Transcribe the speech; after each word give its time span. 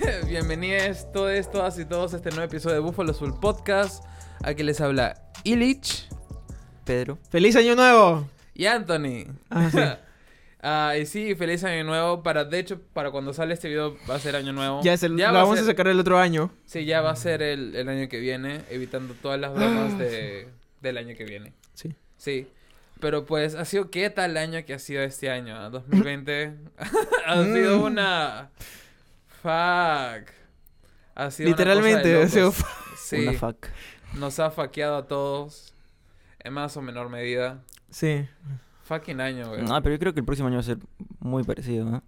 Bienvenidos 0.26 1.10
todos, 1.12 1.50
todas 1.50 1.78
y 1.78 1.84
todos 1.84 2.14
a 2.14 2.16
este 2.16 2.30
nuevo 2.30 2.44
episodio 2.44 2.74
de 2.76 2.80
Buffalo 2.80 3.12
Soul 3.12 3.38
Podcast. 3.38 4.04
Aquí 4.42 4.62
les 4.62 4.80
habla 4.80 5.20
Illich 5.44 6.08
Pedro. 6.84 7.18
¡Feliz 7.30 7.56
Año 7.56 7.74
Nuevo! 7.74 8.28
y 8.54 8.66
Anthony. 8.66 9.26
Ah, 9.50 9.68
sí. 9.70 9.78
Ah, 10.62 10.94
y 11.00 11.06
sí, 11.06 11.34
feliz 11.36 11.64
año 11.64 11.84
nuevo. 11.84 12.22
Para, 12.22 12.44
de 12.44 12.58
hecho, 12.58 12.78
para 12.92 13.10
cuando 13.10 13.32
sale 13.32 13.54
este 13.54 13.70
video 13.70 13.96
va 14.08 14.16
a 14.16 14.18
ser 14.18 14.36
año 14.36 14.52
nuevo. 14.52 14.82
Ya, 14.82 14.92
es 14.92 15.02
el- 15.02 15.16
lo 15.16 15.24
va 15.24 15.32
vamos 15.32 15.54
a, 15.54 15.62
ser- 15.62 15.68
sacar 15.70 15.88
el 15.88 15.98
otro 15.98 16.18
año. 16.18 16.50
Sí, 16.66 16.84
ya 16.84 17.00
va 17.00 17.12
a 17.12 17.16
ser 17.16 17.40
el, 17.40 17.74
el 17.74 17.88
año 17.88 18.10
que 18.10 18.20
viene, 18.20 18.60
evitando 18.68 19.14
todas 19.22 19.40
las 19.40 19.54
bromas 19.54 19.96
de, 19.98 20.48
del 20.82 20.98
año 20.98 21.16
que 21.16 21.24
viene. 21.24 21.54
Sí. 21.72 21.94
Sí. 22.18 22.46
Pero 23.00 23.24
pues, 23.24 23.54
ha 23.54 23.64
sido 23.64 23.90
qué 23.90 24.10
tal 24.10 24.36
año 24.36 24.62
que 24.66 24.74
ha 24.74 24.78
sido 24.78 25.00
este 25.02 25.30
año, 25.30 25.56
¿ah? 25.56 25.70
2020. 25.70 26.52
ha 27.26 27.36
Mm. 27.36 27.54
sido 27.54 27.82
una. 27.82 28.50
Fuck. 29.42 30.30
Ha 31.14 31.30
sido 31.30 31.48
una 31.48 31.56
Literalmente, 31.56 32.14
cosa 32.14 32.24
ha 32.24 32.28
sido. 32.28 32.52
Sí. 32.96 33.26
Una 33.26 33.32
fuck. 33.38 33.66
Nos 34.14 34.38
ha 34.38 34.50
faqueado 34.50 34.96
a 34.96 35.06
todos. 35.08 35.74
En 36.40 36.52
más 36.52 36.76
o 36.76 36.82
menor 36.82 37.08
medida. 37.08 37.62
Sí. 37.90 38.24
Fucking 38.84 39.20
año, 39.20 39.48
güey. 39.48 39.62
No, 39.62 39.82
pero 39.82 39.94
yo 39.94 39.98
creo 39.98 40.14
que 40.14 40.20
el 40.20 40.26
próximo 40.26 40.48
año 40.48 40.56
va 40.56 40.60
a 40.60 40.64
ser 40.64 40.78
muy 41.18 41.42
parecido, 41.44 41.84
¿no? 41.90 42.02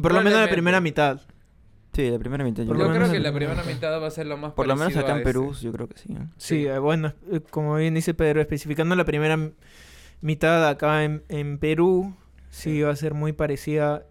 Por 0.00 0.12
lo 0.14 0.22
menos 0.22 0.40
la 0.40 0.48
primera 0.48 0.80
mitad. 0.80 1.20
Sí, 1.92 2.10
la 2.10 2.18
primera 2.18 2.42
mitad. 2.44 2.62
Yo 2.64 2.72
creo 2.72 3.10
que 3.10 3.16
el- 3.18 3.22
la 3.22 3.32
primera 3.34 3.62
mitad 3.64 4.00
va 4.00 4.06
a 4.06 4.10
ser 4.10 4.26
lo 4.26 4.38
más 4.38 4.52
Por 4.54 4.66
lo 4.66 4.74
menos 4.76 4.96
acá 4.96 5.16
en 5.16 5.22
Perú, 5.22 5.52
yo 5.60 5.70
creo 5.72 5.88
que 5.88 5.98
sí. 5.98 6.10
¿no? 6.12 6.30
Sí, 6.38 6.66
eh, 6.66 6.78
bueno, 6.78 7.12
eh, 7.30 7.40
como 7.50 7.74
bien 7.76 7.92
dice 7.94 8.14
Pedro, 8.14 8.40
especificando 8.40 8.96
la 8.96 9.04
primera 9.04 9.38
mitad 10.22 10.66
acá 10.68 11.04
en, 11.04 11.22
en 11.28 11.58
Perú, 11.58 12.14
sí, 12.50 12.70
Sí. 12.76 12.82
va 12.82 12.90
a 12.92 12.96
ser 12.96 13.12
muy 13.12 13.32
parecida. 13.34 14.06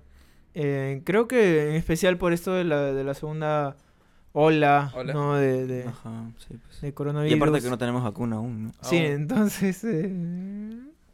Eh, 0.53 1.01
creo 1.05 1.27
que 1.27 1.69
en 1.69 1.75
especial 1.75 2.17
por 2.17 2.33
esto 2.33 2.53
de 2.53 2.63
la, 2.63 2.91
de 2.93 3.03
la 3.03 3.13
segunda 3.13 3.77
ola, 4.33 4.91
Ola. 4.95 5.13
¿no? 5.13 5.35
De, 5.35 5.65
de, 5.65 5.83
Ajá, 5.87 6.29
sí, 6.37 6.55
pues. 6.65 6.81
de 6.81 6.87
Y 6.89 6.91
coronavirus. 6.91 7.37
aparte 7.37 7.61
que 7.61 7.69
no 7.69 7.77
tenemos 7.77 8.03
vacuna 8.03 8.37
aún, 8.37 8.65
¿no? 8.65 8.71
Sí, 8.81 8.97
Aún. 8.97 9.05
entonces... 9.05 9.83
eh, 9.83 10.09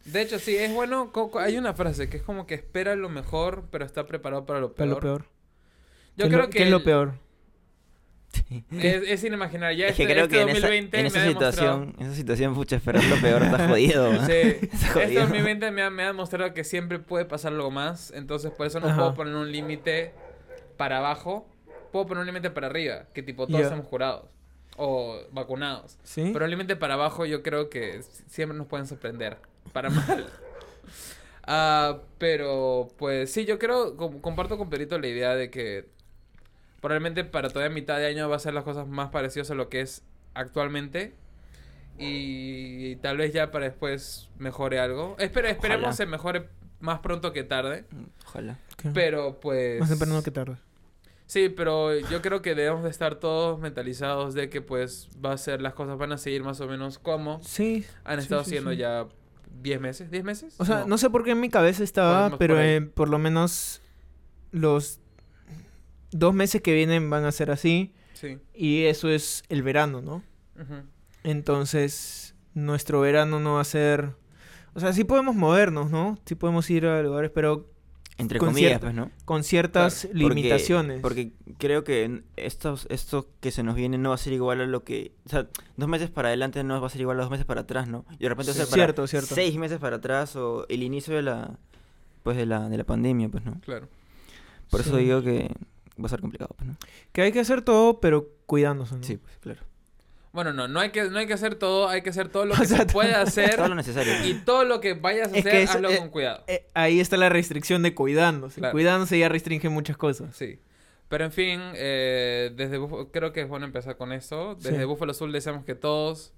De 0.06 0.22
hecho, 0.22 0.40
sí, 0.40 0.56
es 0.56 0.74
bueno. 0.74 1.12
Hay 1.40 1.58
una 1.58 1.74
frase 1.74 2.10
que 2.10 2.18
es 2.18 2.24
como 2.24 2.46
que 2.48 2.56
espera 2.56 2.96
lo 2.96 3.10
mejor, 3.10 3.66
pero 3.72 3.86
está 3.86 4.06
preparado 4.08 4.46
para 4.46 4.60
lo 4.60 4.74
para 4.74 4.90
peor. 4.90 4.90
lo 4.96 5.00
peor. 5.02 5.26
Yo 6.16 6.24
¿Qué 6.24 6.24
es 6.24 6.30
creo 6.30 6.40
lo- 6.42 6.50
que. 6.50 6.58
¿Qué 6.58 6.64
es 6.64 6.70
lo 6.72 6.78
el- 6.78 6.84
Es, 8.72 9.04
es 9.08 9.24
inimaginable. 9.24 9.78
Ya 9.78 9.88
Es 9.88 9.96
que 9.96 10.04
este, 10.04 10.14
creo 10.14 10.26
este 10.26 10.36
que 10.38 10.42
en 10.44 10.50
esa, 10.50 10.68
2020 10.68 10.98
en 10.98 11.04
me 11.04 11.08
esa 11.08 11.20
ha 11.20 11.24
demostrado- 11.24 11.52
situación, 11.52 11.96
en 12.00 12.06
esa 12.06 12.16
situación, 12.16 12.54
pucha, 12.56 12.76
esperar 12.78 13.04
lo 13.04 13.16
peor 13.22 13.44
está 13.44 13.68
jodido, 13.70 14.14
¿no? 14.14 14.26
Sí, 14.26 14.32
Está 14.34 14.66
este 14.66 14.88
jodido. 14.90 15.22
2020 15.24 15.72
me 15.72 15.82
ha, 15.84 15.90
me 15.90 16.04
ha 16.04 16.08
demostrado 16.08 16.54
que 16.54 16.64
siempre 16.64 17.00
puede 17.00 17.26
pasar 17.26 17.54
algo 17.54 17.72
más. 17.72 18.12
Entonces, 18.12 18.52
por 18.52 18.68
eso 18.68 18.80
no 18.80 18.88
Ajá. 18.88 18.98
puedo 18.98 19.14
poner 19.16 19.36
un 19.36 19.52
límite 19.52 20.14
para 20.78 20.98
abajo. 21.00 21.48
Puedo 21.92 22.06
poner 22.08 22.22
un 22.22 22.28
límite 22.28 22.50
para 22.50 22.68
arriba. 22.68 23.06
Que 23.14 23.24
tipo 23.24 23.48
todos 23.48 23.60
Ya. 23.60 23.66
estamos 23.66 23.88
curados. 23.88 24.26
O 24.78 25.20
vacunados. 25.32 25.98
¿Sí? 26.04 26.30
Pero 26.34 26.46
el 26.46 26.52
límite 26.52 26.76
para 26.76 26.94
abajo 26.94 27.26
yo 27.26 27.42
creo 27.42 27.70
que 27.70 28.02
siempre 28.28 28.58
nos 28.58 28.68
pueden 28.68 28.86
sorprender. 28.88 29.38
Para 29.74 29.90
mal. 29.90 30.28
Ah, 31.50 32.00
pero 32.18 32.90
pues 32.98 33.32
sí, 33.32 33.46
yo 33.46 33.58
creo, 33.58 33.96
com- 33.96 34.20
comparto 34.20 34.58
con 34.58 34.70
Perito 34.70 35.00
la 35.00 35.08
idea 35.08 35.34
de 35.36 35.50
que 35.50 35.86
probablemente 36.82 37.24
para 37.24 37.50
todavía 37.50 37.74
mitad 37.74 37.98
de 37.98 38.08
año 38.08 38.30
va 38.30 38.36
a 38.36 38.40
ser 38.40 38.54
las 38.54 38.64
cosas 38.64 38.88
más 38.88 39.10
parecidas 39.10 39.52
a 39.52 39.56
lo 39.56 39.70
que 39.70 39.82
es 39.82 40.04
actualmente. 40.34 41.16
Y 42.00 42.98
tal 42.98 43.18
vez 43.18 43.34
ya 43.34 43.50
para 43.52 43.66
después 43.66 44.30
mejore 44.38 44.80
algo. 44.80 45.16
Espera, 45.18 45.50
esperemos 45.50 45.82
Ojalá. 45.82 45.94
se 45.96 46.06
mejore 46.06 46.50
más 46.80 47.00
pronto 47.00 47.34
que 47.34 47.44
tarde. 47.44 47.86
Ojalá. 48.26 48.60
¿Qué? 48.78 48.92
Pero 48.94 49.40
pues... 49.40 49.80
Más 49.80 49.90
temprano 49.90 50.22
que 50.22 50.32
tarde. 50.32 50.58
Sí, 51.26 51.50
pero 51.50 51.98
yo 52.00 52.22
creo 52.22 52.42
que 52.42 52.56
debemos 52.56 52.84
de 52.84 52.90
estar 52.90 53.16
todos 53.16 53.60
mentalizados 53.60 54.34
de 54.34 54.50
que 54.50 54.62
pues 54.62 55.10
va 55.24 55.34
a 55.34 55.38
ser, 55.38 55.62
las 55.62 55.74
cosas 55.74 55.98
van 55.98 56.14
a 56.14 56.18
seguir 56.18 56.42
más 56.44 56.62
o 56.62 56.68
menos 56.68 57.00
como 57.00 57.42
Sí. 57.44 57.86
han 58.06 58.20
sí, 58.20 58.24
estado 58.24 58.44
sí, 58.46 58.52
siendo 58.52 58.72
sí. 58.72 58.78
ya 58.78 59.08
10 59.62 59.82
meses, 59.82 60.10
10 60.10 60.24
meses. 60.24 60.56
O 60.58 60.64
sea, 60.64 60.86
no. 60.88 60.98
sé 60.98 61.10
por 61.10 61.26
qué 61.26 61.32
en 61.32 61.42
mi 61.42 61.50
cabeza 61.50 61.84
estaba, 61.84 62.38
pero 62.38 62.56
por 62.56 62.64
eh, 62.64 62.82
por 62.82 63.10
lo 63.10 63.18
menos 63.20 63.82
los 64.52 65.02
dos 66.12 66.34
meses 66.34 66.62
que 66.62 66.74
vienen 66.74 67.10
van 67.10 67.26
a 67.26 67.32
ser 67.32 67.52
así. 67.52 67.94
Sí. 68.14 68.40
Y 68.54 68.84
eso 68.86 69.10
es 69.10 69.44
el 69.50 69.62
verano, 69.64 70.02
¿no? 70.02 70.24
Entonces, 71.24 72.36
nuestro 72.54 73.02
verano 73.02 73.40
no 73.40 73.56
va 73.56 73.62
a 73.62 73.66
ser... 73.66 74.12
O 74.74 74.80
sea, 74.80 74.94
sí 74.94 75.04
podemos 75.04 75.36
movernos, 75.36 75.90
¿no? 75.90 76.18
Sí 76.26 76.36
podemos 76.36 76.70
ir 76.70 76.86
a 76.86 77.02
lugares, 77.02 77.32
pero 77.34 77.70
Entre 78.20 78.40
Con 78.40 78.50
comillas, 78.50 78.80
pues, 78.80 78.94
¿no? 78.96 79.12
con 79.26 79.44
ciertas 79.44 80.06
Porque- 80.08 80.18
limitaciones. 80.18 81.02
Porque 81.02 81.32
creo 81.60 81.84
que 81.84 82.24
estos, 82.36 82.88
esto 82.90 83.30
que 83.40 83.52
se 83.52 83.62
nos 83.62 83.76
viene 83.76 83.98
no 84.00 84.10
va 84.10 84.16
a 84.16 84.18
ser 84.18 84.34
igual 84.34 84.62
a 84.62 84.66
lo 84.66 84.84
que... 84.84 85.12
O 85.26 85.30
sea, 85.30 85.48
dos 85.76 85.88
meses 85.90 86.10
para 86.10 86.30
adelante 86.30 86.64
no 86.64 86.80
va 86.82 86.88
a 86.88 86.90
ser 86.90 87.02
igual 87.02 87.20
a 87.20 87.24
dos 87.24 87.30
meses 87.32 87.46
para 87.46 87.62
atrás, 87.62 87.88
¿no? 87.88 88.06
Y 88.18 88.24
de 88.24 88.30
repente 88.30 88.54
Sí. 88.54 88.58
va 88.58 88.64
a 88.64 88.66
ser 88.66 88.72
para 88.72 88.84
Cierto, 88.86 89.08
cierto. 89.08 89.36
seis 89.36 89.56
meses 89.58 89.78
para 89.80 89.98
atrás 89.98 90.36
o 90.36 90.66
el 90.70 90.82
inicio 90.82 91.16
de 91.16 91.22
la... 91.24 91.60
Pues 92.24 92.38
de 92.38 92.46
la, 92.48 92.68
de 92.70 92.78
la 92.78 92.84
pandemia, 92.84 93.30
pues, 93.30 93.46
¿no? 93.46 93.60
Claro. 93.62 93.88
Por 94.72 94.82
eso 94.82 94.98
digo 94.98 95.22
que 95.22 95.50
va 96.02 96.06
a 96.06 96.10
ser 96.10 96.22
complicado, 96.22 96.54
pues, 96.58 96.68
¿no? 96.70 96.78
Que 97.12 97.22
hay 97.22 97.32
que 97.32 97.40
hacer 97.40 97.62
todo, 97.62 98.00
pero 98.00 98.30
cuidándose, 98.46 98.96
¿no? 98.96 99.04
Sí, 99.04 99.18
pues, 99.18 99.38
claro. 99.40 99.62
Bueno, 100.34 100.54
no, 100.54 100.68
no 100.68 100.80
hay 100.80 100.92
que, 100.92 101.10
no 101.10 101.18
hay 101.18 101.26
que 101.26 101.34
hacer 101.34 101.56
todo, 101.56 101.88
hay 101.90 102.04
que 102.04 102.10
hacer 102.12 102.30
todo 102.30 102.46
lo 102.46 102.54
O 102.56 102.58
que 102.58 102.66
sea, 102.68 102.78
se 102.80 102.86
puede 102.86 103.14
hacer 103.16 103.56
Todo 103.58 103.70
lo 103.70 103.76
necesario. 103.76 104.14
y 104.26 104.36
todo 104.36 104.66
lo 104.66 104.80
que 104.82 104.94
vayas 104.94 105.34
a 105.34 105.38
Es 105.38 105.46
hacer, 105.46 105.68
hazlo 105.68 105.90
eh, 105.90 105.98
con 105.98 106.10
cuidado. 106.10 106.44
Eh, 106.48 106.68
ahí 106.76 107.00
está 107.00 107.18
la 107.18 107.30
restricción 107.30 107.82
de 107.82 107.96
cuidándose. 107.96 108.60
Claro. 108.60 108.74
Cuidándose 108.74 109.18
ya 109.18 109.30
restringe 109.30 109.70
muchas 109.70 109.98
cosas. 109.98 110.36
Sí. 110.36 110.60
Pero 111.10 111.24
en 111.26 111.32
fin, 111.32 111.62
eh, 111.76 112.52
desde 112.56 112.78
Búfalo- 112.80 113.10
creo 113.12 113.32
que 113.32 113.42
es 113.42 113.48
bueno 113.48 113.66
empezar 113.66 113.96
con 113.98 114.12
esto. 114.12 114.56
Desde 114.56 114.78
Sí. 114.78 114.84
Búfalo 114.84 115.12
Azul 115.12 115.32
deseamos 115.32 115.64
que 115.64 115.74
todos 115.74 116.34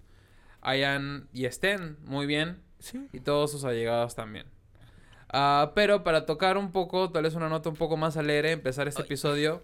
hayan 0.61 1.27
y 1.33 1.45
estén 1.45 1.97
muy 2.05 2.25
bien 2.25 2.61
Sí. 2.79 3.07
y 3.11 3.19
todos 3.19 3.51
sus 3.51 3.63
allegados 3.65 4.15
también. 4.15 4.45
Ah, 5.31 5.71
pero 5.75 6.03
para 6.03 6.25
tocar 6.25 6.57
un 6.57 6.71
poco, 6.71 7.11
tal 7.11 7.23
vez 7.23 7.35
una 7.35 7.49
nota 7.49 7.69
un 7.69 7.75
poco 7.75 7.97
más 7.97 8.17
alegre, 8.17 8.51
empezar 8.51 8.87
este 8.87 9.03
episodio, 9.03 9.61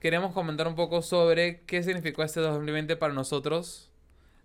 queremos 0.00 0.32
comentar 0.32 0.68
un 0.68 0.74
poco 0.76 1.02
sobre 1.02 1.62
qué 1.66 1.82
significó 1.82 2.22
este 2.22 2.40
2020 2.40 2.96
para 2.96 3.12
nosotros, 3.12 3.90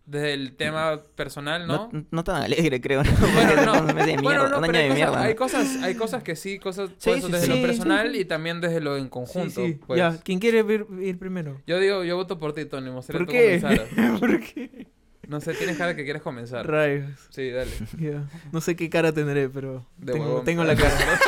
desde 0.06 0.34
el 0.34 0.56
tema 0.56 1.01
personal, 1.16 1.68
¿no? 1.68 1.90
No, 1.91 2.06
no 2.09 2.23
tan 2.23 2.41
alegre, 2.41 2.79
creo. 2.81 3.03
¿no? 3.03 3.12
Bueno, 3.34 3.66
no. 3.66 3.79
un 3.81 3.85
mes 3.88 4.06
de 4.06 4.18
mierda, 4.18 4.22
Bueno, 4.23 4.47
no, 4.50 4.57
un 4.57 4.63
año 4.63 4.72
pero 4.72 4.78
hay 4.79 4.88
de 4.90 4.95
cosas, 4.95 4.95
mierda. 4.95 5.22
hay 5.23 5.34
¿no? 5.34 5.38
cosas, 5.38 5.84
hay 5.84 5.95
cosas 5.95 6.23
que 6.23 6.35
sí, 6.35 6.59
cosas 6.59 6.89
Sí, 6.97 7.22
sí, 7.22 7.31
desde 7.31 7.45
sí. 7.45 7.50
lo 7.50 7.62
personal 7.62 8.07
sí, 8.07 8.13
sí. 8.16 8.19
y 8.22 8.25
también 8.25 8.62
desde 8.62 8.79
lo 8.79 8.97
en 8.97 9.09
conjunto. 9.09 9.63
sí. 9.66 9.79
pues. 9.85 9.97
Ya, 10.00 10.18
¿quién 10.24 10.39
quiere 10.39 10.59
ir, 10.59 10.88
ir 11.01 11.19
primero? 11.19 11.62
Yo 11.68 11.78
digo, 11.79 12.03
yo 12.03 12.16
voto 12.16 12.39
por 12.39 12.53
ti, 12.53 12.66
Tony. 12.66 12.89
¿Por 13.12 13.28
qué? 13.28 13.62
¿Por 14.19 14.39
qué? 14.39 14.88
No 15.27 15.41
sé, 15.41 15.53
tienes 15.53 15.77
cara 15.77 15.95
que 15.95 16.03
quieres 16.05 16.21
comenzar. 16.21 16.65
Rayos. 16.65 17.09
Sí, 17.29 17.49
dale. 17.49 17.71
No 18.51 18.61
sé 18.61 18.75
qué 18.75 18.89
cara 18.89 19.11
tendré, 19.11 19.49
pero 19.49 19.85
De 19.97 20.13
tengo, 20.13 20.25
huevón. 20.25 20.45
tengo 20.45 20.63
la 20.63 20.75
cara. 20.75 20.97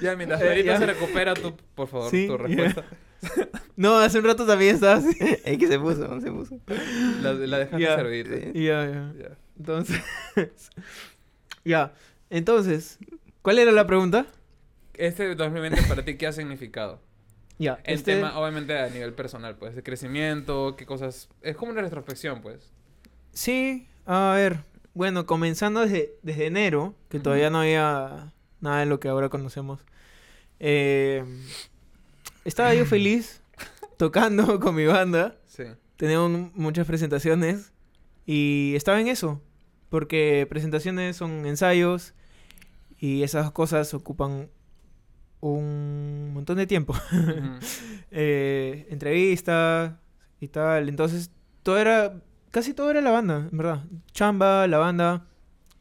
Ya, 0.00 0.14
mientras 0.16 0.40
Eh, 0.40 0.44
Pedrito 0.44 0.66
ya. 0.66 0.78
se 0.78 0.86
recupera, 0.86 1.34
tú, 1.34 1.56
por 1.74 1.88
favor, 1.88 2.10
Sí, 2.10 2.26
tu 2.28 2.36
respuesta. 2.38 2.84
No, 3.76 3.96
hace 3.98 4.18
un 4.18 4.24
rato 4.24 4.44
también 4.46 4.74
estaba 4.76 4.94
así. 4.94 5.16
Es 5.44 5.58
que 5.58 5.66
se 5.68 5.78
puso, 5.78 6.20
se 6.20 6.30
puso. 6.32 6.58
La, 7.20 7.32
la 7.32 7.58
dejaste 7.58 7.86
servir. 7.86 8.52
Ya. 8.54 9.12
Ya. 9.16 9.36
Entonces. 9.56 10.00
ya. 11.64 11.92
Entonces, 12.30 12.98
¿cuál 13.42 13.58
era 13.60 13.70
la 13.72 13.86
pregunta? 13.86 14.26
Este 14.98 15.34
2020 15.34 15.82
para 15.84 16.04
ti, 16.04 16.16
¿qué 16.16 16.26
ha 16.26 16.32
significado? 16.32 17.00
Ya. 17.60 17.80
El 17.82 17.94
este- 17.96 18.14
tema, 18.14 18.38
obviamente, 18.38 18.78
a 18.78 18.88
nivel 18.88 19.14
personal, 19.14 19.56
pues, 19.56 19.74
de 19.74 19.82
crecimiento, 19.82 20.76
qué 20.76 20.86
cosas... 20.86 21.28
Es 21.42 21.56
como 21.56 21.72
una 21.72 21.80
retrospección, 21.82 22.40
pues. 22.40 22.70
Sí, 23.32 23.88
a 24.06 24.32
ver. 24.36 24.58
Bueno, 24.94 25.26
comenzando 25.26 25.80
desde, 25.80 26.12
desde 26.22 26.46
enero, 26.46 26.94
que 27.08 27.16
Ujú. 27.16 27.24
todavía 27.24 27.50
no 27.50 27.58
había 27.62 28.32
nada 28.60 28.78
de 28.78 28.86
lo 28.86 29.00
que 29.00 29.08
ahora 29.08 29.28
conocemos. 29.28 29.80
eh, 30.60 31.24
estaba 32.44 32.74
yo 32.74 32.86
feliz 32.86 33.42
tocando 33.96 34.60
con 34.60 34.76
mi 34.76 34.86
banda. 34.86 35.36
Sí. 35.46 35.64
Teníamos 35.96 36.52
muchas 36.54 36.86
presentaciones 36.86 37.72
y 38.24 38.74
estaba 38.76 39.00
en 39.00 39.08
eso. 39.08 39.42
Porque 39.90 40.46
presentaciones 40.48 41.16
son 41.16 41.44
ensayos 41.44 42.14
y 42.98 43.24
esas 43.24 43.50
cosas 43.50 43.92
ocupan 43.94 44.48
un 45.40 46.32
montón 46.34 46.56
de 46.56 46.66
tiempo. 46.66 46.94
Eh, 48.10 48.86
entrevistas 48.88 49.92
y 50.40 50.48
tal. 50.48 50.88
Entonces, 50.88 51.30
todo 51.62 51.76
era, 51.76 52.22
casi 52.50 52.72
todo 52.72 52.90
era 52.90 53.02
la 53.02 53.10
banda, 53.10 53.46
en 53.52 53.58
verdad. 53.58 53.84
Chamba, 54.12 54.66
la 54.66 54.78
banda 54.78 55.26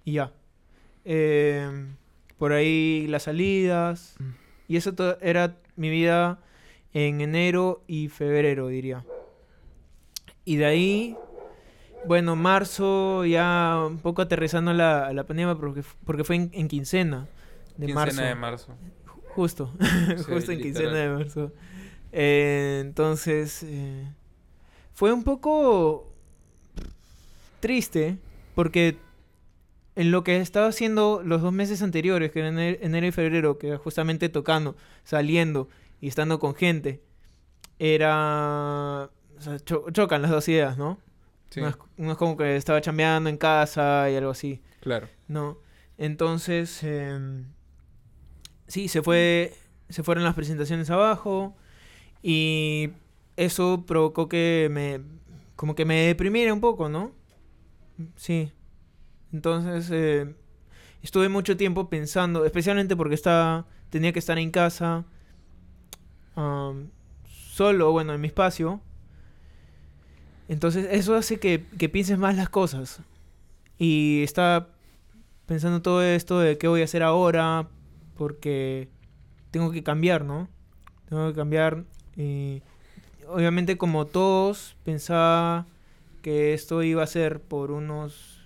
y 0.04 0.14
ya. 0.14 0.34
Eh, 1.06 1.88
por 2.38 2.52
ahí 2.52 3.08
las 3.08 3.24
salidas. 3.24 4.18
Y 4.68 4.76
eso 4.76 4.94
era 5.22 5.56
mi 5.78 5.90
vida 5.90 6.40
en 6.92 7.22
enero 7.22 7.82
y 7.88 8.10
febrero, 8.10 8.68
diría. 8.68 9.06
Y 10.44 10.58
de 10.58 10.66
ahí 10.66 11.18
bueno, 12.06 12.36
marzo 12.36 13.26
ya 13.26 13.84
un 13.88 14.00
poco 14.00 14.22
aterrizando 14.22 14.74
la, 14.74 15.12
la 15.14 15.26
pandemia 15.26 15.56
porque, 15.56 15.84
porque 16.06 16.24
fue 16.24 16.36
en, 16.36 16.50
en 16.54 16.68
quincena 16.68 17.28
de 17.78 17.88
Quincena 17.88 17.96
marzo. 17.96 18.22
de 18.22 18.36
marzo. 18.36 18.76
Justo, 19.38 19.72
Sí, 20.18 20.24
justo 20.24 20.52
en 20.52 20.60
quincena 20.62 20.94
de 20.94 21.10
marzo. 21.10 21.52
Eh, 22.12 22.80
entonces, 22.84 23.62
eh, 23.62 24.12
fue 24.96 25.14
un 25.14 25.24
poco 25.24 26.12
triste 27.60 28.18
porque 28.56 28.98
en 29.96 30.10
lo 30.10 30.24
que 30.24 30.38
estaba 30.42 30.66
haciendo 30.66 31.22
los 31.24 31.44
dos 31.44 31.54
meses 31.54 31.84
anteriores, 31.84 32.32
que 32.32 32.40
eran 32.40 32.58
enero, 32.58 33.06
y 33.06 33.12
febrero, 33.12 33.60
que 33.60 33.68
era 33.68 33.78
justamente 33.78 34.28
tocando, 34.30 34.76
saliendo 35.04 35.70
y 36.02 36.08
estando 36.08 36.40
con 36.40 36.56
gente, 36.56 37.00
era... 37.78 39.10
o 39.38 39.42
sea, 39.42 39.60
cho- 39.60 39.86
chocan 39.92 40.24
las 40.24 40.32
dos 40.32 40.48
ideas, 40.48 40.80
¿no? 40.80 40.98
Sí, 41.52 41.62
No, 41.62 41.68
es, 41.70 41.78
no 41.98 42.12
es 42.14 42.18
como 42.18 42.38
que 42.38 42.56
estaba 42.56 42.82
chambeando 42.82 43.30
en 43.30 43.38
casa 43.38 44.10
y 44.10 44.16
algo 44.16 44.32
así. 44.32 44.62
claro. 44.82 45.08
No. 45.28 45.60
Entonces, 46.00 46.84
em, 46.84 47.46
sí, 48.68 48.88
se 48.88 49.02
fue, 49.02 49.54
se 49.90 50.04
fueron 50.04 50.24
las 50.24 50.36
presentaciones 50.36 50.90
abajo 50.90 51.56
y 52.22 52.90
eso 53.36 53.86
provocó 53.86 54.28
que 54.28 54.70
me, 54.72 55.02
como 55.56 55.76
que 55.76 55.86
me 55.86 56.08
deprimiera 56.08 56.54
un 56.54 56.62
poco, 56.62 56.90
¿no? 56.90 57.12
Sí. 58.16 58.52
Entonces, 59.32 59.90
eh, 59.92 60.36
estuve 61.02 61.30
mucho 61.30 61.58
tiempo 61.58 61.90
pensando, 61.90 62.46
especialmente 62.46 62.96
porque 62.96 63.16
estaba, 63.16 63.66
tenía 63.90 64.14
que 64.14 64.20
estar 64.20 64.38
en 64.38 64.52
casa, 64.52 65.06
am, 66.36 66.90
solo, 67.26 67.92
bueno, 67.92 68.14
en 68.14 68.22
mi 68.22 68.28
espacio. 68.28 68.82
Entonces, 70.48 70.88
eso 70.92 71.16
hace 71.16 71.40
que, 71.40 71.66
que 71.78 71.90
pienses 71.90 72.18
más 72.18 72.36
las 72.36 72.50
cosas. 72.50 73.02
Y 73.78 74.22
estaba 74.24 74.70
pensando 75.46 75.82
todo 75.82 76.02
esto 76.02 76.40
de 76.40 76.58
qué 76.58 76.68
voy 76.68 76.82
a 76.82 76.86
hacer 76.86 77.04
ahora, 77.04 77.70
porque 78.18 78.90
tengo 79.52 79.72
que 79.72 79.84
cambiar, 79.84 80.26
¿no? 80.26 80.50
Tengo 81.10 81.30
que 81.30 81.36
cambiar. 81.36 81.84
Y 82.18 82.62
obviamente 83.28 83.78
como 83.78 84.06
todos 84.06 84.76
pensaba 84.84 85.66
que 86.22 86.54
esto 86.54 86.84
iba 86.84 87.04
a 87.04 87.08
ser 87.08 87.40
por 87.40 87.72
unos 87.72 88.42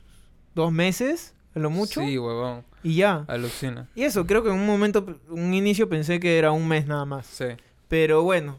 dos 0.53 0.71
meses, 0.71 1.33
a 1.55 1.59
lo 1.59 1.69
mucho, 1.69 2.01
Sí, 2.01 2.17
huevón. 2.17 2.63
y 2.83 2.95
ya. 2.95 3.25
Alucina. 3.27 3.87
Y 3.95 4.03
eso, 4.03 4.27
creo 4.27 4.43
que 4.43 4.49
en 4.49 4.55
un 4.55 4.65
momento, 4.67 5.19
un 5.29 5.53
inicio 5.53 5.89
pensé 5.89 6.19
que 6.19 6.37
era 6.37 6.51
un 6.51 6.67
mes 6.67 6.85
nada 6.85 7.05
más. 7.05 7.25
Sí. 7.25 7.45
Pero 7.87 8.21
bueno, 8.23 8.57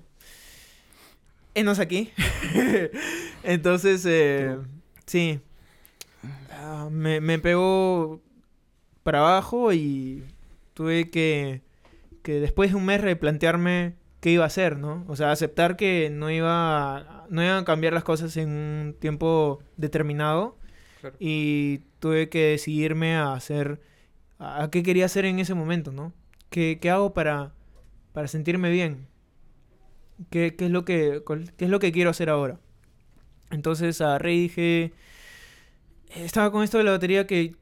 enos 1.54 1.78
aquí. 1.78 2.10
Entonces, 3.42 4.04
eh, 4.06 4.56
sí, 5.06 5.40
Ah, 6.52 6.88
me, 6.90 7.20
me 7.20 7.38
pegó 7.40 8.20
para 9.02 9.18
abajo 9.18 9.72
y 9.72 10.22
tuve 10.74 11.10
que, 11.10 11.62
que 12.22 12.40
después 12.40 12.70
de 12.70 12.76
un 12.76 12.84
mes 12.86 13.00
replantearme 13.00 13.94
qué 14.20 14.30
iba 14.30 14.44
a 14.44 14.46
hacer, 14.48 14.78
¿no? 14.78 15.04
O 15.08 15.16
sea, 15.16 15.32
aceptar 15.32 15.76
que 15.76 16.10
no 16.10 16.30
iba, 16.30 17.26
no 17.30 17.42
iban 17.42 17.58
a 17.58 17.64
cambiar 17.64 17.92
las 17.92 18.04
cosas 18.04 18.36
en 18.36 18.48
un 18.50 18.96
tiempo 18.98 19.62
determinado 19.76 20.58
Claro. 21.00 21.16
y 21.18 21.78
tuve 21.98 22.28
que 22.28 22.50
decidirme 22.50 23.16
a 23.16 23.34
hacer, 23.34 23.80
a, 24.38 24.64
a 24.64 24.70
qué 24.70 24.82
quería 24.84 25.06
hacer 25.06 25.24
en 25.24 25.38
ese 25.40 25.54
momento, 25.54 25.90
¿no? 25.92 26.12
¿Qué, 26.50 26.78
qué 26.80 26.90
hago 26.90 27.12
para, 27.14 27.54
para 28.12 28.28
sentirme 28.28 28.70
bien? 28.70 29.08
¿Qué, 30.30 30.54
qué 30.56 30.66
es 30.66 30.70
lo 30.70 30.84
que, 30.84 31.22
qué 31.56 31.64
es 31.64 31.70
lo 31.70 31.78
que 31.80 31.92
quiero 31.92 32.10
hacer 32.10 32.30
ahora? 32.30 32.60
Entonces 33.50 34.00
agarré 34.00 34.34
y 34.34 34.40
dije, 34.42 34.92
estaba 36.14 36.50
con 36.52 36.62
esto 36.62 36.78
de 36.78 36.84
la 36.84 36.92
batería 36.92 37.26
que 37.26 37.56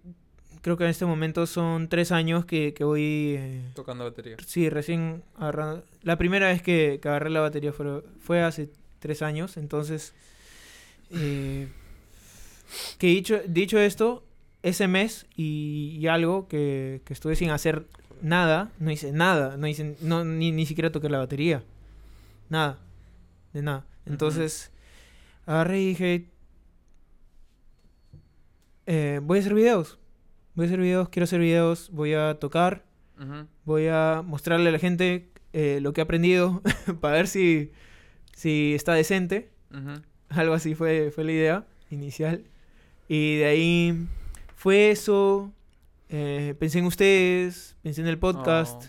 creo 0.63 0.77
que 0.77 0.85
en 0.85 0.91
este 0.91 1.07
momento 1.07 1.47
son 1.47 1.89
tres 1.89 2.13
años 2.13 2.45
que, 2.45 2.75
que 2.75 2.85
voy, 2.85 3.35
eh, 3.39 3.63
Tocando 3.75 4.05
batería. 4.05 4.37
sí, 4.47 4.69
recién 4.69 5.23
agarrando. 5.37 5.85
La 6.03 6.17
primera 6.17 6.49
vez 6.49 6.63
que, 6.63 6.99
que 7.03 7.09
agarré 7.09 7.31
la 7.31 7.41
batería 7.41 7.73
fue, 7.73 8.03
fue 8.21 8.43
hace 8.43 8.71
tres 8.99 9.23
años, 9.23 9.57
entonces, 9.57 10.15
eh, 11.11 11.69
que 12.99 13.07
dicho, 13.09 13.41
dicho 13.47 13.79
esto, 13.79 14.25
ese 14.63 14.89
mes 14.89 15.27
y, 15.37 15.97
y 15.99 16.07
algo 16.07 16.47
que, 16.49 17.01
que 17.05 17.13
estuve 17.15 17.35
sin 17.37 17.51
hacer 17.51 17.87
nada, 18.23 18.71
no 18.79 18.91
hice 18.91 19.13
nada, 19.13 19.57
no 19.57 19.67
hice, 19.67 19.97
no, 20.03 20.25
ni, 20.25 20.53
ni 20.53 20.67
siquiera 20.67 20.93
toqué 20.93 21.09
la 21.09 21.19
batería, 21.19 21.63
nada, 22.51 22.79
de 23.55 23.63
nada. 23.63 23.87
Entonces, 24.05 24.71
agarré 25.47 25.81
y 25.81 25.87
dije, 25.89 26.27
eh, 28.87 29.21
voy 29.23 29.39
a 29.39 29.41
hacer 29.41 29.55
videos, 29.55 29.99
voy 30.61 30.67
a 30.67 30.69
hacer 30.69 30.81
videos, 30.81 31.09
quiero 31.09 31.25
hacer 31.25 31.41
videos, 31.41 31.89
voy 31.91 32.13
a 32.13 32.35
tocar, 32.39 32.85
voy 33.65 33.87
a 33.89 34.23
mostrarle 34.25 34.69
a 34.69 34.73
la 34.73 34.79
gente 34.79 35.31
eh, 35.55 35.79
lo 35.81 35.93
que 35.95 36.01
he 36.03 36.05
aprendido 36.05 36.61
para 37.01 37.15
ver 37.17 37.29
si, 37.29 37.73
si 38.35 38.75
está 38.75 38.93
decente. 38.93 39.51
Algo 40.29 40.53
así 40.55 40.75
fue, 40.75 41.11
fue 41.15 41.25
la 41.25 41.33
idea 41.33 41.67
inicial. 41.91 42.45
Y 43.09 43.39
de 43.39 43.45
ahí 43.47 44.07
fue 44.55 44.91
eso. 44.91 45.51
eh, 46.11 46.55
pensé 46.59 46.79
en 46.81 46.85
ustedes, 46.87 47.77
pensé 47.83 48.03
en 48.03 48.07
el 48.09 48.19
podcast. 48.19 48.87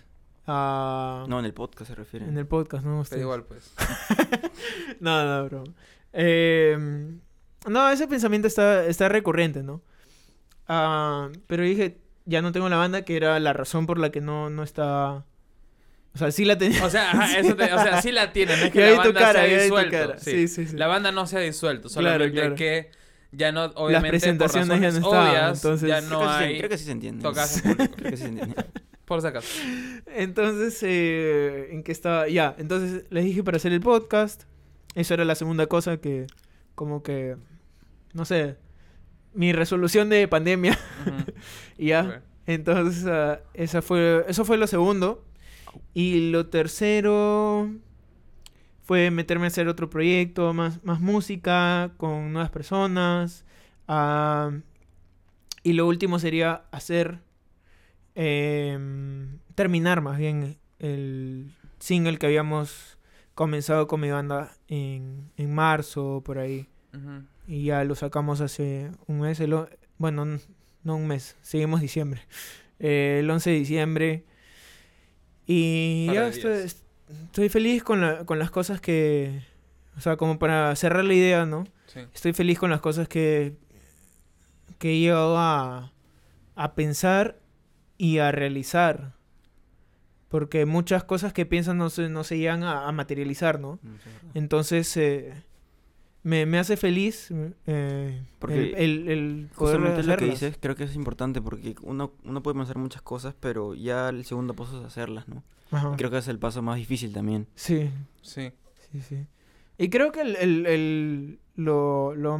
ah, 0.47 1.25
No, 1.29 1.39
en 1.39 1.45
el 1.45 1.53
podcast 1.53 1.89
se 1.89 1.95
refiere. 1.95 2.25
en 2.27 2.37
el 2.37 2.45
podcast, 2.47 2.83
¿no? 2.85 2.99
Ustedes. 2.99 3.21
igual, 3.21 3.43
pues. 3.45 3.73
No, 4.99 5.23
no, 5.25 5.45
bro. 5.47 5.63
Eh, 6.13 6.77
no, 7.67 7.89
ese 7.89 8.07
pensamiento 8.07 8.47
está, 8.47 8.85
está 8.85 9.07
recurrente, 9.09 9.63
¿no? 9.63 9.81
Ah, 10.67 11.29
pero 11.47 11.63
dije, 11.63 11.97
ya 12.25 12.41
no 12.41 12.51
tengo 12.51 12.69
la 12.69 12.77
banda, 12.77 13.03
que 13.03 13.15
era 13.17 13.39
la 13.39 13.53
razón 13.53 13.85
por 13.87 13.99
la 13.99 14.11
que 14.11 14.21
no, 14.21 14.49
no 14.49 14.63
estaba... 14.63 15.25
O 16.13 16.17
sea, 16.17 16.29
sí 16.31 16.43
la 16.43 16.57
tenía. 16.57 16.83
O 16.85 16.89
sea, 16.89 17.11
ajá, 17.11 17.39
eso 17.39 17.55
te- 17.55 17.73
o 17.73 17.77
sea, 17.81 18.01
sí 18.01 18.11
la 18.11 18.33
tienen, 18.33 18.59
no 18.59 18.65
es 18.65 18.71
que 18.73 18.79
Ya 18.79 18.89
la 18.91 18.97
banda 18.97 19.19
cara, 19.19 19.45
se 19.45 19.55
ha 19.55 19.61
disuelto. 19.63 20.13
Sí. 20.19 20.31
Sí, 20.31 20.47
sí, 20.47 20.67
sí. 20.67 20.77
La 20.77 20.87
banda 20.87 21.11
no 21.11 21.25
se 21.25 21.37
ha 21.37 21.39
disuelto, 21.39 21.87
Claro, 21.87 21.93
solamente 21.93 22.31
claro. 22.39 22.55
que 22.55 22.91
ya 23.31 23.51
no, 23.53 23.65
obviamente, 23.75 24.09
presentaciones 24.09 24.67
por 24.69 24.81
ya 24.81 24.91
no 24.91 24.97
estaban, 24.97 25.29
obvias, 25.29 25.57
entonces- 25.63 25.89
ya 25.89 25.97
Creo 25.99 26.09
no 26.09 26.19
que 26.19 26.25
sí 26.25 26.31
se- 26.37 26.43
hay 26.43 26.57
creo 26.57 26.69
que 26.69 26.77
sí 26.77 26.83
se 26.85 26.91
entiende. 26.91 27.23
tocas 27.23 27.57
en 27.65 27.75
público. 27.75 27.95
Creo 27.95 28.11
que 28.11 28.17
sí 28.17 28.23
se 28.23 28.29
entiende. 28.29 28.55
Por 29.05 29.21
si 29.21 29.27
acaso. 29.27 29.47
Entonces, 30.07 30.79
eh, 30.83 31.69
¿en 31.71 31.83
qué 31.83 31.91
estaba? 31.91 32.27
Ya, 32.29 32.55
entonces 32.57 33.05
les 33.09 33.23
dije 33.25 33.43
para 33.43 33.57
hacer 33.57 33.71
el 33.73 33.81
podcast. 33.81 34.43
Eso 34.95 35.13
era 35.13 35.23
la 35.25 35.35
segunda 35.35 35.67
cosa 35.67 35.97
que, 35.97 36.27
como 36.75 37.03
que, 37.03 37.35
no 38.13 38.25
sé, 38.25 38.57
mi 39.33 39.53
resolución 39.53 40.09
de 40.09 40.27
pandemia. 40.27 40.77
Y 41.77 41.87
ya. 41.87 42.21
Entonces, 42.45 43.05
ah, 43.07 43.39
esa 43.53 43.81
fue, 43.81 44.25
eso 44.27 44.45
fue 44.45 44.57
lo 44.57 44.67
segundo. 44.67 45.23
Y 45.93 46.31
lo 46.31 46.47
tercero 46.47 47.69
fue 48.83 49.09
meterme 49.11 49.45
a 49.45 49.47
hacer 49.47 49.67
otro 49.67 49.89
proyecto, 49.89 50.53
más, 50.53 50.83
más 50.83 50.99
música, 50.99 51.91
con 51.97 52.33
nuevas 52.33 52.51
personas. 52.51 53.45
ah, 53.87 54.51
y 55.63 55.73
lo 55.73 55.85
último 55.87 56.17
sería 56.17 56.63
hacer, 56.71 57.19
em, 58.15 59.37
terminar 59.55 60.01
más 60.01 60.17
bien 60.17 60.57
el 60.79 61.53
single 61.79 62.17
que 62.17 62.25
habíamos 62.25 62.97
comenzado 63.35 63.87
con 63.87 64.01
mi 64.01 64.09
banda 64.09 64.57
en, 64.67 65.31
en 65.37 65.53
marzo, 65.53 66.21
por 66.25 66.39
ahí. 66.39 66.67
Ujú. 66.93 67.23
Y 67.47 67.65
ya 67.65 67.83
lo 67.83 67.95
sacamos 67.95 68.41
hace 68.41 68.91
un 69.07 69.21
mes. 69.21 69.39
el 69.39 69.55
bueno, 69.97 70.25
no 70.83 70.95
un 70.95 71.07
mes, 71.07 71.35
seguimos 71.41 71.81
diciembre. 71.81 72.21
Eh, 72.83 73.17
el 73.19 73.29
11 73.29 73.51
de 73.51 73.55
diciembre. 73.57 74.25
Y 75.45 76.07
Par 76.07 76.15
ya 76.15 76.27
estoy, 76.29 76.51
estoy 77.25 77.49
feliz 77.49 77.83
con, 77.83 78.01
la- 78.01 78.25
con 78.25 78.39
las 78.39 78.49
cosas 78.49 78.81
que... 78.81 79.43
O 79.97 80.01
sea, 80.01 80.17
como 80.17 80.39
para 80.39 80.75
cerrar 80.75 81.03
la 81.03 81.13
idea, 81.13 81.45
¿no? 81.45 81.65
Sí. 81.85 81.99
Estoy 82.11 82.33
feliz 82.33 82.57
con 82.57 82.71
las 82.71 82.81
cosas 82.81 83.07
que, 83.07 83.55
que 84.79 84.93
he 84.93 84.99
llegado 84.99 85.37
a, 85.37 85.91
a 86.55 86.73
pensar 86.73 87.37
y 87.99 88.17
a 88.17 88.31
realizar. 88.31 89.13
Porque 90.29 90.65
muchas 90.65 91.03
cosas 91.03 91.33
que 91.33 91.45
piensan 91.45 91.77
no 91.77 91.91
se, 91.91 92.09
no 92.09 92.23
se 92.23 92.39
llegan 92.39 92.63
a, 92.63 92.87
a 92.87 92.91
materializar, 92.91 93.59
¿no? 93.59 93.77
Entonces, 94.33 94.97
eh, 94.97 95.33
me, 96.23 96.45
me 96.45 96.59
hace 96.59 96.77
feliz 96.77 97.31
eh, 97.67 98.21
Porque 98.39 98.71
el, 98.71 98.75
el, 98.75 99.09
el 99.09 99.49
poder 99.55 99.77
Justamente 99.79 100.03
lo 100.03 100.17
que 100.17 100.25
dices, 100.25 100.57
creo 100.59 100.75
que 100.75 100.83
es 100.83 100.95
importante 100.95 101.41
porque 101.41 101.75
uno, 101.81 102.13
uno 102.23 102.43
puede 102.43 102.57
pensar 102.57 102.77
muchas 102.77 103.01
cosas, 103.01 103.33
pero 103.39 103.73
ya 103.75 104.09
el 104.09 104.25
segundo 104.25 104.53
paso 104.53 104.79
es 104.79 104.85
hacerlas, 104.85 105.27
¿no? 105.27 105.43
Ajá. 105.71 105.91
Y 105.93 105.97
creo 105.97 106.11
que 106.11 106.17
es 106.17 106.27
el 106.27 106.37
paso 106.39 106.61
más 106.61 106.75
difícil 106.77 107.13
también. 107.13 107.47
Sí, 107.55 107.89
Sí. 108.21 108.51
sí, 108.91 109.01
sí. 109.01 109.25
Y 109.77 109.89
creo 109.89 110.11
que 110.11 110.21
el, 110.21 110.35
el, 110.35 110.65
el, 110.67 111.39
lo, 111.55 112.13
lo- 112.15 112.39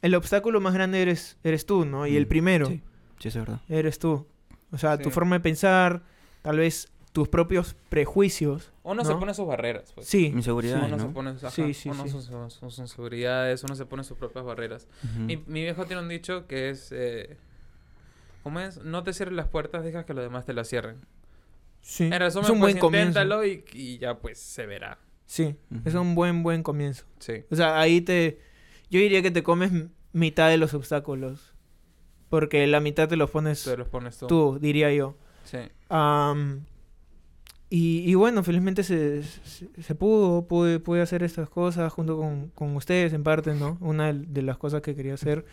el 0.00 0.14
obstáculo 0.14 0.60
más 0.60 0.72
grande 0.72 1.02
eres, 1.02 1.36
eres 1.44 1.66
tú, 1.66 1.84
¿no? 1.84 2.06
Y 2.06 2.16
el 2.16 2.24
Mm, 2.26 2.28
primero 2.28 2.66
Sí, 2.66 2.80
sí, 3.18 3.28
eso 3.28 3.40
es 3.40 3.46
verdad. 3.46 3.60
eres 3.68 3.98
tú. 3.98 4.26
O 4.70 4.78
sea, 4.78 4.96
tu 4.96 5.10
forma 5.10 5.36
de 5.36 5.40
pensar, 5.40 6.02
tal 6.40 6.56
vez 6.56 6.90
tus 7.12 7.28
propios 7.28 7.76
prejuicios. 7.90 8.72
Uno 8.82 9.04
se 9.04 9.12
¿no? 9.12 9.20
pone 9.20 9.34
sus 9.34 9.46
barreras, 9.46 9.92
pues. 9.94 10.06
Sí, 10.08 10.26
Inseguridades, 10.26 10.86
uno 10.88 10.98
se 10.98 11.04
¿no? 11.06 11.12
pone, 11.12 11.30
ajá, 11.30 11.50
Sí, 11.50 11.74
sí, 11.74 11.90
uno 11.90 12.04
sí. 12.04 12.10
sus, 12.10 12.24
sus- 12.24 12.54
sus 12.54 12.78
inseguridades, 12.78 13.62
uno 13.64 13.74
se 13.74 13.84
pone 13.86 14.02
sus 14.04 14.16
propias 14.16 14.44
barreras. 14.44 14.88
Mi, 15.18 15.36
mi 15.46 15.60
viejo 15.62 15.84
tiene 15.86 16.00
un 16.02 16.08
dicho 16.08 16.46
que 16.46 16.70
es... 16.70 16.90
Eh, 16.92 17.36
¿Cómo 18.42 18.58
es? 18.60 18.78
No 18.82 19.02
te 19.04 19.12
cierres 19.12 19.34
las 19.36 19.46
puertas, 19.48 19.84
deja 19.84 20.04
que 20.04 20.14
los 20.14 20.24
demás 20.24 20.44
te 20.46 20.52
las 20.54 20.68
cierren. 20.68 20.96
sí. 21.80 22.04
En 22.04 22.18
resumen, 22.18 22.44
es 22.46 22.50
un 22.50 22.58
pues 22.60 22.72
buen 22.74 22.78
comienzo. 22.80 23.08
inténtalo 23.20 23.44
y, 23.46 23.64
y 23.72 23.98
ya 23.98 24.18
pues 24.18 24.38
se 24.40 24.66
verá. 24.66 24.98
Sí, 25.26 25.54
es 25.84 25.94
un 25.94 26.14
buen, 26.14 26.42
buen 26.42 26.62
comienzo. 26.62 27.04
Sí. 27.20 27.44
O 27.50 27.56
sea, 27.56 27.78
ahí 27.80 28.00
te... 28.00 28.40
Yo 28.90 28.98
diría 29.00 29.22
que 29.22 29.30
te 29.30 29.42
comes 29.42 29.70
mitad 30.12 30.48
de 30.48 30.56
los 30.58 30.74
obstáculos. 30.74 31.54
Porque 32.28 32.66
la 32.66 32.80
mitad 32.80 33.08
te 33.08 33.16
los 33.16 33.30
pones 33.30 33.62
Te 33.64 33.76
los 33.76 33.88
pones 33.88 34.18
tú. 34.18 34.26
tú, 34.26 34.58
diría 34.60 34.92
yo. 34.92 35.14
Sí. 35.44 35.58
Y, 37.74 38.00
y 38.10 38.14
bueno, 38.16 38.42
felizmente 38.44 38.82
se, 38.82 39.22
se, 39.22 39.68
se 39.82 39.94
pudo, 39.94 40.46
pude, 40.46 40.78
pude 40.78 41.00
hacer 41.00 41.22
estas 41.22 41.48
cosas 41.48 41.90
junto 41.90 42.18
con, 42.18 42.48
con 42.54 42.76
ustedes 42.76 43.14
en 43.14 43.22
parte, 43.22 43.54
¿no? 43.54 43.78
Una 43.80 44.12
de- 44.12 44.26
de 44.26 44.42
las 44.42 44.58
cosas 44.58 44.82
que 44.82 44.94
quería 44.94 45.14
hacer. 45.14 45.46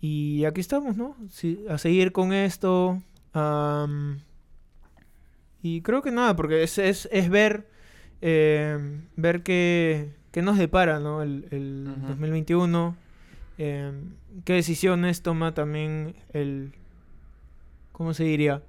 Y 0.00 0.44
aquí 0.44 0.60
estamos, 0.60 0.96
¿no? 0.96 1.16
Sí, 1.30 1.64
a 1.68 1.78
seguir 1.78 2.12
con 2.12 2.32
esto. 2.32 3.02
y 5.62 5.82
creo 5.82 6.02
que 6.02 6.10
nada, 6.10 6.34
porque 6.36 6.62
es, 6.62 6.78
es, 6.78 7.08
es 7.12 7.28
ver, 7.28 7.68
eh, 8.22 8.78
ver 9.16 9.42
qué, 9.42 10.10
qué 10.32 10.42
nos 10.42 10.56
depara, 10.58 11.00
¿no? 11.00 11.22
El, 11.22 11.46
el 11.50 11.88
Ujú. 11.98 12.06
2021. 12.08 12.96
eh, 13.58 13.92
qué 14.44 14.54
decisiones 14.54 15.22
toma 15.22 15.52
también 15.54 16.14
el, 16.32 16.72
¿cómo 17.92 18.14
se 18.14 18.24
diría? 18.24 18.62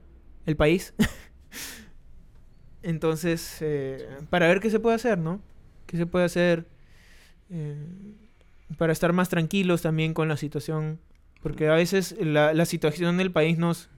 El 0.45 0.55
país. 0.55 0.93
Entonces, 2.83 3.57
eh, 3.61 4.17
para 4.29 4.47
ver 4.47 4.59
qué 4.59 4.69
se 4.69 4.79
puede 4.79 4.95
hacer, 4.95 5.17
¿no? 5.17 5.41
¿Qué 5.85 5.97
se 5.97 6.05
puede 6.05 6.25
hacer 6.25 6.67
eh, 7.49 7.75
para 8.77 8.93
estar 8.93 9.13
más 9.13 9.29
tranquilos 9.29 9.81
también 9.81 10.13
con 10.13 10.27
la 10.27 10.37
situación? 10.37 10.99
Porque 11.43 11.67
a 11.67 11.73
veces 11.73 12.15
la, 12.19 12.53
la 12.53 12.65
situación 12.65 13.17
del 13.17 13.31
país 13.31 13.57
nos 13.57 13.89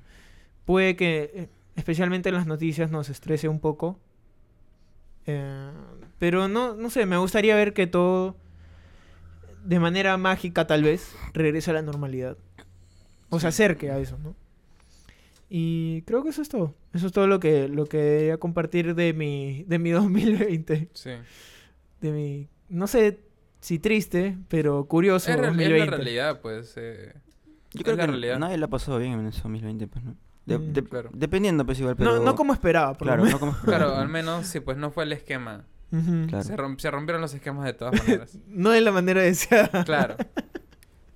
puede 0.65 0.95
que, 0.95 1.31
eh, 1.33 1.49
especialmente 1.75 2.29
en 2.29 2.35
las 2.35 2.47
noticias, 2.47 2.91
nos 2.91 3.09
estrese 3.09 3.47
un 3.47 3.59
poco. 3.59 3.99
Eh, 5.25 5.71
pero 6.19 6.47
no, 6.47 6.75
no 6.75 6.89
sé, 6.89 7.05
me 7.05 7.17
gustaría 7.17 7.55
ver 7.55 7.73
que 7.73 7.87
todo, 7.87 8.35
de 9.63 9.79
manera 9.79 10.17
mágica 10.17 10.67
tal 10.67 10.83
vez, 10.83 11.15
regrese 11.33 11.71
a 11.71 11.75
la 11.75 11.81
normalidad. 11.81 12.37
O 13.29 13.39
se 13.39 13.47
acerque 13.47 13.91
a 13.91 13.97
eso, 13.99 14.17
¿no? 14.17 14.35
Y 15.55 16.01
creo 16.07 16.23
que 16.23 16.29
eso 16.29 16.41
es 16.41 16.49
todo. 16.49 16.73
Eso 16.93 17.05
es 17.05 17.13
todo 17.13 17.27
lo 17.27 17.39
que, 17.39 17.67
lo 17.67 17.83
que 17.85 17.97
quería 18.19 18.37
compartir 18.37 18.95
de 18.95 19.13
mi, 19.13 19.63
de 19.67 19.77
mi 19.77 19.91
2020. 19.91 20.89
Sí. 20.93 21.11
De 22.01 22.11
mi, 22.11 22.47
no 22.69 22.87
sé 22.87 23.19
si 23.59 23.77
triste, 23.77 24.35
pero 24.47 24.85
curioso 24.85 25.29
Es, 25.29 25.37
real- 25.37 25.51
es 25.51 25.57
2020. 25.57 25.91
la 25.91 25.97
realidad, 25.97 26.41
pues. 26.41 26.73
eh, 26.77 27.13
Yo 27.71 27.79
es 27.79 27.83
creo 27.83 27.95
la 27.97 28.05
que 28.05 28.11
realidad. 28.13 28.39
nadie 28.39 28.57
la 28.57 28.65
ha 28.65 28.69
pasado 28.69 28.97
bien 28.97 29.13
en 29.13 29.27
ese 29.27 29.41
2020, 29.43 29.85
pues, 29.87 30.03
¿no? 30.03 30.15
De- 30.47 30.57
Mm, 30.57 30.73
de- 30.73 30.83
claro. 30.85 31.09
Dependiendo, 31.13 31.65
pues, 31.67 31.79
igual, 31.79 31.95
pero... 31.97 32.15
No, 32.15 32.23
no 32.23 32.35
como 32.35 32.51
esperaba, 32.53 32.93
por 32.95 33.05
lo 33.05 33.11
Claro, 33.13 33.23
menos. 33.23 33.39
no 33.39 33.47
como... 33.47 33.57
Claro, 33.63 33.95
al 33.95 34.09
menos 34.09 34.47
sí, 34.47 34.59
pues 34.59 34.77
no 34.77 34.89
fue 34.89 35.03
el 35.03 35.13
esquema. 35.13 35.65
Ujú. 35.91 36.25
Claro. 36.29 36.43
Se, 36.43 36.57
romp- 36.57 36.79
se 36.79 36.89
rompieron 36.89 37.21
los 37.21 37.31
esquemas 37.35 37.63
de 37.65 37.73
todas 37.73 37.93
maneras. 38.03 38.39
No 38.47 38.71
de 38.71 38.81
la 38.81 38.91
manera 38.91 39.21
deseada. 39.21 39.83
claro. 39.85 40.15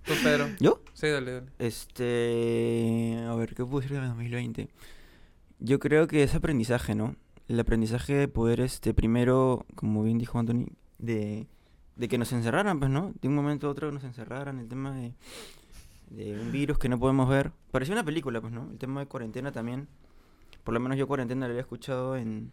¿Tú, 0.06 0.13
Pedro? 0.24 0.48
¿Yo? 0.60 0.79
Sí, 0.98 1.08
dale, 1.10 1.32
dale. 1.32 1.48
Este... 1.60 3.24
A 3.30 3.36
ver, 3.36 3.54
¿qué 3.54 3.63
puedo 3.63 3.82
decir 3.82 3.96
de 4.01 4.08
2020? 4.08 4.68
Yo 5.60 5.77
creo 5.77 6.08
que 6.08 6.24
es 6.24 6.34
aprendizaje, 6.34 6.96
¿no? 6.96 7.16
El 7.48 7.60
aprendizaje 7.60 8.16
de 8.16 8.27
poder, 8.27 8.62
este, 8.62 8.96
primero, 8.96 9.68
como 9.75 10.01
bien 10.01 10.18
dijo 10.18 10.39
Anthony, 10.39 10.66
de, 10.98 11.46
de 11.98 12.08
que 12.08 12.18
nos 12.18 12.34
encerraran, 12.34 12.80
pues, 12.80 12.89
¿no? 12.89 13.13
De 13.22 13.27
un 13.27 13.36
momento 13.36 13.68
a 13.68 13.70
otro 13.70 13.92
nos 13.92 14.04
encerraran, 14.06 14.58
el 14.58 14.68
tema 14.68 14.92
de, 14.96 15.13
de 16.10 16.34
un 16.39 16.51
virus 16.51 16.80
que 16.80 16.89
no 16.89 16.98
podemos 16.98 17.30
ver. 17.30 17.51
Parecía 17.70 17.94
una 17.94 18.04
película, 18.04 18.42
pues, 18.42 18.51
¿no? 18.51 18.68
El 18.72 18.80
tema 18.80 19.01
de 19.01 19.06
cuarentena 19.06 19.51
también. 19.51 19.88
Por 20.63 20.74
lo 20.74 20.80
menos 20.80 20.98
yo 20.98 21.06
cuarentena 21.06 21.46
lo 21.46 21.51
había 21.51 21.62
escuchado 21.62 22.18
en 22.18 22.51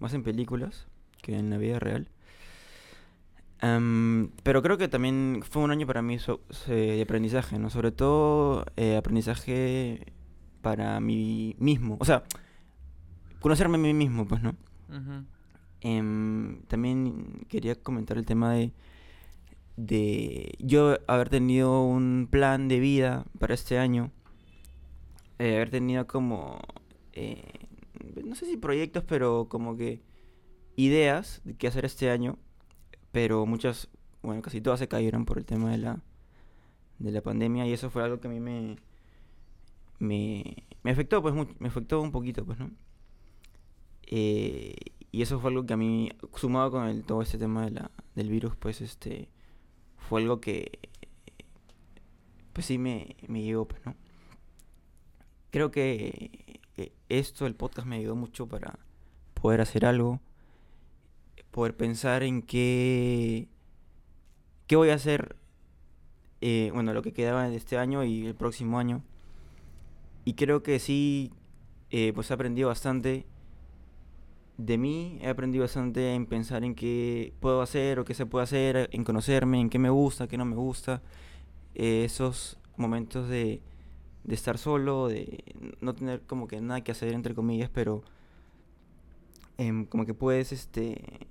más 0.00 0.12
en 0.12 0.24
películas 0.24 0.88
que 1.22 1.38
en 1.38 1.50
la 1.50 1.58
vida 1.58 1.78
real. 1.78 2.08
Am, 3.60 4.30
pero 4.42 4.62
creo 4.62 4.76
que 4.78 4.88
también 4.88 5.40
fue 5.48 5.62
un 5.62 5.70
año 5.70 5.86
para 5.86 6.02
mí 6.02 6.18
so- 6.18 6.40
de 6.66 7.00
aprendizaje, 7.02 7.58
¿no? 7.58 7.70
Sobre 7.70 7.90
todo 7.92 8.66
eh, 8.76 8.96
aprendizaje 8.96 10.12
para 10.62 11.00
mí 11.00 11.56
mismo. 11.58 11.96
O 12.00 12.04
sea, 12.04 12.22
conocerme 13.40 13.76
a 13.76 13.80
mí 13.80 13.94
mismo, 13.94 14.26
pues, 14.26 14.42
¿no? 14.42 14.54
Em, 15.80 16.62
también 16.68 17.46
quería 17.48 17.76
comentar 17.76 18.18
el 18.18 18.26
tema 18.26 18.52
de, 18.52 18.72
de 19.76 20.54
yo 20.58 20.96
haber 21.06 21.28
tenido 21.28 21.82
un 21.84 22.28
plan 22.30 22.68
de 22.68 22.80
vida 22.80 23.24
para 23.38 23.54
este 23.54 23.78
año. 23.78 24.10
eh, 25.38 25.56
haber 25.56 25.70
tenido 25.70 26.06
como, 26.06 26.58
eh, 27.12 27.42
no 28.24 28.34
sé 28.34 28.46
si 28.46 28.56
proyectos, 28.56 29.04
pero 29.04 29.48
como 29.50 29.76
que 29.76 30.00
ideas 30.76 31.42
de 31.44 31.54
qué 31.54 31.68
hacer 31.68 31.84
este 31.84 32.10
año. 32.10 32.38
Pero 33.16 33.46
muchas, 33.46 33.88
bueno, 34.20 34.42
casi 34.42 34.60
todas 34.60 34.78
se 34.78 34.88
cayeron 34.88 35.24
por 35.24 35.38
el 35.38 35.46
tema 35.46 35.70
de 35.70 35.78
la, 35.78 36.02
de 36.98 37.10
la 37.10 37.22
pandemia 37.22 37.66
y 37.66 37.72
eso 37.72 37.88
fue 37.88 38.02
algo 38.02 38.20
que 38.20 38.28
a 38.28 38.30
mí 38.30 38.40
me, 38.40 38.76
me, 39.98 40.66
me 40.82 40.90
afectó, 40.90 41.22
pues, 41.22 41.32
me 41.58 41.68
afectó 41.68 42.02
un 42.02 42.12
poquito, 42.12 42.44
pues, 42.44 42.58
¿no? 42.58 42.70
Eh, 44.02 44.74
y 45.12 45.22
eso 45.22 45.40
fue 45.40 45.48
algo 45.48 45.64
que 45.64 45.72
a 45.72 45.78
mí, 45.78 46.10
sumado 46.34 46.70
con 46.70 47.04
todo 47.04 47.22
este 47.22 47.38
tema 47.38 47.64
de 47.64 47.70
la, 47.70 47.90
del 48.14 48.28
virus, 48.28 48.54
pues 48.54 48.82
este 48.82 49.30
fue 49.96 50.20
algo 50.20 50.42
que 50.42 50.78
pues 52.52 52.66
sí 52.66 52.76
me, 52.76 53.16
me 53.28 53.42
llegó, 53.42 53.66
pues, 53.66 53.80
¿no? 53.86 53.94
Creo 55.48 55.70
que 55.70 56.60
esto, 57.08 57.46
el 57.46 57.54
podcast, 57.54 57.88
me 57.88 57.96
ayudó 57.96 58.14
mucho 58.14 58.46
para 58.46 58.78
poder 59.32 59.62
hacer 59.62 59.86
algo, 59.86 60.20
poder 61.56 61.74
pensar 61.74 62.22
en 62.22 62.42
qué, 62.42 63.48
qué 64.66 64.76
voy 64.76 64.90
a 64.90 64.94
hacer, 64.94 65.36
eh, 66.42 66.70
bueno, 66.74 66.92
lo 66.92 67.00
que 67.00 67.14
quedaba 67.14 67.48
de 67.48 67.56
este 67.56 67.78
año 67.78 68.04
y 68.04 68.26
el 68.26 68.34
próximo 68.34 68.78
año. 68.78 69.02
Y 70.26 70.34
creo 70.34 70.62
que 70.62 70.78
sí, 70.78 71.32
eh, 71.88 72.12
pues 72.14 72.30
he 72.30 72.34
aprendido 72.34 72.68
bastante 72.68 73.24
de 74.58 74.76
mí, 74.76 75.18
he 75.22 75.30
aprendido 75.30 75.64
bastante 75.64 76.12
en 76.12 76.26
pensar 76.26 76.62
en 76.62 76.74
qué 76.74 77.32
puedo 77.40 77.62
hacer 77.62 78.00
o 78.00 78.04
qué 78.04 78.12
se 78.12 78.26
puede 78.26 78.44
hacer, 78.44 78.90
en 78.92 79.02
conocerme, 79.02 79.58
en 79.58 79.70
qué 79.70 79.78
me 79.78 79.88
gusta, 79.88 80.28
qué 80.28 80.36
no 80.36 80.44
me 80.44 80.56
gusta. 80.56 81.00
Eh, 81.74 82.04
esos 82.04 82.58
momentos 82.76 83.30
de, 83.30 83.62
de 84.24 84.34
estar 84.34 84.58
solo, 84.58 85.08
de 85.08 85.42
no 85.80 85.94
tener 85.94 86.20
como 86.26 86.48
que 86.48 86.60
nada 86.60 86.82
que 86.82 86.92
hacer, 86.92 87.14
entre 87.14 87.34
comillas, 87.34 87.70
pero 87.70 88.02
em, 89.56 89.86
como 89.86 90.04
que 90.04 90.12
puedes, 90.12 90.52
este... 90.52 91.26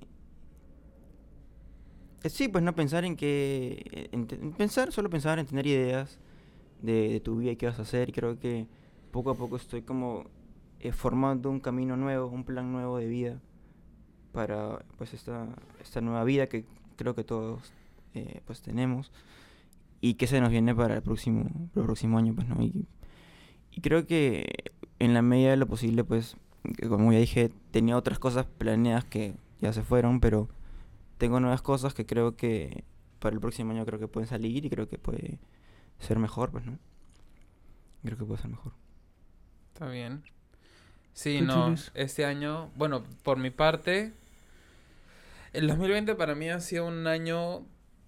eh, 2.25 2.29
Sí, 2.29 2.47
pues 2.47 2.63
no 2.63 2.73
pensar 2.75 3.05
en 3.05 3.15
que... 3.15 4.09
En, 4.11 4.25
pensar, 4.53 4.91
solo 4.91 5.09
pensar 5.09 5.39
en 5.39 5.45
tener 5.45 5.67
ideas 5.67 6.19
de, 6.81 7.19
tu 7.21 7.37
vida 7.37 7.51
y 7.51 7.55
qué 7.55 7.67
vas 7.67 7.79
a 7.79 7.83
hacer. 7.83 8.11
Creo 8.11 8.39
que 8.39 8.67
poco 9.11 9.31
a 9.31 9.35
poco 9.35 9.55
estoy 9.55 9.81
como 9.81 10.25
eh, 10.79 10.91
formando 10.91 11.49
un 11.49 11.59
camino 11.59 11.97
nuevo, 11.97 12.27
un 12.27 12.43
plan 12.43 12.71
nuevo 12.71 12.97
de 12.97 13.07
vida 13.07 13.41
para 14.31 14.85
pues 14.97 15.13
esta, 15.13 15.47
esta 15.81 16.01
nueva 16.01 16.23
vida 16.25 16.47
que 16.47 16.65
creo 16.97 17.15
que 17.15 17.23
todos 17.23 17.73
eh, 18.13 18.41
pues 18.45 18.61
tenemos 18.61 19.11
y 20.01 20.15
que 20.15 20.27
se 20.27 20.41
nos 20.41 20.49
viene 20.49 20.75
para 20.75 20.95
el 20.95 21.01
próximo, 21.01 21.49
el 21.75 21.83
próximo 21.83 22.17
año 22.17 22.35
pues 22.35 22.47
no 22.47 22.61
y, 22.61 22.85
y 23.71 23.81
creo 23.81 24.05
que 24.05 24.73
en 24.99 25.13
la 25.13 25.21
medida 25.21 25.51
de 25.51 25.57
lo 25.57 25.67
posible 25.67 26.03
pues 26.03 26.35
como 26.89 27.13
ya 27.13 27.19
dije 27.19 27.49
tenía 27.71 27.95
otras 27.95 28.19
cosas 28.19 28.45
planeadas 28.45 29.05
que 29.05 29.35
ya 29.61 29.71
se 29.71 29.83
fueron 29.83 30.19
pero 30.19 30.49
tengo 31.17 31.39
nuevas 31.39 31.61
cosas 31.61 31.93
que 31.93 32.05
creo 32.05 32.35
que 32.35 32.83
para 33.19 33.33
el 33.33 33.41
próximo 33.41 33.71
año 33.71 33.85
creo 33.85 33.99
que 33.99 34.07
pueden 34.07 34.27
salir 34.27 34.65
y 34.65 34.69
creo 34.69 34.87
que 34.87 34.97
puede 34.97 35.39
ser 35.99 36.19
mejor 36.19 36.51
pues 36.51 36.65
no 36.65 36.77
creo 38.03 38.17
que 38.17 38.25
puede 38.25 38.41
ser 38.41 38.51
mejor 38.51 38.73
Está 39.75 39.89
bien. 39.89 40.23
Sí, 41.11 41.39
¿Tú, 41.39 41.45
no. 41.45 41.75
Este 41.95 42.23
año, 42.23 42.71
bueno, 42.77 43.03
por 43.23 43.37
mi 43.37 43.49
parte, 43.49 44.13
el 45.51 45.67
2020 45.67 46.15
para 46.15 46.33
mí 46.33 46.49
ha 46.49 46.61
sido 46.61 46.87
un 46.87 47.07
año 47.07 47.65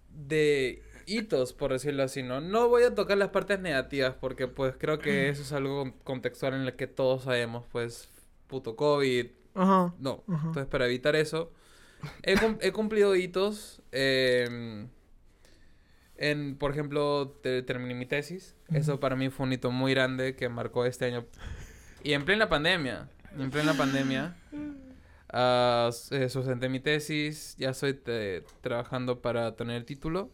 de 0.09 0.81
hitos, 1.07 1.51
por 1.51 1.73
decirlo 1.73 2.03
así, 2.03 2.23
¿no? 2.23 2.39
No 2.39 2.69
voy 2.69 2.83
a 2.83 2.95
tocar 2.95 3.17
las 3.17 3.31
partes 3.31 3.59
negativas 3.59 4.15
porque 4.15 4.47
pues 4.47 4.75
creo 4.77 4.97
que 4.99 5.27
eso 5.27 5.41
es 5.41 5.51
algo 5.51 5.93
contextual 6.05 6.53
en 6.53 6.61
el 6.61 6.77
que 6.77 6.87
todos 6.87 7.23
sabemos, 7.23 7.65
pues, 7.69 8.07
puto 8.47 8.77
COVID, 8.77 9.27
Ajá. 9.53 9.93
no. 9.99 10.23
Ajá. 10.29 10.47
Entonces, 10.47 10.67
para 10.67 10.85
evitar 10.85 11.17
eso, 11.17 11.51
he, 12.23 12.35
he 12.61 12.71
cumplido 12.71 13.15
hitos. 13.15 13.81
em, 13.91 14.87
en, 16.19 16.55
por 16.57 16.71
ejemplo, 16.71 17.29
te- 17.43 17.61
terminé 17.61 17.93
mi 17.93 18.05
tesis. 18.05 18.55
Eso 18.73 18.99
para 18.99 19.15
mí 19.15 19.29
fue 19.29 19.45
un 19.45 19.53
hito 19.53 19.71
muy 19.71 19.93
grande 19.93 20.35
que 20.35 20.49
marcó 20.49 20.83
este 20.85 21.05
año 21.05 21.25
Y 22.03 22.13
en 22.13 22.25
plena 22.25 22.49
pandemia, 22.49 23.07
en 23.37 23.51
plena 23.51 23.73
pandemia, 23.75 24.35
s- 25.89 26.15
eh, 26.23 26.29
sustenté 26.29 26.69
mi 26.69 26.79
tesis, 26.79 27.55
ya 27.57 27.69
estoy 27.69 27.93
te- 27.93 28.43
trabajando 28.61 29.21
para 29.21 29.55
tener 29.55 29.75
el 29.77 29.85
título. 29.85 30.31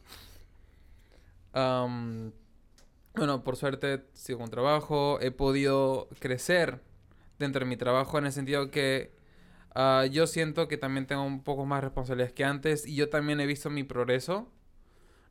Bueno, 3.15 3.43
por 3.43 3.55
suerte 3.58 4.03
sigo 4.13 4.39
con 4.39 4.50
trabajo, 4.50 5.20
he 5.22 5.32
podido 5.32 6.08
crecer 6.20 6.79
dentro 7.39 7.60
de 7.60 7.65
mi 7.65 7.77
trabajo 7.77 8.17
en 8.17 8.25
el 8.25 8.32
sentido 8.32 8.72
que 8.72 9.12
ah, 9.75 10.05
yo 10.09 10.27
siento 10.27 10.67
que 10.67 10.77
también 10.77 11.05
tengo 11.07 11.23
un 11.23 11.43
poco 11.43 11.65
más 11.65 11.83
responsabilidades 11.83 12.33
que 12.33 12.43
antes 12.43 12.85
y 12.85 12.95
yo 12.95 13.09
también 13.09 13.39
he 13.39 13.45
visto 13.45 13.69
mi 13.69 13.83
progreso. 13.83 14.49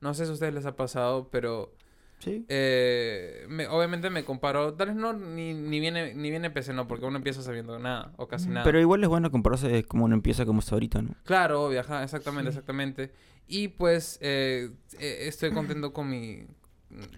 No 0.01 0.15
sé 0.15 0.25
si 0.25 0.31
a 0.31 0.35
ustedes 0.35 0.55
les 0.55 0.67
ha 0.67 0.75
pasado, 0.77 1.29
pero 1.31 1.75
Sí. 2.19 2.45
eh, 2.49 3.47
me- 3.49 3.67
obviamente 3.69 4.11
me 4.11 4.25
comparo, 4.25 4.75
tal 4.75 4.89
vez 4.89 4.97
no, 4.97 5.13
ni, 5.13 5.55
ni 5.55 5.81
viene, 5.81 6.15
ni 6.15 6.31
viene 6.31 6.47
empecé, 6.49 6.73
no, 6.73 6.87
porque 6.89 7.05
uno 7.05 7.17
empieza 7.17 7.43
sabiendo 7.43 7.79
nada, 7.79 8.13
o 8.17 8.29
casi 8.29 8.49
nada. 8.49 8.65
Pero 8.65 8.81
igual 8.81 9.03
es 9.03 9.09
bueno 9.09 9.31
compararse 9.31 9.69
de 9.69 9.85
cómo 9.85 10.05
uno 10.05 10.15
empieza 10.15 10.45
como 10.47 10.61
está 10.61 10.75
ahorita, 10.77 11.03
¿no? 11.03 11.15
Claro, 11.25 11.65
obvio, 11.65 11.81
ajá, 11.81 12.03
exactamente, 12.05 12.51
Sí. 12.53 12.59
exactamente. 12.59 13.11
Y 13.49 13.69
pues 13.69 14.19
eh, 14.23 14.71
eh, 14.99 15.19
estoy 15.23 15.51
contento 15.53 15.93
con 15.93 16.09
mi... 16.09 16.45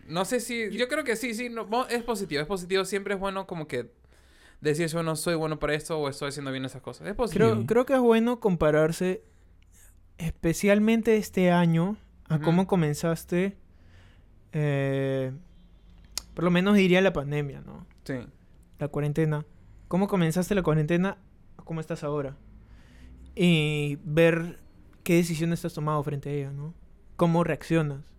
No 0.08 0.24
sé 0.24 0.40
si... 0.40 0.70
Yo 0.70 0.88
creo 0.88 1.04
que 1.04 1.16
sí, 1.16 1.34
sí, 1.34 1.48
no, 1.50 1.66
es 1.88 2.02
positivo, 2.02 2.40
es 2.40 2.46
positivo. 2.46 2.84
Siempre 2.84 3.14
es 3.14 3.20
bueno 3.20 3.46
como 3.46 3.66
que 3.66 3.90
decir, 4.64 4.90
bueno, 4.92 5.16
soy 5.16 5.34
bueno 5.34 5.58
para 5.58 5.74
esto 5.74 5.98
o 5.98 6.08
estoy 6.08 6.28
haciendo 6.28 6.50
bien 6.50 6.64
esas 6.64 6.82
cosas. 6.82 7.06
Es 7.06 7.14
positivo. 7.14 7.50
Creo, 7.50 7.66
creo 7.66 7.86
que 7.86 7.94
es 7.94 8.00
bueno 8.00 8.40
compararse, 8.40 9.22
especialmente 10.18 11.16
este 11.16 11.50
año, 11.50 11.96
a 12.28 12.40
cómo 12.40 12.66
comenzaste, 12.66 13.56
eh, 14.52 15.32
por 16.34 16.44
lo 16.44 16.50
menos 16.50 16.74
diría 16.76 17.00
la 17.00 17.12
pandemia, 17.12 17.60
¿no? 17.60 17.86
Sí. 18.04 18.14
La 18.78 18.88
cuarentena. 18.88 19.44
¿Cómo 19.88 20.08
comenzaste 20.08 20.54
la 20.54 20.62
cuarentena 20.62 21.18
a 21.56 21.62
cómo 21.62 21.80
estás 21.80 22.02
ahora? 22.02 22.36
Y 23.34 23.98
ver 24.04 24.60
qué 25.02 25.14
decisiones 25.14 25.64
has 25.64 25.74
tomado 25.74 26.02
frente 26.02 26.30
a 26.30 26.32
ella, 26.32 26.50
¿no? 26.50 26.74
¿Cómo 27.16 27.44
reaccionas? 27.44 28.13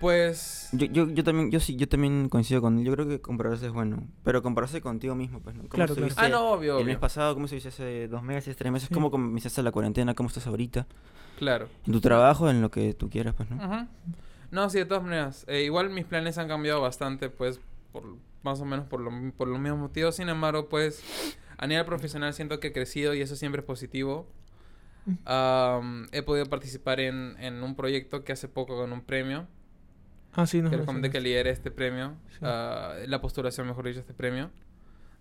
Pues... 0.00 0.70
Yo, 0.72 0.86
yo, 0.86 1.10
yo 1.10 1.22
también, 1.22 1.50
yo 1.50 1.60
sí, 1.60 1.76
yo 1.76 1.86
también 1.86 2.30
coincido 2.30 2.62
con 2.62 2.78
él. 2.78 2.84
Yo 2.86 2.92
creo 2.94 3.06
que 3.06 3.20
compararse 3.20 3.66
es 3.66 3.72
bueno. 3.72 4.02
Pero 4.24 4.42
compararse 4.42 4.80
contigo 4.80 5.14
mismo, 5.14 5.40
pues, 5.40 5.54
¿no? 5.54 5.62
¿Cómo 5.62 5.70
Claro, 5.70 5.94
claro. 5.94 6.14
Ah, 6.16 6.28
no, 6.30 6.52
obvio, 6.52 6.78
El 6.78 6.86
mes 6.86 6.96
pasado, 6.96 7.34
¿cómo 7.34 7.44
estuviste 7.44 7.68
hace 7.68 8.08
dos 8.08 8.22
meses, 8.22 8.56
tres 8.56 8.72
meses? 8.72 8.88
Sí. 8.88 8.94
¿Cómo 8.94 9.10
comenzaste 9.10 9.62
la 9.62 9.72
cuarentena? 9.72 10.14
¿Cómo 10.14 10.28
estás 10.28 10.46
ahorita? 10.46 10.86
Claro. 11.38 11.68
En 11.86 11.92
tu 11.92 12.00
trabajo, 12.00 12.48
en 12.48 12.62
lo 12.62 12.70
que 12.70 12.94
tú 12.94 13.10
quieras, 13.10 13.34
pues, 13.34 13.50
¿no? 13.50 13.88
No, 14.50 14.70
sí, 14.70 14.78
de 14.78 14.86
todas 14.86 15.02
maneras. 15.02 15.44
Eh, 15.48 15.64
igual 15.64 15.90
mis 15.90 16.06
planes 16.06 16.38
han 16.38 16.48
cambiado 16.48 16.80
bastante, 16.80 17.28
pues, 17.28 17.60
por 17.92 18.04
más 18.42 18.58
o 18.62 18.64
menos 18.64 18.86
por, 18.86 19.00
lo, 19.00 19.10
por 19.36 19.48
los 19.48 19.60
mismos 19.60 19.80
motivos. 19.80 20.16
Sin 20.16 20.30
embargo, 20.30 20.70
pues, 20.70 21.04
a 21.58 21.66
nivel 21.66 21.84
profesional 21.84 22.32
siento 22.32 22.58
que 22.58 22.68
he 22.68 22.72
crecido 22.72 23.12
y 23.12 23.20
eso 23.20 23.36
siempre 23.36 23.60
es 23.60 23.66
positivo. 23.66 24.26
Am, 25.26 26.08
he 26.12 26.22
podido 26.22 26.46
participar 26.46 27.00
en, 27.00 27.36
en 27.38 27.62
un 27.62 27.74
proyecto 27.74 28.24
que 28.24 28.32
hace 28.32 28.48
poco 28.48 28.78
ganó 28.78 28.94
un 28.94 29.02
premio. 29.02 29.46
Ah, 30.32 30.46
sí, 30.46 30.62
no. 30.62 30.70
que 30.70 30.76
les 30.76 30.86
comenté 30.86 31.10
que 31.10 31.20
lideré 31.20 31.50
este 31.50 31.70
premio. 31.70 32.14
Sí. 32.30 32.38
ah, 32.42 32.94
la 33.06 33.20
postulación, 33.20 33.66
mejor 33.66 33.86
dicho, 33.86 34.00
este 34.00 34.14
premio. 34.14 34.50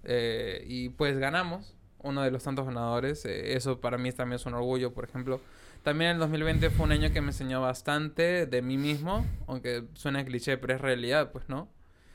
Eh, 0.03 0.63
y 0.67 0.89
pues 0.89 1.17
ganamos. 1.17 1.75
Uno 2.01 2.21
de 2.21 2.31
los 2.31 2.43
tantos 2.43 2.65
ganadores. 2.65 3.25
eh, 3.25 3.55
eso 3.55 3.81
para 3.81 3.97
mí 3.97 4.11
también 4.11 4.35
es 4.37 4.45
un 4.45 4.53
orgullo, 4.53 4.93
por 4.93 5.03
ejemplo. 5.03 5.41
También 5.83 6.11
el 6.11 6.19
2020 6.19 6.69
fue 6.69 6.85
un 6.85 6.91
año 6.91 7.11
que 7.11 7.21
me 7.21 7.27
enseñó 7.27 7.61
bastante 7.61 8.45
de 8.45 8.61
mí 8.61 8.77
mismo. 8.77 9.25
Aunque 9.47 9.85
suena 9.95 10.23
cliché, 10.23 10.57
pero 10.57 10.75
es 10.75 10.81
realidad, 10.81 11.31
pues, 11.31 11.49
¿no? 11.49 11.69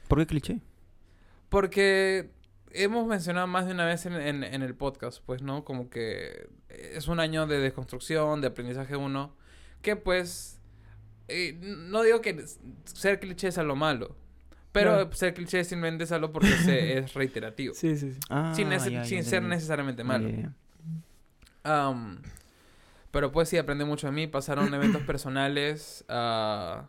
¿Por 0.08 0.18
qué 0.20 0.26
cliché? 0.26 0.60
Porque 1.48 2.30
hemos 2.72 3.06
mencionado 3.06 3.46
más 3.46 3.66
de 3.66 3.72
una 3.72 3.84
vez 3.86 4.06
en, 4.06 4.14
en- 4.14 4.44
en 4.44 4.62
el 4.62 4.74
podcast, 4.74 5.22
pues, 5.24 5.42
¿no? 5.42 5.64
Como 5.64 5.88
que 5.90 6.48
es 6.68 7.08
un 7.08 7.20
año 7.20 7.46
de 7.46 7.58
desconstrucción, 7.58 8.40
de 8.40 8.48
aprendizaje 8.48 8.96
uno, 8.96 9.34
que 9.82 9.96
pues, 9.96 10.60
eh, 11.28 11.58
no 11.60 12.02
digo 12.02 12.20
que 12.20 12.44
ser 12.84 13.20
cliché 13.20 13.48
es 13.48 13.58
algo 13.58 13.76
malo, 13.76 14.16
pero 14.72 15.12
ser 15.12 15.34
cliché 15.34 15.64
simplemente 15.64 16.04
es 16.04 16.12
algo 16.12 16.32
porque 16.32 16.56
se- 16.56 16.98
es 16.98 17.14
reiterativo, 17.14 17.74
Sí, 17.74 17.96
sí, 17.96 18.12
sí. 18.12 18.20
Ah, 18.30 18.52
sin, 18.54 18.68
nece- 18.68 18.90
ya, 18.90 19.02
ya 19.02 19.04
sin 19.04 19.24
ser 19.24 19.42
necesariamente 19.42 20.04
malo. 20.04 20.28
pero 23.10 23.30
pues 23.32 23.48
sí, 23.48 23.56
aprendí 23.56 23.84
mucho 23.84 24.06
de 24.08 24.12
mí. 24.12 24.26
Pasaron 24.26 24.72
eventos 24.74 25.02
personales. 25.02 26.04
ah, 26.08 26.88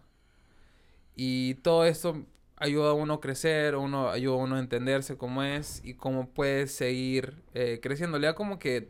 y 1.16 1.56
todo 1.56 1.86
esto 1.86 2.26
ayuda 2.58 2.90
a 2.92 2.94
uno 2.94 3.16
a 3.16 3.22
crecer, 3.22 3.76
uno, 3.76 4.10
ayuda 4.10 4.36
a 4.36 4.38
uno 4.38 4.56
a 4.56 4.60
entenderse 4.60 5.18
cómo 5.18 5.44
es 5.44 5.82
y 5.84 5.94
cómo 5.94 6.30
puede 6.30 6.68
seguir 6.68 7.42
eh, 7.54 7.80
creciendo. 7.82 8.20
Le 8.20 8.28
da 8.28 8.36
como 8.36 8.60
que 8.60 8.90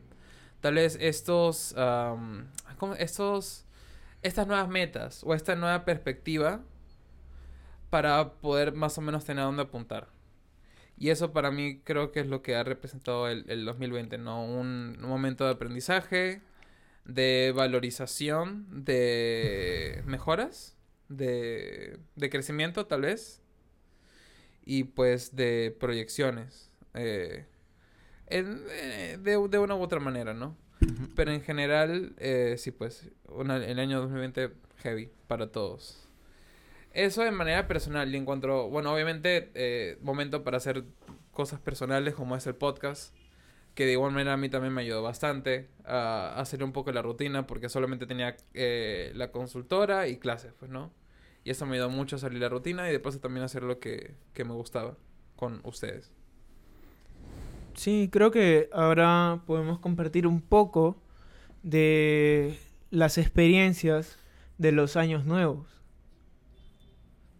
tal 0.62 0.76
vez 0.76 0.98
estos, 1.00 1.74
¿cómo? 2.78 2.96
estos, 2.96 3.66
estas 4.28 4.48
nuevas 4.48 4.70
metas 4.70 5.24
o 5.26 5.34
esta 5.34 5.56
nueva 5.56 5.86
perspectiva 5.86 6.62
para 7.90 8.34
poder 8.34 8.74
más 8.74 8.98
o 8.98 9.02
menos 9.02 9.26
tener 9.26 9.44
a 9.44 9.46
dónde 9.46 9.64
apuntar. 9.64 10.10
Y 10.98 11.10
eso 11.12 11.34
para 11.34 11.52
mí 11.52 11.82
creo 11.84 12.12
que 12.12 12.22
es 12.22 12.28
lo 12.28 12.42
que 12.44 12.56
ha 12.56 12.64
representado 12.64 13.28
el, 13.30 13.46
el 13.50 13.66
2020, 13.66 14.18
¿no? 14.18 14.46
Un, 14.46 14.98
un 15.02 15.10
momento 15.10 15.46
de 15.46 15.52
aprendizaje, 15.52 16.42
de 17.06 17.54
valorización, 17.56 18.68
de 18.86 20.04
mejoras, 20.08 20.78
de, 21.10 22.00
de 22.16 22.30
crecimiento 22.30 22.88
tal 22.88 23.02
vez, 23.04 23.42
y 24.66 24.86
pues 24.86 25.36
de 25.36 25.76
proyecciones, 25.80 26.72
eh, 26.94 27.46
en- 28.28 28.64
eh, 28.72 29.18
de, 29.22 29.48
de 29.50 29.60
una 29.60 29.76
u 29.76 29.82
otra 29.82 30.00
manera, 30.00 30.34
¿no? 30.34 30.58
Pero 31.16 31.32
en 31.32 31.42
general, 31.42 32.14
eh, 32.18 32.56
sí, 32.58 32.72
pues, 32.72 33.10
una- 33.30 33.58
el 33.66 33.80
año 33.80 34.00
2020 34.02 34.52
heavy 34.78 35.10
para 35.28 35.52
todos. 35.52 36.08
Eso 36.94 37.24
de 37.24 37.32
manera 37.32 37.68
personal 37.68 38.14
y 38.14 38.18
en 38.18 38.26
cuanto, 38.26 38.70
bueno, 38.70 38.94
obviamente, 38.94 39.52
eh, 39.54 39.98
momento 40.02 40.44
para 40.44 40.58
hacer 40.58 40.84
cosas 41.32 41.60
personales 41.60 42.14
como 42.14 42.36
es 42.36 42.48
el 42.48 42.56
podcast, 42.56 43.14
que 43.74 43.86
de 43.86 43.92
igual 43.94 44.12
manera 44.14 44.34
a 44.34 44.38
mí 44.38 44.48
también 44.48 44.74
me 44.74 44.82
ayudó 44.82 45.02
bastante 45.04 45.68
a 45.84 46.40
hacer 46.40 46.64
un 46.64 46.72
poco 46.72 46.92
la 46.94 47.02
rutina 47.02 47.46
porque 47.46 47.68
solamente 47.68 48.06
tenía 48.08 48.38
eh, 48.54 49.12
la 49.16 49.32
consultora 49.32 50.08
y 50.08 50.18
clases, 50.18 50.54
pues, 50.58 50.72
¿no? 50.72 50.94
Y 51.44 51.50
eso 51.52 51.66
me 51.66 51.76
ayudó 51.76 51.90
mucho 51.90 52.16
a 52.16 52.20
salir 52.20 52.40
la 52.40 52.48
rutina 52.50 52.88
y 52.90 52.92
de 52.94 53.00
paso 53.00 53.20
también 53.20 53.44
a 53.44 53.46
hacer 53.48 53.64
lo 53.64 53.80
que, 53.80 54.16
que 54.34 54.46
me 54.46 54.54
gustaba 54.54 54.96
con 55.36 55.60
ustedes. 55.66 56.12
Sí, 57.76 58.10
creo 58.12 58.32
que 58.32 58.70
ahora 58.72 59.42
podemos 59.46 59.80
compartir 59.80 60.28
un 60.28 60.42
poco 60.42 61.02
de 61.64 62.58
las 62.90 63.18
experiencias 63.18 64.18
de 64.58 64.72
los 64.72 64.96
años 64.96 65.26
nuevos. 65.26 65.68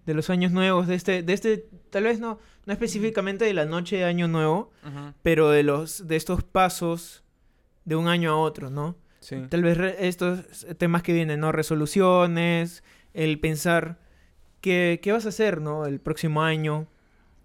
De 0.06 0.14
los 0.14 0.30
años 0.30 0.52
nuevos, 0.52 0.88
de 0.88 0.96
este, 0.96 1.24
de 1.24 1.34
este, 1.34 1.70
tal 1.90 2.04
vez 2.04 2.20
no, 2.20 2.40
no 2.66 2.74
específicamente 2.74 3.46
de 3.46 3.54
la 3.54 3.66
noche 3.66 3.98
de 3.98 4.04
año 4.04 4.28
nuevo, 4.28 4.72
pero 5.24 5.50
de 5.50 5.64
los, 5.64 6.08
de 6.08 6.16
estos 6.16 6.44
pasos 6.44 7.24
de 7.86 7.96
un 7.96 8.08
año 8.08 8.32
a 8.32 8.38
otro, 8.38 8.70
¿no? 8.70 8.98
Sí. 9.20 9.38
Tal 9.50 9.64
vez 9.64 9.78
estos 10.00 10.68
temas 10.78 11.02
que 11.02 11.14
vienen, 11.14 11.40
¿no? 11.40 11.52
Resoluciones, 11.52 12.84
el 13.14 13.40
pensar 13.40 14.00
qué, 14.62 15.00
qué 15.02 15.12
vas 15.12 15.26
a 15.26 15.30
hacer, 15.30 15.62
¿no? 15.62 15.86
El 15.86 16.00
próximo 16.00 16.44
año, 16.44 16.88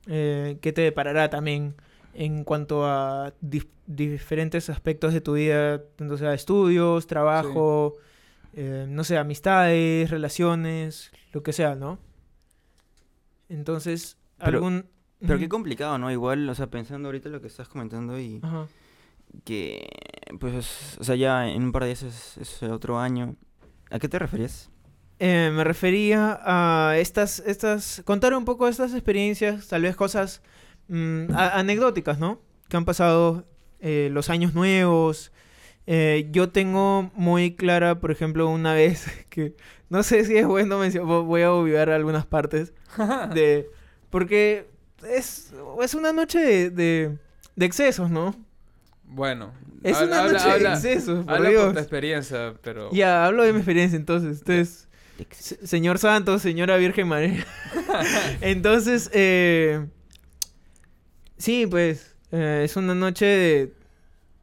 eh, 0.06 0.58
qué 0.60 0.72
te 0.72 0.82
deparará 0.82 1.30
también 1.30 1.76
en 2.14 2.44
cuanto 2.44 2.84
a 2.86 3.32
dif- 3.42 3.68
diferentes 3.86 4.68
aspectos 4.70 5.12
de 5.12 5.20
tu 5.20 5.34
vida, 5.34 5.82
tanto 5.96 6.16
sea 6.18 6.34
estudios, 6.34 7.06
trabajo, 7.06 7.96
eh, 8.54 8.86
no 8.88 9.04
sé, 9.04 9.16
amistades, 9.18 10.10
relaciones, 10.10 11.12
lo 11.32 11.42
que 11.42 11.52
sea, 11.52 11.74
¿no? 11.76 11.98
Entonces, 13.48 14.16
Pero- 14.38 14.58
algún... 14.58 14.86
Pero 15.26 15.38
qué 15.38 15.50
complicado, 15.50 15.98
¿no? 15.98 16.10
Igual, 16.10 16.48
o 16.48 16.54
sea, 16.54 16.68
pensando 16.68 17.08
ahorita 17.08 17.28
lo 17.28 17.42
que 17.42 17.46
estás 17.48 17.68
comentando 17.68 18.18
y 18.18 18.40
Ajá. 18.42 18.66
que, 19.44 19.86
pues, 20.38 20.96
o 20.98 21.04
sea, 21.04 21.14
ya 21.14 21.46
en 21.46 21.62
un 21.64 21.72
par 21.72 21.82
de 21.82 21.88
días 21.88 22.02
es, 22.04 22.38
es 22.38 22.62
otro 22.62 22.98
año. 22.98 23.36
¿A 23.90 23.98
qué 23.98 24.08
te 24.08 24.18
referías? 24.18 24.70
Eh, 25.18 25.50
me 25.52 25.62
refería 25.62 26.40
a 26.42 26.96
estas, 26.96 27.40
estas, 27.40 28.00
contar 28.06 28.32
un 28.32 28.46
poco 28.46 28.66
estas 28.66 28.94
experiencias, 28.94 29.68
tal 29.68 29.82
vez 29.82 29.94
cosas 29.94 30.40
mm, 30.90 31.32
anecdóticas, 31.34 32.18
¿no? 32.18 32.40
Que 32.68 32.76
han 32.76 32.84
pasado 32.84 33.46
eh, 33.80 34.10
los 34.12 34.28
años 34.28 34.52
nuevos. 34.54 35.32
Eh, 35.86 36.28
yo 36.30 36.50
tengo 36.50 37.10
muy 37.14 37.54
clara, 37.56 37.98
por 38.00 38.10
ejemplo, 38.10 38.48
una 38.48 38.74
vez 38.74 39.06
que 39.30 39.54
no 39.88 40.02
sé 40.02 40.24
si 40.24 40.36
es 40.36 40.46
bueno 40.46 40.78
mencionar, 40.78 41.22
voy 41.24 41.42
a 41.42 41.52
olvidar 41.52 41.88
algunas 41.90 42.26
partes 42.26 42.72
de 43.34 43.68
porque 44.10 44.68
es, 45.08 45.52
es 45.82 45.94
una 45.94 46.12
noche 46.12 46.38
de, 46.38 46.70
de, 46.70 47.16
de 47.56 47.66
excesos, 47.66 48.10
¿no? 48.10 48.36
Bueno. 49.04 49.52
Es 49.82 49.96
habla- 49.96 50.06
una 50.06 50.20
habla- 50.20 50.32
noche 50.34 50.44
de 50.48 50.54
habla- 50.54 50.74
excesos, 50.74 51.24
por 51.24 51.34
Habla 51.34 51.48
por 51.48 51.50
Dios. 51.58 51.72
tu 51.72 51.78
experiencia, 51.80 52.54
pero... 52.62 52.90
Ya, 52.92 53.24
hablo 53.26 53.42
de 53.44 53.52
mi 53.52 53.58
experiencia 53.60 53.96
entonces. 53.96 54.38
Entonces, 54.40 54.88
Se- 55.30 55.66
Señor 55.66 55.98
Santos, 55.98 56.42
señora 56.42 56.76
Virgen 56.76 57.08
María. 57.08 57.44
Entonces, 58.40 59.10
eh, 59.12 59.86
Sí, 61.40 61.66
pues 61.66 62.14
eh, 62.32 62.62
es 62.64 62.76
una 62.76 62.94
noche 62.94 63.24
de, 63.26 63.72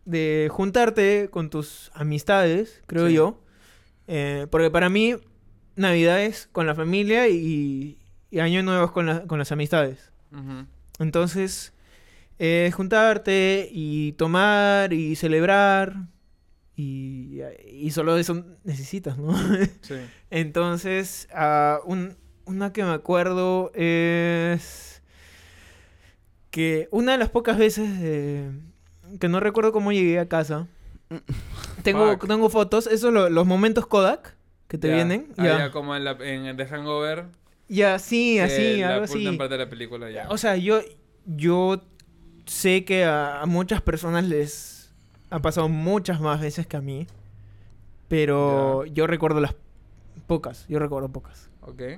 de 0.06 0.50
juntarte 0.52 1.30
con 1.32 1.50
tus 1.50 1.92
amistades, 1.94 2.82
creo 2.88 3.08
Sí. 3.08 3.14
yo. 3.14 3.40
Eh, 4.08 4.48
porque 4.50 4.70
para 4.72 4.90
mí, 4.90 5.16
Navidad 5.76 6.22
es 6.24 6.50
con 6.52 6.66
la 6.68 6.76
familia 6.76 7.30
y, 7.30 7.98
y 8.32 8.40
Año 8.40 8.64
Nuevo 8.64 8.86
es 8.86 8.92
con, 8.92 9.06
la- 9.06 9.24
con 9.28 9.38
las 9.40 9.52
amistades. 9.52 10.12
Entonces, 11.00 11.74
eh, 12.40 12.72
juntarte 12.76 13.70
y 13.72 14.14
tomar 14.14 14.92
y 14.94 15.16
celebrar. 15.16 15.96
Y, 16.76 17.40
y 17.72 17.90
solo 17.92 18.18
eso 18.18 18.44
necesitas, 18.64 19.18
¿no? 19.18 19.36
Sí. 19.82 19.96
Entonces, 20.30 21.28
ah, 21.34 21.80
un- 21.86 22.16
una 22.46 22.72
que 22.72 22.84
me 22.84 22.92
acuerdo 22.92 23.72
es 23.74 24.97
que 26.52 26.88
una 26.92 27.12
de 27.14 27.18
las 27.18 27.30
pocas 27.30 27.58
veces 27.58 27.90
eh, 28.02 28.50
que 29.20 29.28
no 29.30 29.40
recuerdo 29.40 29.72
cómo 29.72 29.92
llegué 29.92 30.20
a 30.20 30.28
casa, 30.28 30.68
tengo, 31.84 32.12
Fuck. 32.14 32.28
tengo 32.28 32.50
fotos, 32.50 32.88
esos 32.88 33.14
lo- 33.14 33.30
los 33.30 33.46
momentos 33.46 33.86
Kodak 33.88 34.36
que 34.68 34.78
te 34.78 34.88
Ya. 34.90 34.96
vienen. 34.96 35.28
Ah, 35.38 35.46
Ya, 35.46 35.58
ya, 35.60 35.72
como 35.72 35.96
en, 35.96 36.04
la, 36.04 36.12
en 36.22 36.58
The 36.58 36.66
Hangover. 36.66 37.26
ya, 37.70 38.00
sí, 38.00 38.40
así, 38.40 38.78
la 38.80 38.96
algo 38.96 39.06
última 39.14 39.30
así. 39.30 39.38
parte 39.38 39.54
de 39.58 39.64
la 39.66 39.70
película, 39.70 40.10
ya. 40.12 40.28
O 40.30 40.38
sea, 40.38 40.58
yo, 40.58 40.82
yo 41.26 41.84
sé 42.46 42.84
que 42.86 43.06
a, 43.06 43.42
a 43.42 43.46
muchas 43.46 43.82
personas 43.82 44.26
les 44.26 44.94
ha 45.30 45.40
pasado 45.40 45.70
muchas 45.70 46.20
más 46.22 46.40
veces 46.42 46.68
que 46.68 46.78
a 46.78 46.82
mí, 46.82 47.08
pero 48.08 48.86
yo 48.86 49.08
recuerdo 49.08 49.42
las 49.42 49.56
pocas, 50.28 50.66
yo 50.68 50.80
recuerdo 50.80 51.10
pocas. 51.10 51.50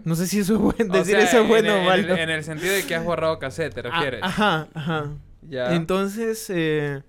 No 0.06 0.16
sé 0.16 0.28
si 0.28 0.40
eso 0.40 0.54
es 0.56 0.60
bueno, 0.60 0.94
O 0.94 0.98
decir 0.98 1.16
sea, 1.16 1.24
eso 1.24 1.42
es 1.42 1.48
bueno 1.48 1.70
en, 1.76 1.82
o 1.82 1.86
malo. 1.86 2.16
En, 2.16 2.30
el 2.30 2.44
sentido 2.44 2.74
de 2.74 2.84
que 2.86 2.96
has 2.96 3.04
borrado 3.04 3.38
cassette, 3.40 3.74
¿te 3.74 3.82
Ah, 3.82 3.84
refieres? 3.92 4.22
ajá, 4.24 4.68
ajá. 4.74 5.12
ya. 5.42 5.74
Entonces, 5.76 6.46
eh, 6.50 7.04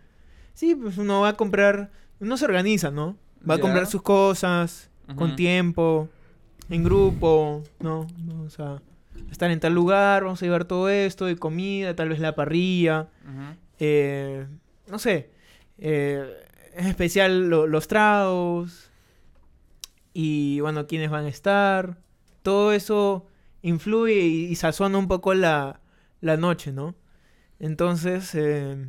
sí, 0.55 0.75
pues 0.75 0.99
uno 0.99 1.21
va 1.23 1.31
a 1.31 1.37
comprar, 1.37 1.91
uno 2.21 2.37
se 2.37 2.45
organiza, 2.45 2.91
¿no? 2.91 3.17
Va 3.49 3.55
a 3.55 3.57
Ya. 3.57 3.63
comprar 3.63 3.87
sus 3.87 4.03
cosas 4.03 4.91
con 5.17 5.35
tiempo, 5.37 6.09
en 6.69 6.85
grupo, 6.85 7.63
¿no? 7.81 8.07
Vamos 8.19 8.61
a 8.61 8.81
estar 9.31 9.51
en 9.51 9.59
tal 9.61 9.75
lugar, 9.75 10.23
vamos 10.25 10.41
a 10.43 10.45
llevar 10.47 10.65
todo 10.67 10.89
esto 10.89 11.27
de 11.27 11.37
comida, 11.37 11.97
tal 11.97 12.11
vez 12.11 12.21
la 12.21 12.35
parrilla, 12.35 13.09
eh, 13.79 14.47
no 14.89 14.99
sé, 14.99 15.31
eh, 15.79 16.33
en 16.75 16.87
especial 16.87 17.49
lo- 17.49 17.67
los 17.67 17.89
tragos 17.89 18.91
y 20.13 20.61
bueno, 20.61 20.87
quiénes 20.87 21.11
van 21.11 21.25
a 21.25 21.29
estar, 21.29 21.97
todo 22.43 22.73
eso 22.73 23.27
influye 23.63 24.15
y, 24.21 24.45
y 24.47 24.57
sazona 24.57 24.99
un 24.99 25.09
poco 25.09 25.35
la, 25.35 25.81
la 26.21 26.37
noche, 26.37 26.73
¿no? 26.73 26.95
Entonces, 27.59 28.35
eh, 28.35 28.89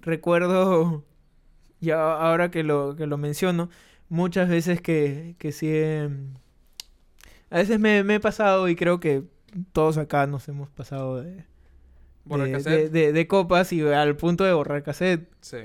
recuerdo, 0.00 1.04
ya 1.80 2.12
ahora 2.14 2.50
que 2.50 2.62
lo, 2.62 2.96
que 2.96 3.06
lo 3.06 3.18
menciono, 3.18 3.70
muchas 4.08 4.48
veces 4.48 4.80
que, 4.80 5.36
que 5.38 5.52
sí... 5.52 5.68
eh, 5.70 6.08
a 7.50 7.58
veces 7.58 7.78
me, 7.78 8.02
me 8.04 8.16
he 8.16 8.20
pasado 8.20 8.68
y 8.68 8.76
creo 8.76 9.00
que 9.00 9.24
todos 9.72 9.98
acá 9.98 10.26
nos 10.26 10.48
hemos 10.48 10.70
pasado 10.70 11.22
de, 11.22 11.44
¿Borrar 12.24 12.46
de, 12.46 12.52
cassette? 12.52 12.90
de- 12.90 13.06
de- 13.06 13.12
de 13.12 13.26
copas 13.28 13.72
y 13.72 13.80
al 13.82 14.16
punto 14.16 14.44
de 14.44 14.52
borrar 14.52 14.82
cassette. 14.82 15.28
Sí. 15.40 15.58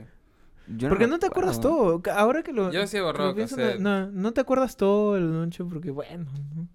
Yo 0.68 0.90
Porque 0.90 1.08
no 1.08 1.18
te 1.18 1.26
acuerdas 1.26 1.60
todo. 1.62 2.00
Ahora 2.14 2.44
que 2.44 2.54
lo. 2.54 2.72
Yo 2.72 2.86
sí 2.86 2.98
he 2.98 3.02
borrado 3.02 3.34
cassette. 3.36 3.80
No, 3.80 4.06
no, 4.06 4.12
no 4.12 4.34
te 4.34 4.42
acuerdas 4.42 4.78
todo 4.78 5.18
el 5.18 5.32
noche 5.32 5.64
porque, 5.64 5.90
bueno. 5.90 6.26
¿no? 6.56 6.68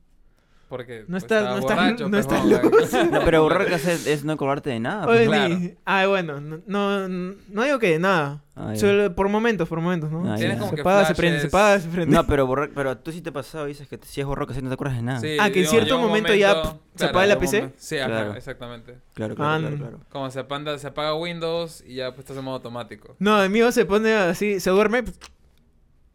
Porque 0.75 1.03
No 1.07 1.07
pues, 1.21 1.23
estás- 1.23 1.45
no 1.45 1.59
estás- 1.59 1.77
borracho, 1.77 2.09
no 2.09 2.19
estás 2.19 2.43
vamos, 2.43 3.13
No, 3.13 3.21
pero 3.25 3.43
borrar 3.45 3.69
cassette 3.69 4.09
es 4.09 4.25
no 4.25 4.33
acordarte 4.33 4.71
de 4.71 4.81
nada. 4.81 5.07
Oye, 5.07 5.27
pues. 5.27 5.29
claro. 5.29 5.55
ni- 5.57 5.75
Ah, 5.85 6.07
bueno. 6.09 6.41
No, 6.41 6.59
no, 6.67 7.35
no 7.49 7.63
digo 7.63 7.79
que 7.79 7.97
nada. 8.01 8.43
Ah. 8.57 8.73
Solo 8.75 9.15
por 9.15 9.29
momentos, 9.29 9.69
por 9.69 9.81
momentos, 9.81 10.11
¿no? 10.11 10.33
Ah, 10.33 10.37
Tienes 10.37 10.59
como 10.59 10.71
se 10.71 10.75
que 10.75 10.81
apaga, 10.81 11.05
se 11.07 11.15
prende, 11.15 11.41
se 11.41 11.47
apaga, 11.47 11.79
se 11.79 11.89
prende. 11.89 12.13
No, 12.13 12.27
pero 12.27 12.45
borrar, 12.49 12.71
pero 12.75 12.99
tú 12.99 13.13
sí 13.13 13.21
te 13.23 13.29
ha 13.31 13.33
pasado 13.33 13.67
y 13.67 13.69
dices 13.69 13.87
que 13.87 14.01
si 14.03 14.21
has 14.21 14.27
borrado 14.27 14.49
cassette 14.49 14.65
no 14.65 14.71
te 14.71 14.75
acuerdas 14.75 14.97
de 14.97 15.03
nada. 15.05 15.21
Sí, 15.21 15.37
Ah, 15.39 15.51
que 15.51 15.61
en 15.61 15.67
cierto 15.69 15.97
momento 15.97 16.35
ya, 16.35 16.77
se 16.97 17.05
apaga 17.05 17.27
la 17.27 17.39
PC. 17.39 17.59
momento- 17.59 17.77
Sí, 17.79 17.99
ajá, 17.99 18.09
Claro. 18.09 18.35
exactamente. 18.35 18.99
Claro, 19.15 19.37
claro, 19.37 19.53
Ah, 19.53 19.59
claro, 19.61 19.77
claro. 19.77 20.01
Como 20.11 20.29
se 20.33 20.41
apaga, 20.41 20.77
se 20.79 20.89
apaga 20.89 21.15
Windows 21.15 21.85
y 21.87 21.95
ya 21.95 22.09
pues 22.11 22.21
estás 22.25 22.37
en 22.37 22.43
modo 22.45 22.57
automático. 22.57 23.15
No, 23.21 23.41
el 23.41 23.51
mío 23.51 23.71
se 23.71 23.85
pone 23.85 24.13
así, 24.13 24.59
se 24.59 24.71
duerme. 24.71 25.05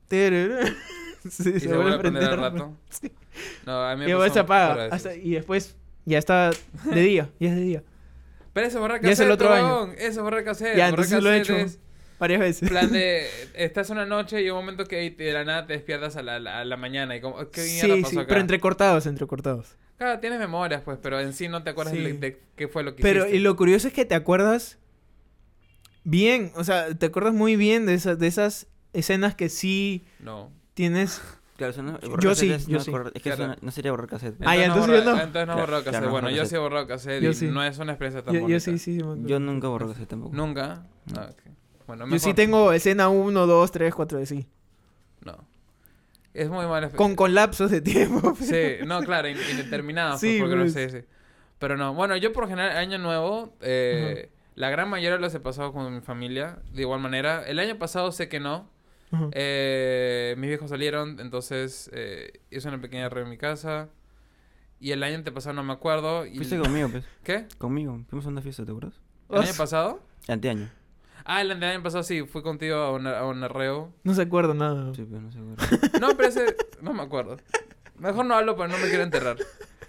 Sí, 0.09 0.17
Y 1.55 1.59
se 1.59 1.75
vuelve 1.75 1.95
a 1.95 1.99
prender 1.99 2.23
al 2.23 2.37
rato. 2.37 2.73
Sí. 2.89 3.11
No, 3.65 3.83
a 3.83 3.95
mí 3.95 3.99
me 3.99 4.05
Y 4.05 4.09
después 4.09 4.33
se 4.33 4.39
apaga. 4.39 4.85
hasta- 4.91 5.15
y 5.15 5.31
después 5.31 5.75
ya 6.05 6.17
está 6.17 6.51
de 6.85 7.01
día. 7.01 7.29
Ya 7.39 7.49
es 7.49 7.55
de 7.55 7.61
día. 7.61 7.83
Pero 8.53 8.67
eso 8.67 8.77
es 8.77 8.81
borrar 8.81 9.01
Ya 9.01 9.11
es 9.11 9.19
el 9.19 9.31
otro 9.31 9.53
año. 9.53 9.91
Eso 9.93 10.07
es 10.07 10.17
borrar 10.19 10.43
cassette. 10.43 10.75
Ya, 10.77 10.89
borrar 10.89 11.05
entonces 11.05 11.23
lo 11.23 11.31
he 11.31 11.37
hecho. 11.39 11.55
es 11.55 11.79
Varias 12.19 12.39
veces. 12.41 12.67
plan 12.69 12.91
de... 12.91 13.27
Estás 13.53 13.89
una 13.91 14.05
noche 14.05 14.41
y 14.41 14.49
un 14.49 14.57
momento 14.57 14.83
que 14.85 15.09
de 15.11 15.31
la 15.31 15.45
nada 15.45 15.65
te 15.67 15.73
despiertas 15.73 16.17
a 16.17 16.21
la, 16.23 16.35
a 16.59 16.65
la 16.65 16.77
mañana 16.77 17.15
y 17.15 17.21
como... 17.21 17.37
¿Qué 17.49 17.61
mierda 17.61 17.95
Sí, 17.95 18.01
pasó 18.01 18.11
sí, 18.11 18.17
acá? 18.17 18.27
pero 18.27 18.41
entrecortados, 18.41 19.05
entrecortados. 19.05 19.75
Claro, 19.97 20.19
tienes 20.19 20.39
memorias 20.39 20.81
pues, 20.81 20.97
pero 21.01 21.19
en 21.19 21.31
sí 21.33 21.47
no 21.47 21.63
te 21.63 21.69
acuerdas 21.69 21.93
Sí. 21.93 22.01
de, 22.01 22.13
de 22.13 22.41
qué 22.57 22.67
fue 22.67 22.83
lo 22.83 22.95
que 22.95 23.01
Pero 23.03 23.21
hiciste. 23.21 23.37
y 23.37 23.39
lo 23.39 23.55
curioso 23.55 23.87
es 23.87 23.93
que 23.93 24.03
te 24.05 24.15
acuerdas 24.15 24.79
bien, 26.03 26.51
o 26.55 26.63
sea, 26.63 26.93
te 26.95 27.05
acuerdas 27.05 27.33
muy 27.33 27.55
bien 27.55 27.85
de 27.85 27.93
esas, 27.93 28.17
de 28.19 28.27
esas 28.27 28.67
escenas 28.93 29.35
que 29.35 29.49
sí 29.49 30.03
No. 30.19 30.51
tienes. 30.73 31.21
Claro, 31.59 31.71
eso 31.71 31.83
no, 31.83 31.99
Yo 31.99 32.09
borrar 32.09 32.35
sí, 32.35 32.47
cassette 32.49 32.51
es 32.61 32.67
yo 32.67 32.77
no 32.79 32.83
sí. 32.83 32.89
acordar- 32.91 33.11
Es 33.13 33.21
que 33.21 33.29
eso 33.29 33.37
Claro. 33.37 33.53
no, 33.53 33.59
no 33.61 33.71
sería 33.71 33.91
borrar 33.91 34.07
cassette. 34.09 34.35
Ah, 34.41 34.55
no 34.55 34.61
entonces 34.63 34.81
borra- 34.87 34.97
yo 34.97 35.03
no. 35.05 35.11
Entonces 35.11 35.33
no 35.33 35.45
Claro, 35.45 35.59
borrado 35.61 35.83
cassette. 35.83 35.91
claro, 35.91 36.05
no 36.07 36.11
bueno, 36.11 36.25
borra 36.27 36.35
yo 36.35 36.41
cassette. 36.41 36.49
sí 36.49 36.55
he 36.55 36.59
borrado 36.59 36.87
cassette 36.87 37.21
Yo 37.23 37.29
y 37.29 37.33
sí. 37.35 37.47
no 37.47 37.63
es 37.63 37.77
una 37.77 37.91
experiencia 37.91 38.23
tan 38.23 38.33
Yo, 38.33 38.41
bonita. 38.41 38.53
yo 38.55 38.59
sí, 38.59 38.79
sí, 38.79 38.99
sí. 38.99 39.05
Yo 39.25 39.39
nunca 39.39 39.67
borro 39.67 39.87
cassette 39.89 40.07
tampoco. 40.09 40.35
¿Nunca? 40.35 40.83
Ah, 41.15 41.27
ok. 41.31 41.41
Bueno, 41.85 42.05
Yo 42.07 42.19
sí 42.19 42.27
mejor. 42.27 42.35
tengo 42.35 42.71
escena 42.73 43.09
1, 43.09 43.45
2, 43.47 43.71
3, 43.71 43.93
4 43.93 44.17
de 44.19 44.25
sí. 44.25 44.47
No. 45.25 45.37
Es 46.33 46.49
muy 46.49 46.65
mala 46.67 46.89
Con, 46.91 47.15
con 47.15 47.33
lapsos 47.33 47.71
de 47.71 47.81
tiempo. 47.81 48.35
Sí, 48.39 48.85
no, 48.85 49.01
claro, 49.01 49.27
in- 49.27 49.37
indeterminados, 49.51 50.19
pues, 50.21 50.31
Sí, 50.33 50.39
porque 50.39 50.55
no 50.55 50.61
pues. 50.61 50.73
sé, 50.73 50.89
sí. 50.89 50.97
Pero 51.57 51.75
no, 51.75 51.93
bueno, 51.93 52.15
yo 52.15 52.31
por 52.31 52.47
general, 52.47 52.77
año 52.77 52.97
nuevo, 52.99 53.53
eh, 53.61 54.29
la 54.55 54.69
gran 54.69 54.89
mayoría 54.89 55.17
los 55.17 55.33
he 55.35 55.39
pasado 55.39 55.73
con 55.73 55.93
mi 55.93 55.99
familia, 56.01 56.59
de 56.73 56.81
igual 56.83 56.99
manera. 57.01 57.43
El 57.45 57.59
año 57.59 57.77
pasado 57.77 58.11
sé 58.13 58.29
que 58.29 58.39
no. 58.39 58.69
Ujú. 59.11 59.29
Eh, 59.33 60.35
mis 60.37 60.49
viejos 60.49 60.69
salieron, 60.69 61.19
entonces 61.19 61.89
eh, 61.93 62.41
hice 62.51 62.67
una 62.67 62.79
pequeña 62.79 63.09
reunión 63.09 63.27
en 63.27 63.31
mi 63.31 63.37
casa. 63.37 63.89
Y 64.79 64.91
el 64.91 65.03
año 65.03 65.15
antepasado 65.15 65.53
no 65.55 65.63
me 65.63 65.73
acuerdo. 65.73 66.25
Y... 66.25 66.35
Fuiste 66.35 66.57
conmigo, 66.57 66.89
pues. 66.89 67.05
¿Qué? 67.23 67.47
Conmigo. 67.57 67.99
Fuimos 68.09 68.25
a 68.25 68.29
una 68.29 68.41
fiesta, 68.41 68.63
¿te 68.65 68.71
acuerdas? 68.71 68.93
¿El 69.29 69.39
año 69.41 69.53
pasado? 69.57 70.01
Anteaño. 70.27 70.69
Ah, 71.25 71.41
el 71.41 71.51
año 71.51 71.83
pasado 71.83 72.01
sí, 72.03 72.23
fui 72.23 72.41
contigo 72.41 72.75
a 72.77 72.93
un, 72.93 73.05
a 73.05 73.25
un 73.25 73.43
arreo. 73.43 73.91
No 74.03 74.13
se 74.13 74.21
acuerda 74.21 74.53
nada. 74.53 74.93
Sí, 74.95 75.05
pero 75.09 75.21
no 75.21 75.31
sé. 75.31 75.39
No, 75.99 76.15
pero 76.15 76.29
ese... 76.29 76.55
No 76.81 76.93
me 76.93 77.03
acuerdo. 77.03 77.37
Mejor 77.97 78.25
no 78.25 78.35
hablo, 78.35 78.55
pero 78.55 78.69
no 78.69 78.77
me 78.77 78.87
quiero 78.87 79.03
enterrar. 79.03 79.37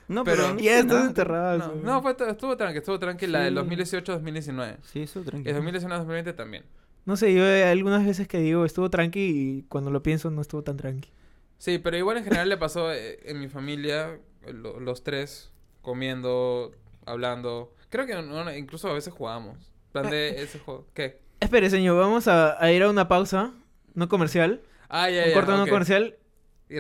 No, 0.09 0.25
Pero- 0.25 0.43
pero... 0.49 0.59
Ya 0.59 0.81
estás 0.81 1.07
enterrado. 1.07 1.59
No, 1.59 1.75
no 1.83 2.03
fue, 2.03 2.17
estuvo 2.29 2.57
tranqui, 2.57 2.79
estuvo 2.79 2.99
tranqui 2.99 3.29
la 3.29 3.41
del 3.43 3.55
Sí. 3.55 3.61
2018-2019. 3.97 4.77
Sí, 4.83 5.03
eso 5.03 5.21
Y 5.21 5.25
tranquilo. 5.25 5.57
el 5.57 5.65
2019-2020 5.65 6.35
también. 6.35 6.65
No 7.07 7.17
sé, 7.17 7.33
yo 7.35 7.45
eh, 7.45 7.65
algunas 7.65 8.05
veces 8.05 8.29
que 8.29 8.39
digo 8.39 8.65
estuvo 8.65 8.91
tranqui 8.91 9.21
y 9.21 9.63
cuando 9.69 9.91
lo 9.91 10.03
pienso 10.03 10.31
no 10.31 10.41
estuvo 10.43 10.63
tan 10.63 10.77
tranqui. 10.77 11.11
Sí, 11.59 11.79
pero 11.79 11.97
igual 11.97 12.19
en 12.19 12.25
general 12.25 12.49
le 12.49 12.57
pasó 12.57 12.93
eh, 12.93 13.19
en 13.25 13.41
mi 13.41 13.49
familia, 13.49 14.19
eh, 14.47 14.53
lo- 14.53 14.81
los 14.81 15.03
tres, 15.03 15.51
comiendo, 15.83 16.73
hablando. 17.07 17.75
Creo 17.89 18.07
que 18.07 18.15
no, 18.15 18.55
incluso 18.55 18.89
a 18.89 18.93
veces 18.95 19.13
jugamos. 19.13 19.71
Plan 19.93 20.09
de 20.09 20.43
ese 20.43 20.59
juego. 20.61 20.87
¿Qué? 20.95 21.21
Espere, 21.41 21.69
señor, 21.71 21.99
vamos 21.99 22.29
a, 22.29 22.63
a 22.63 22.71
ir 22.73 22.83
a 22.83 22.91
una 22.91 23.09
pausa, 23.09 23.53
no 23.95 24.09
comercial, 24.09 24.61
Ah, 24.89 25.11
ya, 25.11 25.25
un 25.27 25.33
corto 25.33 25.57
no 25.57 25.67
comercial, 25.67 26.17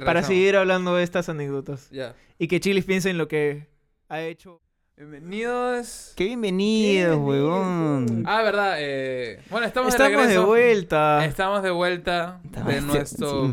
para 0.04 0.22
seguir 0.22 0.56
hablando 0.56 0.94
de 0.94 1.02
estas 1.02 1.28
anécdotas. 1.28 1.90
Ya. 1.90 2.14
Y 2.38 2.46
que 2.48 2.61
Chilis 2.61 2.85
piense 2.85 3.11
en 3.11 3.18
lo 3.18 3.26
que 3.28 3.66
ha 4.09 4.22
hecho. 4.22 4.61
Bienvenidos. 5.01 6.13
¡Qué 6.15 6.25
bienvenido, 6.27 7.19
huevón! 7.21 8.23
Ah, 8.27 8.43
verdad. 8.43 8.75
Eh... 8.81 9.41
Bueno, 9.49 9.67
estamos, 9.67 9.95
Estamos 9.95 10.13
de 10.13 10.19
de, 10.19 10.27
regreso. 10.27 10.47
vuelta, 10.47 11.25
Estamos 11.25 11.63
de 11.63 11.71
vuelta 11.71 12.39
de 12.67 12.83
nuestro 12.83 13.51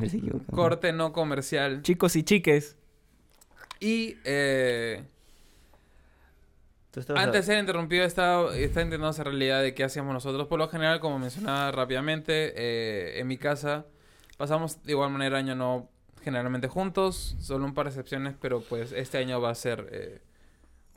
corte 0.51 0.91
no 0.91 1.13
comercial. 1.13 1.83
chicos 1.83 2.17
y 2.17 2.23
chiques. 2.23 2.75
Y 3.79 4.17
eh, 4.25 5.05
Antes 7.15 7.31
de 7.31 7.43
ser 7.43 7.59
interrumpido, 7.59 8.03
está, 8.03 8.53
está 8.53 8.81
intentando 8.81 9.07
hacer 9.07 9.27
realidad 9.27 9.61
de 9.61 9.73
qué 9.73 9.85
hacíamos 9.85 10.13
nosotros. 10.13 10.47
Por 10.49 10.59
lo 10.59 10.67
general, 10.67 10.99
como 10.99 11.17
mencionaba 11.17 11.71
rápidamente, 11.71 12.55
eh, 12.57 13.21
en 13.21 13.27
mi 13.27 13.37
casa 13.37 13.85
pasamos 14.35 14.83
de 14.83 14.91
igual 14.91 15.11
manera 15.11 15.37
año 15.37 15.55
no 15.55 15.87
generalmente 16.25 16.67
juntos, 16.67 17.37
solo 17.39 17.63
un 17.63 17.73
par 17.73 17.85
de 17.85 17.91
excepciones, 17.91 18.35
pero 18.41 18.59
pues 18.59 18.91
este 18.91 19.17
año 19.17 19.39
va 19.39 19.51
a 19.51 19.55
ser 19.55 19.87
eh, 19.93 20.19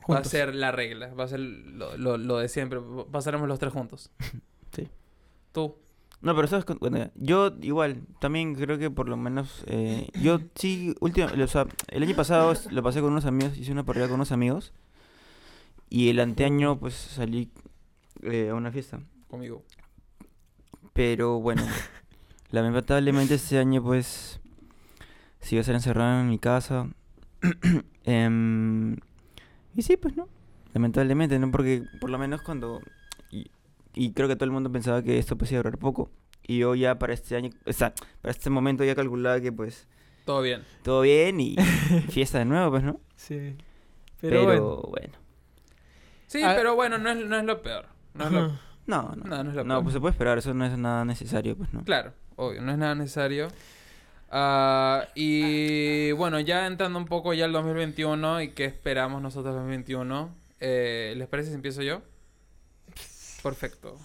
va 0.09 0.19
a 0.19 0.23
ser 0.23 0.55
la 0.55 0.71
regla, 0.71 1.13
va 1.13 1.23
a 1.25 1.27
ser 1.27 1.39
lo, 1.39 1.97
lo- 1.97 2.17
lo 2.17 2.37
de 2.37 2.47
siempre, 2.49 2.79
pasaremos 3.11 3.47
los 3.47 3.59
tres 3.59 3.73
juntos. 3.73 4.11
Sí. 4.73 4.87
Tú. 5.51 5.75
No, 6.21 6.33
pero 6.33 6.47
sabes, 6.47 6.65
yo 7.15 7.51
igual, 7.61 8.03
también 8.19 8.55
creo 8.55 8.77
que 8.77 8.89
por 8.89 9.09
lo 9.09 9.17
menos, 9.17 9.65
eh, 9.67 10.07
yo 10.21 10.39
sí, 10.55 10.95
último, 11.01 11.27
o 11.27 11.47
sea, 11.47 11.65
el 11.89 12.03
año 12.03 12.15
pasado 12.15 12.53
lo 12.69 12.81
pasé 12.83 13.01
con 13.01 13.11
unos 13.11 13.25
amigos, 13.25 13.57
hice 13.57 13.73
una 13.73 13.83
parrilla 13.83 14.05
con 14.07 14.15
unos 14.15 14.31
amigos, 14.31 14.71
y 15.89 16.09
el 16.09 16.21
anteaño 16.21 16.79
pues 16.79 16.93
salí 16.93 17.51
eh, 18.21 18.47
a 18.49 18.55
una 18.55 18.71
fiesta. 18.71 19.01
conmigo. 19.27 19.63
Pero 20.93 21.39
bueno, 21.41 21.63
lamentablemente 22.51 23.35
este 23.35 23.57
año 23.57 23.83
pues 23.83 24.39
sí 25.41 25.55
voy 25.55 25.61
a 25.61 25.63
ser 25.63 25.75
encerrado 25.75 26.21
en 26.21 26.29
mi 26.29 26.39
casa. 26.39 26.87
Em, 28.03 28.97
y 29.75 29.81
sí, 29.81 29.97
pues 29.97 30.15
no. 30.15 30.27
Lamentablemente, 30.73 31.37
¿no? 31.39 31.51
Porque 31.51 31.83
por 31.99 32.09
lo 32.09 32.17
menos 32.17 32.41
cuando... 32.41 32.81
Y, 33.29 33.51
y 33.93 34.13
creo 34.13 34.27
que 34.27 34.35
todo 34.35 34.45
el 34.45 34.51
mundo 34.51 34.71
pensaba 34.71 35.01
que 35.03 35.17
esto 35.17 35.37
pues 35.37 35.51
iba 35.51 35.59
a 35.59 35.63
durar 35.63 35.77
poco. 35.79 36.09
Y 36.47 36.59
yo 36.59 36.75
ya 36.75 36.97
para 36.97 37.13
este 37.13 37.35
año, 37.35 37.49
o 37.65 37.73
sea, 37.73 37.93
para 38.21 38.31
este 38.31 38.49
momento 38.49 38.83
ya 38.83 38.95
calculaba 38.95 39.39
que 39.41 39.51
pues 39.51 39.87
Todo 40.25 40.41
bien. 40.41 40.63
todo 40.83 41.01
bien 41.01 41.39
y 41.39 41.55
fiesta 42.09 42.39
de 42.39 42.45
nuevo, 42.45 42.71
pues, 42.71 42.83
¿no? 42.83 42.99
Sí. 43.15 43.55
Pero, 44.19 44.31
Pero, 44.31 44.43
bueno. 44.45 44.81
bueno. 44.89 45.13
Sí, 46.27 46.41
Ah. 46.43 46.53
pero 46.55 46.75
bueno, 46.75 46.97
no 46.97 47.09
es, 47.11 47.25
no 47.25 47.37
es 47.37 47.43
lo 47.45 47.61
peor. 47.61 47.85
No 48.13 48.25
es 48.25 48.31
lo, 48.31 48.39
Ajá. 48.45 48.61
No, 48.87 49.01
no. 49.15 49.23
no, 49.25 49.43
no 49.43 49.49
es 49.51 49.55
lo 49.55 49.63
No, 49.63 49.73
peor. 49.75 49.83
pues 49.83 49.93
se 49.93 49.99
puede 49.99 50.11
esperar, 50.11 50.37
eso 50.37 50.53
no 50.53 50.65
es 50.65 50.77
nada 50.77 51.05
necesario, 51.05 51.55
pues, 51.57 51.71
¿no? 51.73 51.83
Claro, 51.83 52.13
obvio, 52.37 52.61
no 52.61 52.71
es 52.71 52.77
nada 52.77 52.95
necesario. 52.95 53.47
Ah, 54.31 55.07
y 55.13 56.11
bueno, 56.13 56.39
ya 56.39 56.65
entrando 56.65 56.97
un 56.97 57.05
poco 57.05 57.33
ya 57.33 57.45
al 57.45 57.51
2021 57.51 58.41
y 58.41 58.51
qué 58.51 58.65
esperamos 58.65 59.21
nosotros 59.21 59.53
del 59.53 59.63
2021. 59.63 60.33
eh, 60.61 61.13
¿Les 61.17 61.27
parece 61.27 61.49
si 61.49 61.55
empiezo 61.55 61.81
yo? 61.81 62.01
Perfecto. 63.43 63.97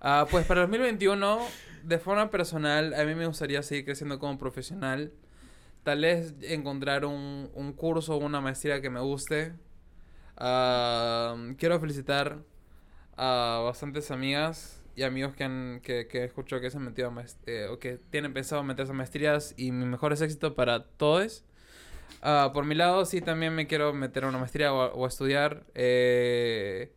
Ah, 0.00 0.26
pues 0.30 0.46
para 0.46 0.62
el 0.62 0.68
2021, 0.68 1.40
de 1.82 1.98
forma 1.98 2.30
personal, 2.30 2.94
a 2.94 3.04
mí 3.04 3.14
me 3.14 3.26
gustaría 3.26 3.62
seguir 3.62 3.84
creciendo 3.84 4.18
como 4.18 4.38
profesional. 4.38 5.12
Tal 5.82 6.02
vez 6.02 6.34
encontrar 6.42 7.04
un, 7.04 7.50
un 7.54 7.72
curso 7.72 8.14
o 8.16 8.18
una 8.18 8.40
maestría 8.40 8.80
que 8.80 8.90
me 8.90 9.00
guste. 9.00 9.54
Ah, 10.36 11.36
quiero 11.58 11.80
felicitar 11.80 12.38
a 13.16 13.62
bastantes 13.64 14.10
amigas 14.12 14.77
y 14.98 15.04
amigos 15.04 15.34
que 15.36 15.44
han 15.44 15.80
que, 15.80 16.08
que 16.08 16.24
escucho 16.24 16.60
que 16.60 16.70
se 16.70 16.76
han 16.76 16.82
metido 16.82 17.08
a 17.08 17.24
eh, 17.46 17.68
o 17.70 17.78
que 17.78 17.98
tienen 18.10 18.32
pensado 18.32 18.64
meterse 18.64 18.90
a 18.90 18.94
maestrías 18.96 19.54
y 19.56 19.70
mi 19.70 19.86
mejor 19.86 20.12
éxito 20.12 20.56
para 20.56 20.84
todos. 20.88 21.44
Ah, 22.20 22.50
por 22.52 22.64
mi 22.64 22.74
lado, 22.74 23.04
sí, 23.04 23.20
también 23.20 23.54
me 23.54 23.68
quiero 23.68 23.92
meter 23.94 24.24
a 24.24 24.28
una 24.28 24.38
maestría 24.38 24.72
o 24.74 25.04
a, 25.04 25.08
estudiar. 25.08 25.64
eh, 25.74 26.92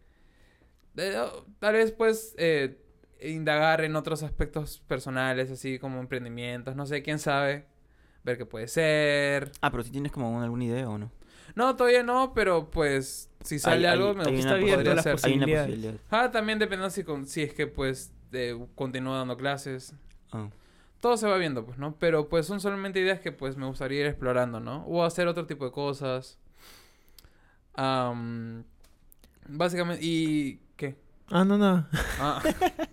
oh, 0.98 1.46
tal 1.60 1.74
vez, 1.76 1.92
pues, 1.92 2.34
eh, 2.40 2.82
indagar 3.22 3.82
en 3.84 3.96
otros 3.96 4.24
aspectos 4.24 4.80
personales, 4.88 5.52
así 5.52 5.78
como 5.78 6.00
emprendimientos, 6.00 6.76
no 6.76 6.88
sé, 6.88 7.04
quién 7.04 7.20
sabe. 7.20 7.66
Ver 8.24 8.38
qué 8.40 8.46
puede 8.48 8.68
ser. 8.68 9.52
Ah, 9.62 9.70
pero 9.70 9.84
si 9.84 9.92
tienes 9.92 10.12
como 10.12 10.32
una- 10.32 10.46
alguna 10.46 10.66
idea 10.66 10.90
o 10.90 10.98
no. 10.98 11.12
No, 11.56 11.76
todavía 11.76 12.04
no, 12.04 12.34
pero 12.34 12.70
pues, 12.72 13.30
si 13.44 13.60
sale 13.60 13.88
Hay- 13.88 13.94
algo, 13.94 14.10
hay- 14.10 14.16
me 14.16 14.24
hay 14.24 14.36
gusta, 14.36 14.52
podría. 14.52 14.76
Hay 15.24 15.34
una 15.38 15.46
posibilidad. 15.46 15.94
Ah, 16.10 16.32
también 16.32 16.60
depende 16.60 16.90
si, 16.92 17.04
con, 17.04 17.26
si 17.28 17.42
es 17.44 17.54
que 17.54 17.68
pues 17.68 18.12
eh, 18.32 18.58
continúo 18.76 19.16
dando 19.18 19.36
clases. 19.38 19.94
Ah. 20.32 20.50
Todo 21.00 21.18
se 21.18 21.28
va 21.28 21.38
viendo, 21.38 21.66
pues, 21.66 21.78
¿no? 21.80 21.96
Pero 21.98 22.30
pues 22.30 22.46
son 22.46 22.60
solamente 22.62 23.00
ideas 23.00 23.20
que 23.20 23.32
pues 23.32 23.58
me 23.58 23.66
gustaría 23.66 24.02
ir 24.02 24.06
explorando, 24.06 24.60
¿no? 24.60 24.86
O 24.86 25.04
hacer 25.04 25.28
otro 25.28 25.46
tipo 25.48 25.66
de 25.66 25.72
cosas. 25.72 26.38
Am, 27.74 28.64
básicamente, 29.48 30.04
¿y 30.06 30.60
qué? 30.76 30.96
Ah, 31.30 31.44
no, 31.44 31.58
no. 31.58 31.88
Ah. 32.20 32.42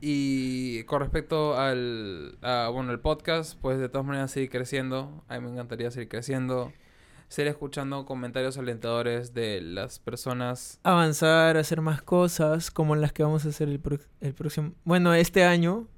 Y 0.00 0.84
con 0.84 1.00
respecto 1.00 1.58
al, 1.58 2.38
a, 2.42 2.68
bueno, 2.72 2.92
el 2.92 3.00
podcast, 3.00 3.58
pues 3.60 3.78
de 3.78 3.88
todas 3.88 4.06
maneras 4.06 4.30
seguir 4.30 4.50
creciendo. 4.50 5.24
A 5.28 5.38
mí 5.38 5.44
me 5.46 5.52
encantaría 5.52 5.90
seguir 5.90 6.08
creciendo. 6.08 6.72
Seguir 7.28 7.50
escuchando 7.50 8.06
comentarios 8.06 8.56
alentadores 8.56 9.34
de 9.34 9.60
las 9.60 9.98
personas. 9.98 10.78
Avanzar, 10.84 11.56
hacer 11.56 11.80
más 11.80 12.00
cosas 12.00 12.70
como 12.70 12.94
las 12.94 13.12
que 13.12 13.24
vamos 13.24 13.44
a 13.44 13.48
hacer 13.48 13.68
el, 13.68 13.80
pro- 13.80 13.98
el 14.20 14.32
próximo... 14.32 14.74
Bueno, 14.84 15.12
este 15.12 15.42
año. 15.42 15.88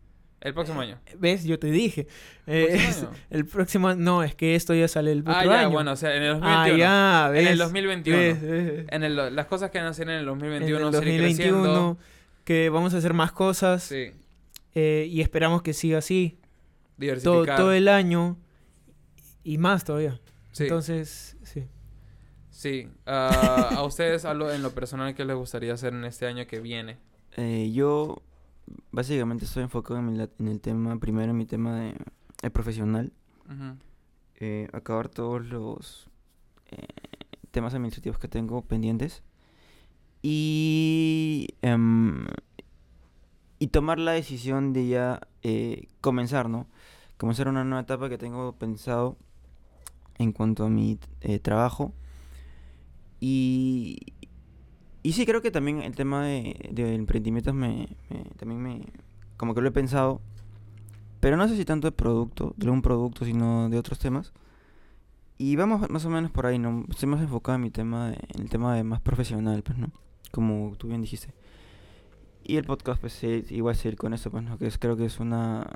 El 0.41 0.55
próximo 0.55 0.81
año. 0.81 0.99
¿Ves? 1.19 1.45
Yo 1.45 1.59
te 1.59 1.67
dije. 1.71 2.07
Eh, 2.47 2.69
¿Próximo 2.71 2.89
es- 2.89 3.03
año? 3.03 3.11
el 3.31 3.45
próximo... 3.45 3.95
No, 3.95 4.23
es 4.23 4.35
que 4.35 4.55
esto 4.55 4.73
ya 4.73 4.89
sale 4.89 5.13
el 5.13 5.21
otro 5.21 5.35
Ah, 5.35 5.45
ya, 5.45 5.61
año. 5.61 5.71
bueno, 5.71 5.93
o 5.93 5.97
sea, 5.97 6.17
en 6.17 6.23
el 6.23 6.31
Ah, 6.43 6.65
2021. 6.67 6.79
ya, 6.79 7.29
¿ves? 7.31 7.43
En 7.43 7.53
el 7.53 7.59
2021. 7.59 8.19
¿Ves? 8.19 8.41
¿ves? 8.43 8.87
En 8.89 9.03
el, 9.05 9.37
las 9.37 9.47
cosas 9.47 9.71
que 9.71 9.77
van 9.79 9.89
a 9.89 9.91
hacer 9.91 10.09
en 10.09 10.15
el 10.21 10.25
2021, 10.25 10.79
en 10.79 10.87
el 10.87 10.95
seguir 10.95 11.21
2021, 11.21 11.63
creciendo. 11.63 11.99
Que 12.49 12.71
vamos 12.71 12.95
a 12.95 12.97
hacer 12.97 13.13
más 13.13 13.31
cosas 13.33 13.83
Sí, 13.83 14.11
eh, 14.75 15.07
y 15.11 15.21
esperamos 15.21 15.61
que 15.61 15.75
siga 15.75 15.99
así 15.99 16.39
todo, 17.23 17.45
todo 17.45 17.73
el 17.75 17.89
año 17.89 18.39
y 19.45 19.59
más 19.59 19.85
todavía. 19.85 20.19
Sí, 20.53 20.63
Entonces, 20.63 21.37
sí. 21.43 21.65
sí. 22.51 22.89
Ah, 23.05 23.75
a 23.77 23.83
ustedes, 23.85 24.25
a 24.25 24.33
lo- 24.33 24.51
en 24.51 24.63
lo 24.63 24.71
personal, 24.73 25.15
¿qué 25.15 25.27
les 25.27 25.37
gustaría 25.37 25.75
hacer 25.75 25.93
en 25.93 26.05
este 26.07 26.27
año 26.27 26.47
que 26.47 26.61
viene? 26.61 26.97
Eh, 27.37 27.71
yo 27.73 28.23
básicamente 28.93 29.45
estoy 29.45 29.63
enfocado 29.65 30.01
en, 30.01 30.07
mi 30.07 30.17
la- 30.17 30.31
en 30.39 30.49
el 30.49 30.61
tema, 30.61 30.99
primero 30.99 31.31
en 31.33 31.37
mi 31.37 31.45
tema 31.45 31.79
de 31.79 31.95
el 32.43 32.51
profesional, 32.51 33.13
eh, 34.41 34.69
acabar 34.73 35.09
todos 35.11 35.45
los 35.45 36.09
eh, 36.71 36.77
temas 37.51 37.75
administrativos 37.75 38.19
que 38.19 38.29
tengo 38.29 38.63
pendientes 38.63 39.23
y, 40.23 41.49
em, 41.63 42.27
y 43.59 43.69
tomar 43.69 43.99
la 43.99 44.13
decisión 44.13 44.73
de 44.73 44.89
ya 44.89 45.21
eh, 45.43 45.89
comenzar, 46.01 46.49
¿no? 46.49 46.67
Comenzar 47.17 47.49
una 47.49 47.65
nueva 47.65 47.83
etapa 47.83 48.09
que 48.09 48.19
tengo 48.19 48.53
pensado 48.53 49.17
en 50.19 50.33
cuanto 50.33 50.65
a 50.65 50.69
mi 50.71 50.99
eh, 51.21 51.39
trabajo 51.39 51.93
y, 53.21 53.99
y 55.03 55.13
sí, 55.13 55.27
creo 55.27 55.43
que 55.43 55.51
también 55.51 55.83
el 55.83 55.95
tema 55.95 56.25
de, 56.25 56.71
de 56.73 56.95
emprendimientos 56.95 57.55
me, 57.55 57.89
me- 58.11 58.25
también 58.39 58.63
me... 58.63 58.83
Como 59.37 59.55
que 59.55 59.61
lo 59.61 59.69
he 59.69 59.73
pensado. 59.73 60.21
Pero 61.21 61.37
no 61.37 61.49
sé 61.49 61.57
si 61.57 61.65
tanto 61.65 61.87
de 61.89 61.93
producto, 61.93 62.55
de 62.57 62.71
un 62.71 62.83
producto, 62.83 63.25
sino 63.25 63.69
de 63.69 63.79
otros 63.79 63.99
temas. 63.99 64.33
Y 65.39 65.57
vamos 65.57 65.89
más 65.91 66.05
o 66.05 66.11
menos 66.11 66.31
por 66.31 66.47
ahí, 66.47 66.59
¿no? 66.59 66.85
Estoy 66.91 67.09
más 67.09 67.21
enfocado 67.23 67.57
en 67.57 67.63
mi 67.63 67.71
tema, 67.71 68.11
de- 68.11 68.19
en 68.35 68.43
el 68.43 68.49
tema 68.51 68.75
de 68.75 68.85
más 68.85 69.01
profesional, 69.01 69.63
pues, 69.63 69.79
¿no? 69.79 69.91
Como 70.31 70.75
tú 70.77 70.89
bien 70.89 71.03
dijiste. 71.03 71.33
Y 72.45 72.57
el 72.57 72.65
podcast, 72.65 73.01
pues, 73.01 73.13
sí, 73.13 73.45
igual 73.51 73.77
seguir 73.77 73.99
con 73.99 74.15
eso, 74.15 74.31
pues, 74.31 74.43
¿no? 74.43 74.59
Que 74.59 74.67
es, 74.67 74.79
creo 74.79 74.97
que 74.97 75.05
es 75.05 75.21
una... 75.21 75.67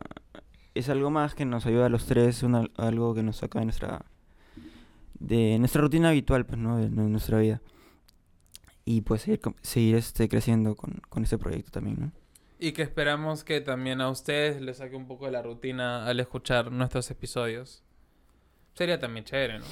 Es 0.75 0.89
algo 0.89 1.11
más 1.11 1.35
que 1.35 1.45
nos 1.45 1.67
ayuda 1.67 1.87
a 1.87 1.89
los 1.91 2.07
tres, 2.07 2.43
una, 2.43 2.65
algo 2.77 3.15
que 3.15 3.23
nos 3.23 3.39
saca 3.39 3.59
de 3.59 3.67
nuestra... 3.67 4.07
De 5.19 5.59
nuestra 5.59 5.83
rutina 5.83 6.09
habitual, 6.09 6.47
pues, 6.47 6.59
¿no? 6.59 6.79
De, 6.79 6.89
de 6.89 7.03
nuestra 7.03 7.39
vida 7.39 7.61
y 8.85 9.03
pues 9.03 9.23
seguir, 9.23 9.41
seguir 9.63 9.97
este, 9.97 10.29
creciendo 10.29 10.75
con, 10.75 11.01
con 11.09 11.23
este 11.23 11.39
proyecto 11.39 11.71
también, 11.71 11.97
¿no? 12.01 12.13
Y 12.59 12.73
que 12.73 12.83
esperamos 12.83 13.43
que 13.43 13.61
también 13.61 14.01
a 14.01 14.09
ustedes 14.09 14.61
les 14.61 14.77
saque 14.79 14.95
un 14.95 15.07
poco 15.07 15.27
de 15.27 15.33
la 15.33 15.43
rutina 15.43 16.07
al 16.07 16.21
escuchar 16.21 16.71
nuestros 16.71 17.11
episodios. 17.11 17.83
Sería 18.75 19.01
también 19.01 19.25
chévere, 19.25 19.59
¿no? 19.59 19.65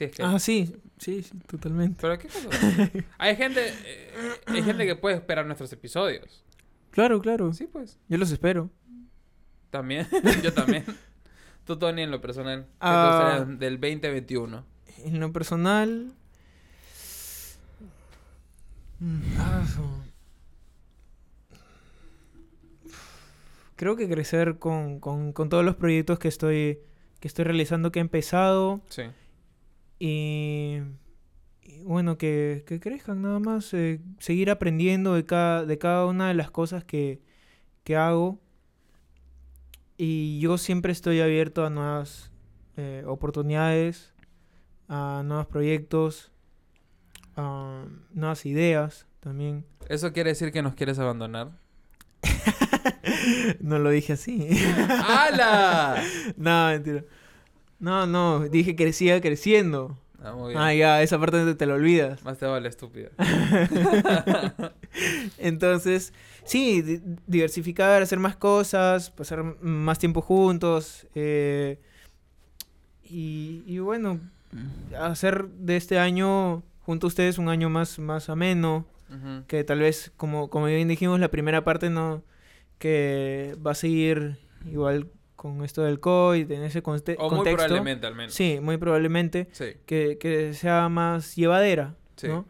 Si 0.00 0.04
es 0.04 0.12
que... 0.12 0.22
Ah, 0.22 0.38
sí, 0.38 0.74
sí, 0.96 1.22
sí, 1.22 1.38
totalmente. 1.46 1.98
Pero 2.00 2.18
qué 2.18 2.28
cosa. 2.28 2.90
hay 3.18 3.36
gente, 3.36 3.68
eh, 3.68 4.10
hay 4.46 4.62
gente 4.62 4.86
que 4.86 4.96
puede 4.96 5.16
esperar 5.16 5.44
nuestros 5.44 5.70
episodios. 5.74 6.42
Claro, 6.90 7.20
claro. 7.20 7.52
Sí, 7.52 7.66
pues. 7.70 7.98
Yo 8.08 8.16
los 8.16 8.30
espero. 8.32 8.70
También. 9.68 10.08
Yo 10.42 10.54
también. 10.54 10.86
Tú, 11.66 11.78
Tony, 11.78 12.00
en 12.00 12.10
lo 12.10 12.22
personal. 12.22 12.62
¿Qué 12.62 12.70
te 12.78 12.78
Ah. 12.80 13.44
del 13.46 13.78
2021? 13.78 14.64
En 15.04 15.20
lo 15.20 15.30
personal. 15.34 16.14
mm, 19.00 19.20
ah, 19.36 19.66
Creo 23.76 23.96
que 23.96 24.08
crecer 24.08 24.58
con, 24.58 24.98
con, 24.98 25.34
con 25.34 25.50
todos 25.50 25.62
los 25.62 25.76
proyectos 25.76 26.18
que 26.18 26.28
estoy, 26.28 26.78
que 27.20 27.28
estoy 27.28 27.44
realizando, 27.44 27.92
que 27.92 27.98
he 27.98 28.02
empezado. 28.02 28.80
Sí. 28.88 29.02
Y, 30.00 30.78
y 31.62 31.82
bueno, 31.84 32.18
que, 32.18 32.64
que 32.66 32.80
crezcan 32.80 33.22
nada 33.22 33.38
más. 33.38 33.72
eh, 33.74 34.00
seguir 34.18 34.50
aprendiendo 34.50 35.14
de 35.14 35.24
cada, 35.26 35.64
de 35.64 35.78
cada 35.78 36.06
una 36.06 36.28
de 36.28 36.34
las 36.34 36.50
cosas 36.50 36.82
que, 36.82 37.20
que 37.84 37.94
hago. 37.94 38.40
Y 39.96 40.40
yo 40.40 40.56
siempre 40.58 40.90
estoy 40.92 41.20
abierto 41.20 41.64
a 41.64 41.70
nuevas 41.70 42.32
eh, 42.78 43.04
oportunidades, 43.06 44.14
a 44.88 45.22
nuevos 45.24 45.46
proyectos, 45.46 46.32
a 47.36 47.84
nuevas 48.14 48.46
ideas 48.46 49.06
también. 49.20 49.66
¿Eso 49.90 50.12
quiere 50.14 50.30
decir 50.30 50.52
que 50.52 50.62
nos 50.62 50.74
quieres 50.74 50.98
abandonar? 50.98 51.50
no 53.60 53.78
lo 53.78 53.90
dije 53.90 54.14
así. 54.14 54.48
¡Hala! 55.06 56.02
no, 56.38 56.68
mentira. 56.68 57.04
No, 57.80 58.06
no, 58.06 58.40
dije 58.48 58.76
que 58.76 58.92
siga 58.92 59.20
creciendo. 59.20 59.98
Ah, 60.22 60.34
muy 60.34 60.50
bien. 60.50 60.60
Ah, 60.60 60.74
ya, 60.74 61.02
esa 61.02 61.18
parte 61.18 61.54
te 61.54 61.66
la 61.66 61.74
olvidas. 61.74 62.22
Más 62.24 62.36
te 62.38 62.44
vale, 62.46 62.68
estúpida. 62.68 63.08
Entonces, 65.38 66.12
sí, 66.44 66.82
di- 66.82 67.00
diversificar, 67.26 68.02
hacer 68.02 68.18
más 68.18 68.36
cosas, 68.36 69.10
pasar 69.10 69.42
más 69.62 69.98
tiempo 69.98 70.20
juntos. 70.20 71.06
eh, 71.14 71.78
y, 73.02 73.62
y 73.66 73.78
bueno, 73.78 74.20
hacer 74.98 75.48
de 75.48 75.76
este 75.76 75.98
año 75.98 76.62
junto 76.82 77.06
a 77.06 77.08
ustedes 77.08 77.38
un 77.38 77.48
año 77.48 77.68
más, 77.70 77.98
más 77.98 78.28
ameno. 78.28 78.84
Que 79.48 79.64
tal 79.64 79.80
vez, 79.80 80.12
como, 80.16 80.50
como 80.50 80.66
bien 80.66 80.86
dijimos, 80.86 81.18
la 81.18 81.28
primera 81.30 81.64
parte 81.64 81.90
no... 81.90 82.22
Que 82.78 83.56
va 83.66 83.72
a 83.72 83.74
seguir 83.74 84.38
igual 84.70 85.08
con 85.40 85.64
esto 85.64 85.82
del 85.84 86.00
COVID, 86.00 86.50
en 86.50 86.62
ese 86.64 86.82
conte- 86.82 87.16
O 87.18 87.30
muy 87.30 87.36
contexto. 87.38 87.64
probablemente, 87.66 88.06
al 88.06 88.14
menos. 88.14 88.34
Sí, 88.34 88.58
muy 88.60 88.76
probablemente. 88.76 89.48
Sí. 89.52 89.68
que, 89.86 90.18
que 90.18 90.52
sea 90.52 90.90
más 90.90 91.34
llevadera, 91.34 91.96
Sí. 92.16 92.28
¿no? 92.28 92.44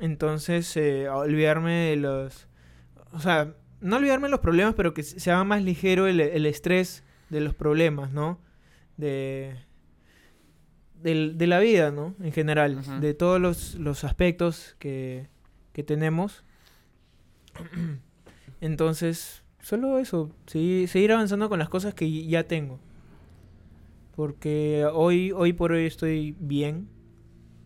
Entonces, 0.00 0.74
eh, 0.78 1.10
olvidarme 1.10 1.72
de 1.90 1.96
los... 1.96 2.48
O 3.12 3.20
sea, 3.20 3.52
no 3.82 3.96
olvidarme 3.96 4.28
de 4.28 4.30
los 4.30 4.40
problemas, 4.40 4.72
pero 4.74 4.94
que 4.94 5.02
se 5.02 5.30
haga 5.30 5.44
más 5.44 5.62
ligero 5.62 6.06
el, 6.06 6.18
el 6.20 6.46
estrés 6.46 7.04
de 7.28 7.40
los 7.42 7.54
problemas, 7.54 8.10
¿no? 8.10 8.40
De, 8.96 9.54
del- 10.94 11.36
de 11.36 11.46
la 11.46 11.58
vida, 11.60 11.90
¿no? 11.90 12.14
En 12.22 12.32
general, 12.32 13.00
de 13.02 13.12
todos 13.12 13.38
los, 13.38 13.74
los 13.74 14.02
aspectos 14.04 14.76
que, 14.78 15.28
que 15.74 15.82
tenemos. 15.82 16.42
Entonces, 18.62 19.42
solo 19.68 19.98
eso, 19.98 20.30
seguir, 20.46 20.88
seguir 20.88 21.12
avanzando 21.12 21.50
con 21.50 21.58
las 21.58 21.68
cosas 21.68 21.92
que 21.92 22.26
ya 22.26 22.44
tengo. 22.44 22.78
Porque 24.16 24.86
hoy, 24.90 25.30
hoy 25.30 25.52
por 25.52 25.72
hoy 25.72 25.84
estoy 25.84 26.34
bien. 26.40 26.88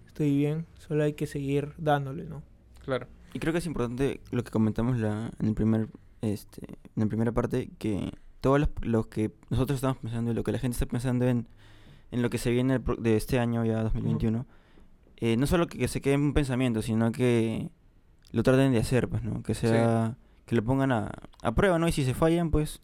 Estoy 0.08 0.36
bien. 0.36 0.66
Solo 0.78 1.04
hay 1.04 1.12
que 1.12 1.28
seguir 1.28 1.74
dándole, 1.78 2.24
¿no? 2.24 2.42
Claro. 2.84 3.06
Y 3.32 3.38
creo 3.38 3.52
que 3.52 3.60
es 3.60 3.66
importante 3.66 4.20
lo 4.32 4.42
que 4.42 4.50
comentamos 4.50 4.98
la, 4.98 5.30
en 5.38 5.46
el 5.46 5.54
primer 5.54 5.88
este 6.22 6.66
en 6.66 7.02
la 7.02 7.06
primera 7.06 7.32
parte 7.32 7.70
que 7.78 8.12
todos 8.40 8.60
los, 8.60 8.68
los 8.82 9.06
que 9.06 9.32
nosotros 9.50 9.76
estamos 9.76 9.98
pensando 9.98 10.32
y 10.32 10.34
lo 10.34 10.44
que 10.44 10.52
la 10.52 10.58
gente 10.58 10.74
está 10.74 10.86
pensando 10.86 11.26
en, 11.26 11.48
en 12.10 12.22
lo 12.22 12.30
que 12.30 12.38
se 12.38 12.50
viene 12.50 12.80
de 12.98 13.16
este 13.16 13.40
año 13.40 13.64
ya 13.64 13.82
2021 13.82 14.46
eh, 15.16 15.36
no 15.36 15.46
solo 15.48 15.66
que, 15.66 15.78
que 15.78 15.88
se 15.88 16.00
quede 16.00 16.14
en 16.14 16.20
un 16.20 16.32
pensamiento 16.32 16.80
sino 16.80 17.10
que 17.10 17.70
lo 18.30 18.44
traten 18.44 18.70
de 18.70 18.78
hacer 18.78 19.08
pues 19.08 19.24
no 19.24 19.42
que 19.42 19.54
sea 19.54 20.16
que 20.46 20.54
lo 20.56 20.62
pongan 20.62 20.92
a, 20.92 21.10
a 21.42 21.52
prueba 21.52 21.78
no 21.78 21.88
y 21.88 21.92
si 21.92 22.04
se 22.04 22.14
fallan 22.14 22.50
pues 22.50 22.80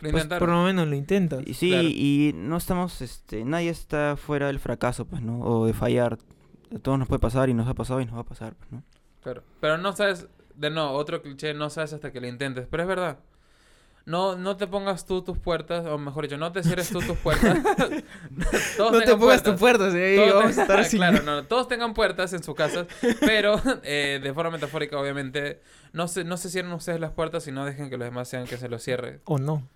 Lo 0.00 0.10
Pues, 0.10 0.26
por 0.26 0.48
lo 0.48 0.62
menos 0.64 0.86
lo 0.88 0.94
intentas. 0.94 1.42
y 1.46 1.54
sí 1.54 1.70
Claro. 1.70 1.88
y 1.88 2.32
no 2.36 2.56
estamos 2.56 3.00
este 3.00 3.44
nadie 3.44 3.70
está 3.70 4.16
fuera 4.16 4.46
del 4.48 4.58
fracaso 4.60 5.04
pues 5.06 5.22
no 5.22 5.40
o 5.40 5.66
de 5.66 5.72
fallar 5.72 6.18
a 6.74 6.78
todos 6.78 6.98
nos 6.98 7.08
puede 7.08 7.20
pasar 7.20 7.48
y 7.48 7.54
nos 7.54 7.68
ha 7.68 7.74
pasado 7.74 8.00
y 8.00 8.06
nos 8.06 8.16
va 8.16 8.20
a 8.20 8.24
pasar 8.24 8.54
pues 8.54 8.72
no 8.72 8.82
Claro. 9.22 9.42
Pero 9.58 9.78
no 9.78 9.92
sabes, 9.96 10.26
de 10.54 10.68
nuevo, 10.68 10.90
otro 10.90 11.22
cliché, 11.22 11.54
no 11.54 11.70
sabes 11.70 11.94
hasta 11.94 12.12
que 12.12 12.20
lo 12.20 12.26
intentes. 12.26 12.66
Pero 12.70 12.82
es 12.82 12.86
verdad. 12.90 13.18
No, 14.06 14.36
no 14.36 14.56
te 14.58 14.66
pongas 14.66 15.06
tú 15.06 15.22
tus 15.22 15.38
puertas, 15.38 15.86
o 15.86 15.96
mejor 15.96 16.24
dicho, 16.24 16.36
no 16.36 16.52
te 16.52 16.62
cierres 16.62 16.90
tú 16.90 17.00
tus 17.00 17.16
puertas. 17.18 17.58
Todos 18.76 18.92
no 18.92 19.00
te 19.00 19.16
pongas 19.16 19.42
tu 19.42 19.56
puertas. 19.56 19.94
Ahí 19.94 20.16
Todos 20.16 20.34
vamos 20.34 20.44
a 20.44 20.50
tengan- 20.50 20.60
estar 20.62 20.80
así. 20.80 20.96
Claro, 20.98 21.22
no, 21.22 21.36
no, 21.36 21.44
todos 21.44 21.68
tengan 21.68 21.94
puertas 21.94 22.32
en 22.34 22.42
sus 22.42 22.54
casas, 22.54 22.86
pero 23.20 23.60
eh, 23.82 24.20
de 24.22 24.34
forma 24.34 24.50
metafórica, 24.50 24.98
obviamente, 24.98 25.60
no 25.92 26.06
se, 26.08 26.24
no 26.24 26.36
se 26.36 26.50
cierren 26.50 26.72
ustedes 26.72 27.00
las 27.00 27.12
puertas 27.12 27.46
y 27.48 27.52
no 27.52 27.64
dejen 27.64 27.88
que 27.90 27.96
los 27.96 28.06
demás 28.06 28.28
sean 28.28 28.44
que 28.46 28.56
se 28.58 28.68
los 28.68 28.82
cierre. 28.82 29.20
O 29.24 29.38
no. 29.38 29.66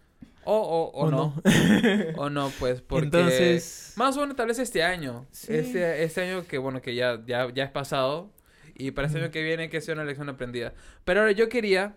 O, 0.44 0.56
o, 0.56 0.90
o, 0.90 1.06
O 1.06 1.10
no. 1.10 1.34
no. 1.44 2.22
o 2.22 2.30
no, 2.30 2.50
pues, 2.58 2.80
porque... 2.80 3.04
Entonces. 3.04 3.92
Más 3.96 4.16
bueno 4.16 4.34
tal 4.34 4.46
vez 4.48 4.58
este 4.58 4.82
año. 4.82 5.26
Sí. 5.30 5.54
Este, 5.54 6.04
este 6.04 6.22
año 6.22 6.46
que, 6.46 6.56
bueno, 6.58 6.80
que 6.80 6.94
ya, 6.94 7.20
ya, 7.26 7.48
ya 7.52 7.64
es 7.64 7.70
pasado. 7.70 8.30
Y 8.74 8.92
para 8.92 9.06
este 9.08 9.18
Ujú. 9.18 9.24
año 9.24 9.32
que 9.32 9.42
viene 9.42 9.68
que 9.68 9.80
sea 9.80 9.94
una 9.94 10.04
lección 10.04 10.28
aprendida. 10.28 10.72
Pero 11.04 11.20
ahora 11.20 11.32
yo 11.32 11.48
quería, 11.50 11.96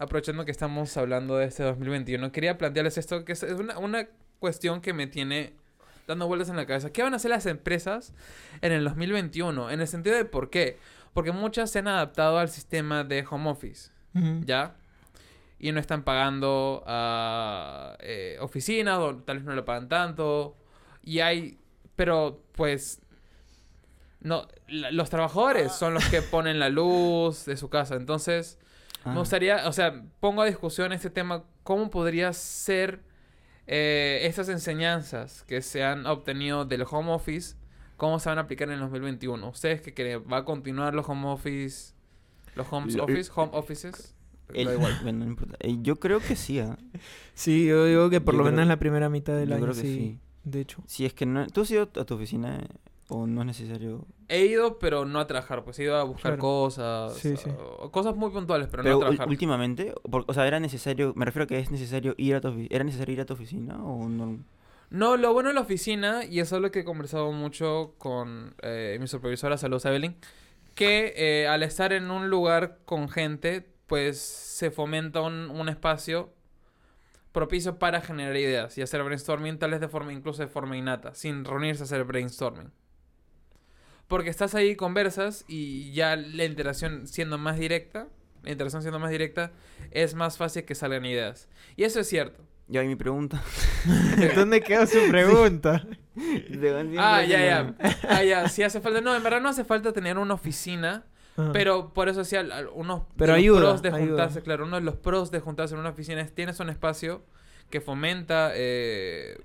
aprovechando 0.00 0.44
que 0.44 0.50
estamos 0.50 0.96
hablando 0.96 1.36
de 1.36 1.46
este 1.46 1.62
2021, 1.62 2.32
quería 2.32 2.58
plantearles 2.58 2.98
esto, 2.98 3.24
que 3.24 3.32
es 3.32 3.42
una, 3.42 3.78
una 3.78 4.08
cuestión 4.40 4.80
que 4.80 4.92
me 4.92 5.06
tiene 5.06 5.52
dando 6.08 6.26
vueltas 6.26 6.48
en 6.48 6.56
la 6.56 6.66
cabeza. 6.66 6.90
¿Qué 6.90 7.02
van 7.02 7.12
a 7.12 7.16
hacer 7.16 7.30
las 7.30 7.46
empresas 7.46 8.12
en 8.62 8.72
el 8.72 8.82
2021? 8.84 9.70
En 9.70 9.80
el 9.80 9.86
sentido 9.86 10.16
de 10.16 10.24
por 10.24 10.50
qué. 10.50 10.78
Porque 11.12 11.30
muchas 11.32 11.70
se 11.70 11.78
han 11.80 11.88
adaptado 11.88 12.38
al 12.38 12.48
sistema 12.48 13.04
de 13.04 13.24
home 13.30 13.50
office. 13.50 13.90
¿ya? 14.46 14.74
Y 15.58 15.70
no 15.72 15.78
están 15.80 16.02
pagando 16.02 16.82
a 16.86 17.96
eh, 18.00 18.38
oficinas, 18.40 18.98
o 18.98 19.16
tal 19.18 19.36
vez 19.38 19.46
no 19.46 19.54
le 19.54 19.62
pagan 19.62 19.88
tanto. 19.88 20.56
Y 21.02 21.20
hay, 21.20 21.58
pero 21.96 22.42
pues, 22.52 23.02
no, 24.20 24.46
la- 24.68 24.90
los 24.90 25.10
trabajadores 25.10 25.72
son 25.72 25.94
los 25.94 26.04
que 26.06 26.22
ponen 26.22 26.58
la 26.58 26.68
luz 26.70 27.44
de 27.44 27.56
su 27.56 27.68
casa. 27.68 27.94
Entonces, 27.96 28.58
Ah. 29.04 29.12
me 29.12 29.18
gustaría, 29.20 29.66
o 29.68 29.72
sea, 29.72 30.02
pongo 30.20 30.42
a 30.42 30.46
discusión 30.46 30.92
este 30.92 31.10
tema, 31.10 31.44
¿cómo 31.62 31.90
podría 31.90 32.32
ser 32.32 33.00
eh, 33.66 34.20
estas 34.24 34.48
enseñanzas 34.48 35.42
que 35.44 35.62
se 35.62 35.84
han 35.84 36.06
obtenido 36.06 36.64
del 36.64 36.84
home 36.90 37.10
office? 37.12 37.56
¿Cómo 37.96 38.18
se 38.18 38.28
van 38.28 38.38
a 38.38 38.42
aplicar 38.42 38.68
en 38.68 38.74
el 38.74 38.80
2021? 38.80 39.48
¿Ustedes 39.48 39.80
qué 39.82 39.92
creen? 39.94 40.24
¿Va 40.30 40.38
a 40.38 40.44
continuar 40.44 40.94
los 40.94 41.08
home 41.08 41.28
office? 41.28 41.92
¿Los 42.54 42.66
home 42.72 42.92
Lo- 42.92 43.04
office? 43.04 43.30
¿Home 43.34 43.50
offices? 43.54 44.14
El- 44.54 44.66
Da 44.66 44.74
igual. 44.74 44.98
bueno, 45.02 45.18
no 45.24 45.30
importa. 45.30 45.56
Eh, 45.60 45.76
Yo 45.80 45.96
creo 45.96 46.18
que 46.20 46.34
sí, 46.36 46.58
¿ah? 46.60 46.76
Sí, 47.34 47.66
yo 47.66 47.84
digo 47.84 48.10
que 48.10 48.20
por 48.20 48.34
Yo 48.34 48.38
lo 48.38 48.44
creo- 48.44 48.52
menos 48.56 48.68
la 48.68 48.78
primera 48.78 49.08
mitad 49.08 49.34
del 49.34 49.50
yo 49.50 49.54
año 49.56 49.64
creo 49.64 49.74
que 49.74 49.80
sí, 49.82 49.94
sí. 49.94 50.18
De 50.44 50.60
hecho. 50.62 50.82
Si 50.86 51.04
es 51.06 51.12
que 51.14 51.26
no... 51.26 51.46
¿Tú 51.48 51.60
has 51.60 51.70
ido 51.70 51.82
a 51.82 52.04
tu 52.04 52.14
oficina 52.14 52.58
o 53.10 53.26
no 53.26 53.42
es 53.42 53.46
necesario? 53.46 54.06
He 54.28 54.46
ido, 54.46 54.78
pero 54.78 55.04
no 55.04 55.18
a 55.20 55.26
trabajar, 55.26 55.64
pues 55.64 55.78
he 55.78 55.82
ido 55.84 55.96
a 55.96 56.04
buscar 56.04 56.32
Claro. 56.32 56.40
cosas. 56.40 57.14
Sí, 57.14 57.36
sí. 57.36 57.50
cosas 57.90 58.14
muy 58.16 58.30
puntuales, 58.30 58.68
pero, 58.70 58.82
Pero 58.82 58.94
no 58.96 59.02
a 59.02 59.08
trabajar. 59.08 59.28
últimamente, 59.28 59.94
o 60.02 60.32
sea, 60.34 60.46
era 60.46 60.60
necesario, 60.60 61.12
me 61.16 61.24
refiero 61.24 61.44
a 61.44 61.46
que 61.48 61.58
es 61.58 61.70
necesario 61.70 62.14
ir 62.16 62.36
a 62.36 62.40
tu 62.40 62.48
oficina, 62.48 62.68
¿era 62.70 62.84
necesario 62.84 63.12
ir 63.14 63.20
a 63.20 63.26
tu 63.26 63.34
oficina 63.34 63.84
o 63.84 64.08
no? 64.08 64.38
No, 64.90 65.16
lo 65.16 65.32
bueno 65.32 65.50
de 65.50 65.54
la 65.54 65.60
oficina, 65.60 66.24
y 66.24 66.40
eso 66.40 66.56
es 66.56 66.62
lo 66.62 66.70
que 66.70 66.80
he 66.80 66.84
conversado 66.84 67.30
mucho 67.32 67.94
con 67.98 68.54
eh, 68.62 68.96
mi 69.00 69.06
supervisora, 69.06 69.56
saludos 69.56 69.84
Evelyn, 69.84 70.16
que 70.74 71.12
eh, 71.16 71.46
al 71.48 71.62
estar 71.62 71.92
en 71.92 72.10
un 72.10 72.28
lugar 72.30 72.78
con 72.86 73.08
gente, 73.08 73.66
pues 73.86 74.18
se 74.20 74.70
fomenta 74.70 75.20
un, 75.20 75.50
un 75.50 75.68
espacio 75.68 76.30
propicio 77.32 77.78
para 77.78 78.00
generar 78.00 78.36
ideas 78.36 78.76
y 78.78 78.82
hacer 78.82 79.02
brainstorming, 79.02 79.58
tal 79.58 79.70
vez 79.72 79.80
de 79.80 79.88
forma, 79.88 80.12
incluso 80.12 80.42
de 80.42 80.48
forma 80.48 80.76
innata, 80.76 81.14
sin 81.14 81.44
reunirse 81.44 81.82
a 81.82 81.84
hacer 81.84 82.04
brainstorming. 82.04 82.72
Porque 84.10 84.28
estás 84.28 84.54
ahí, 84.56 84.74
conversas 84.74 85.44
y 85.48 85.92
ya 85.92 86.16
la 86.16 86.44
interacción 86.44 87.06
siendo 87.06 87.38
más 87.38 87.58
directa, 87.58 88.08
la 88.42 88.50
interacción 88.50 88.82
siendo 88.82 88.98
más 88.98 89.10
directa, 89.10 89.52
es 89.92 90.14
más 90.14 90.36
fácil 90.36 90.64
que 90.64 90.74
salgan 90.74 91.04
ideas. 91.04 91.48
Y 91.76 91.84
eso 91.84 92.00
es 92.00 92.08
cierto. 92.08 92.42
Ya, 92.66 92.82
y 92.82 92.88
mi 92.88 92.96
pregunta. 92.96 93.40
¿Dónde 94.34 94.60
quedó 94.60 94.86
su 94.86 94.98
pregunta? 95.08 95.86
Ah, 96.98 97.22
ya, 97.22 97.40
ya. 97.44 97.74
Ah, 98.08 98.22
ya. 98.24 98.48
Sí 98.48 98.62
hace 98.64 98.80
falta. 98.80 99.00
No, 99.00 99.14
en 99.14 99.22
verdad 99.22 99.40
no 99.40 99.48
hace 99.48 99.64
falta 99.64 99.92
tener 99.92 100.18
una 100.18 100.34
oficina. 100.34 101.04
Ah. 101.36 101.50
Pero 101.52 101.92
por 101.94 102.08
eso 102.08 102.18
decía, 102.20 102.40
al- 102.40 102.68
unos 102.74 103.02
Pero 103.16 103.32
de 103.34 103.38
los 103.38 103.44
ayuda, 103.44 103.60
pros 103.60 103.82
de 103.82 103.88
ayuda. 103.90 104.00
juntarse, 104.06 104.42
claro, 104.42 104.64
uno 104.66 104.76
de 104.76 104.82
los 104.82 104.96
pros 104.96 105.30
de 105.30 105.38
juntarse 105.40 105.74
en 105.74 105.80
una 105.80 105.90
oficina 105.90 106.20
es 106.20 106.34
tienes 106.34 106.58
un 106.60 106.68
espacio 106.68 107.24
que 107.70 107.80
fomenta, 107.80 108.50
eh, 108.54 109.38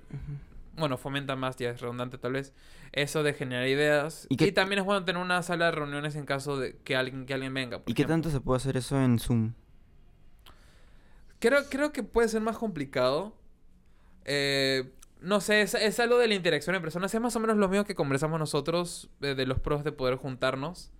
bueno, 0.76 0.98
fomenta 0.98 1.36
más, 1.36 1.56
ya 1.56 1.70
es 1.70 1.80
redundante 1.80 2.18
tal 2.18 2.32
vez, 2.32 2.52
eso 2.92 3.22
de 3.22 3.34
generar 3.34 3.66
ideas. 3.66 4.26
¿Y 4.30 4.52
también 4.52 4.80
es 4.80 4.84
bueno 4.84 5.04
tener 5.04 5.20
una 5.20 5.42
sala 5.42 5.66
de 5.66 5.72
reuniones 5.72 6.16
en 6.16 6.24
caso 6.24 6.58
de 6.58 6.76
que 6.84 6.96
alguien, 6.96 7.26
que 7.26 7.34
alguien 7.34 7.52
venga. 7.54 7.78
¿Y 7.86 7.94
qué 7.94 8.02
ejemplo. 8.02 8.14
tanto 8.14 8.30
se 8.30 8.40
puede 8.40 8.56
hacer 8.56 8.76
eso 8.76 9.00
en 9.00 9.18
Zoom? 9.18 9.52
Creo, 11.38 11.64
creo 11.68 11.92
que 11.92 12.02
puede 12.02 12.28
ser 12.28 12.40
más 12.40 12.56
complicado. 12.58 13.36
Eh, 14.24 14.92
no 15.20 15.40
sé, 15.40 15.62
es, 15.62 15.74
es 15.74 16.00
algo 16.00 16.18
de 16.18 16.28
la 16.28 16.34
interacción 16.34 16.74
en 16.76 16.82
personas. 16.82 17.14
Es 17.14 17.20
más 17.20 17.36
o 17.36 17.40
menos 17.40 17.56
lo 17.56 17.68
mismo 17.68 17.84
que 17.84 17.94
conversamos 17.94 18.38
nosotros 18.38 19.10
eh, 19.20 19.34
de 19.34 19.46
los 19.46 19.60
pros 19.60 19.84
de 19.84 19.92
poder 19.92 20.16
juntarnos. 20.16 20.90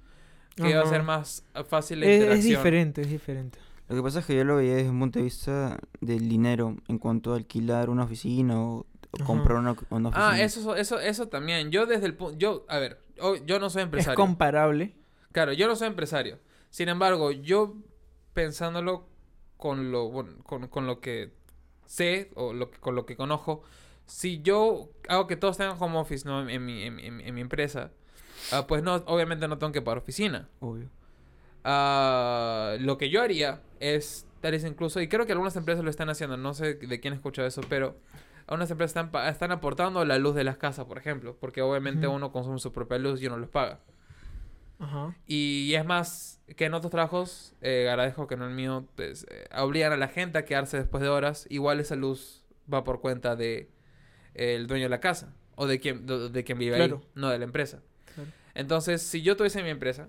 Que 0.54 0.74
va 0.74 0.82
a 0.82 0.86
ser 0.86 1.02
más 1.02 1.44
fácil 1.68 2.00
la 2.00 2.06
Es, 2.06 2.12
es 2.12 2.18
interacción. 2.20 2.56
diferente, 2.56 3.00
es 3.02 3.10
diferente. 3.10 3.58
Lo 3.88 3.96
que 3.96 4.02
pasa 4.02 4.20
es 4.20 4.26
que 4.26 4.34
yo 4.34 4.42
lo 4.42 4.56
veía 4.56 4.74
desde 4.74 4.90
un 4.90 4.98
punto 4.98 5.18
de 5.18 5.24
vista 5.26 5.78
del 6.00 6.28
dinero 6.28 6.76
en 6.88 6.98
cuanto 6.98 7.32
a 7.32 7.36
alquilar 7.36 7.88
una 7.90 8.04
oficina 8.04 8.58
o, 8.58 8.86
o 9.22 9.24
comprar 9.24 9.58
una, 9.58 9.76
una 9.90 10.08
oficina. 10.10 10.30
Ah, 10.30 10.40
eso, 10.40 10.74
eso, 10.76 10.98
eso 11.00 11.28
también. 11.28 11.70
Yo 11.70 11.86
desde 11.86 12.06
el 12.06 12.14
punto... 12.14 12.36
Yo, 12.38 12.64
a 12.68 12.78
ver, 12.78 13.00
yo, 13.44 13.58
no 13.58 13.70
soy 13.70 13.80
Es 13.80 13.86
empresario. 13.86 14.16
comparable. 14.16 14.94
Claro, 15.32 15.52
yo 15.52 15.66
no 15.68 15.76
soy 15.76 15.88
empresario. 15.88 16.38
Sin 16.70 16.88
embargo, 16.88 17.30
yo 17.32 17.74
pensándolo 18.34 19.06
con 19.56 19.90
lo, 19.90 20.08
bueno, 20.10 20.32
con, 20.44 20.68
con 20.68 20.86
lo 20.86 21.00
que 21.00 21.32
sé 21.86 22.30
o 22.34 22.52
lo 22.52 22.70
que, 22.70 22.78
con 22.78 22.94
lo 22.94 23.06
que 23.06 23.16
conozco, 23.16 23.62
si 24.06 24.42
yo 24.42 24.90
hago 25.08 25.26
que 25.26 25.36
todos 25.36 25.56
tengan 25.56 25.76
home 25.80 25.98
office 25.98 26.26
¿no? 26.28 26.48
en, 26.48 26.64
mi, 26.64 26.82
en, 26.82 26.98
en- 26.98 27.20
en 27.20 27.34
mi 27.34 27.40
empresa, 27.40 27.90
ah, 28.52 28.66
pues 28.66 28.82
no, 28.82 28.96
obviamente 29.06 29.48
no 29.48 29.58
tengo 29.58 29.72
que 29.72 29.82
pagar 29.82 29.98
oficina. 29.98 30.48
Obvio. 30.60 30.88
Ah, 31.64 32.76
lo 32.78 32.96
que 32.98 33.10
yo 33.10 33.22
haría 33.22 33.60
es, 33.80 34.26
tal 34.40 34.52
vez 34.52 34.64
incluso, 34.64 35.00
y 35.00 35.08
creo 35.08 35.26
que 35.26 35.32
algunas 35.32 35.56
empresas 35.56 35.82
lo 35.84 35.90
están 35.90 36.08
haciendo, 36.08 36.36
no 36.36 36.54
sé 36.54 36.74
de 36.74 37.00
quién 37.00 37.12
he 37.12 37.16
escuchado 37.16 37.48
eso, 37.48 37.60
pero 37.68 37.96
algunas 38.46 38.70
empresas 38.70 39.04
están, 39.04 39.26
están 39.28 39.52
aportando 39.52 40.04
la 40.04 40.18
luz 40.18 40.34
de 40.34 40.44
las 40.44 40.56
casas, 40.56 40.84
por 40.86 40.98
ejemplo, 40.98 41.36
porque 41.40 41.62
obviamente 41.62 42.06
uno 42.06 42.30
consume 42.32 42.58
su 42.58 42.72
propia 42.72 42.98
luz 42.98 43.20
y 43.22 43.26
uno 43.26 43.36
los 43.38 43.48
paga. 43.48 43.80
Ajá. 44.78 45.16
Y 45.26 45.72
es 45.74 45.84
más 45.84 46.40
que 46.56 46.66
en 46.66 46.74
otros 46.74 46.90
trabajos, 46.90 47.54
eh, 47.62 47.88
agradezco 47.88 48.26
que 48.26 48.34
en 48.34 48.42
el 48.42 48.50
mío, 48.50 48.86
pues, 48.94 49.26
eh, 49.30 49.48
obligan 49.58 49.92
a 49.92 49.96
la 49.96 50.08
gente 50.08 50.38
a 50.38 50.44
quedarse 50.44 50.76
después 50.76 51.02
de 51.02 51.08
horas. 51.08 51.46
Igual 51.50 51.80
esa 51.80 51.96
luz 51.96 52.44
va 52.72 52.84
por 52.84 53.00
cuenta 53.00 53.36
de 53.36 53.70
eh, 54.34 54.54
el 54.54 54.66
dueño 54.66 54.84
de 54.84 54.90
la 54.90 55.00
casa 55.00 55.34
o 55.56 55.66
de 55.66 55.80
quien, 55.80 56.06
de, 56.06 56.28
de 56.28 56.44
quien 56.44 56.58
vive 56.58 56.76
Claro. 56.76 57.00
ahí, 57.02 57.08
no 57.14 57.30
de 57.30 57.38
la 57.38 57.44
empresa. 57.46 57.80
Claro. 58.14 58.30
Entonces, 58.54 59.02
si 59.02 59.22
yo 59.22 59.36
tuviese 59.36 59.62
mi 59.62 59.70
empresa, 59.70 60.08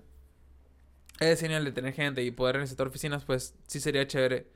es 1.18 1.40
genial 1.40 1.64
de 1.64 1.72
tener 1.72 1.94
gente 1.94 2.22
y 2.22 2.30
poder 2.30 2.56
necesitar 2.58 2.86
oficinas, 2.86 3.24
pues 3.24 3.54
sí 3.66 3.80
sería 3.80 4.06
chévere 4.06 4.46